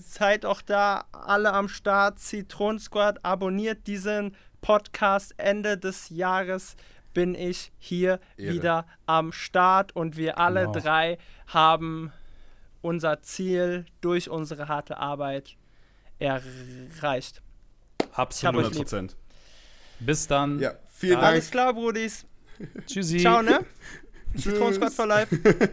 [0.00, 2.18] seid auch da alle am Start.
[2.18, 5.34] Zitron Squad, abonniert diesen Podcast.
[5.36, 6.74] Ende des Jahres
[7.14, 8.52] bin ich hier Ehre.
[8.54, 10.72] wieder am Start und wir alle Genau.
[10.80, 12.12] drei haben
[12.80, 15.56] unser Ziel durch unsere harte Arbeit
[16.18, 17.42] erreicht.
[18.12, 18.66] Absolut.
[18.66, 19.10] euch lieb.
[20.00, 20.04] 100%.
[20.06, 20.58] Bis dann.
[20.58, 21.32] Ja, vielen Ja, Dank.
[21.32, 22.24] Alles klar, Brudis.
[22.86, 23.18] Tschüssi.
[23.18, 23.60] Ciao, ne?
[24.36, 25.36] Zitron Squad for life.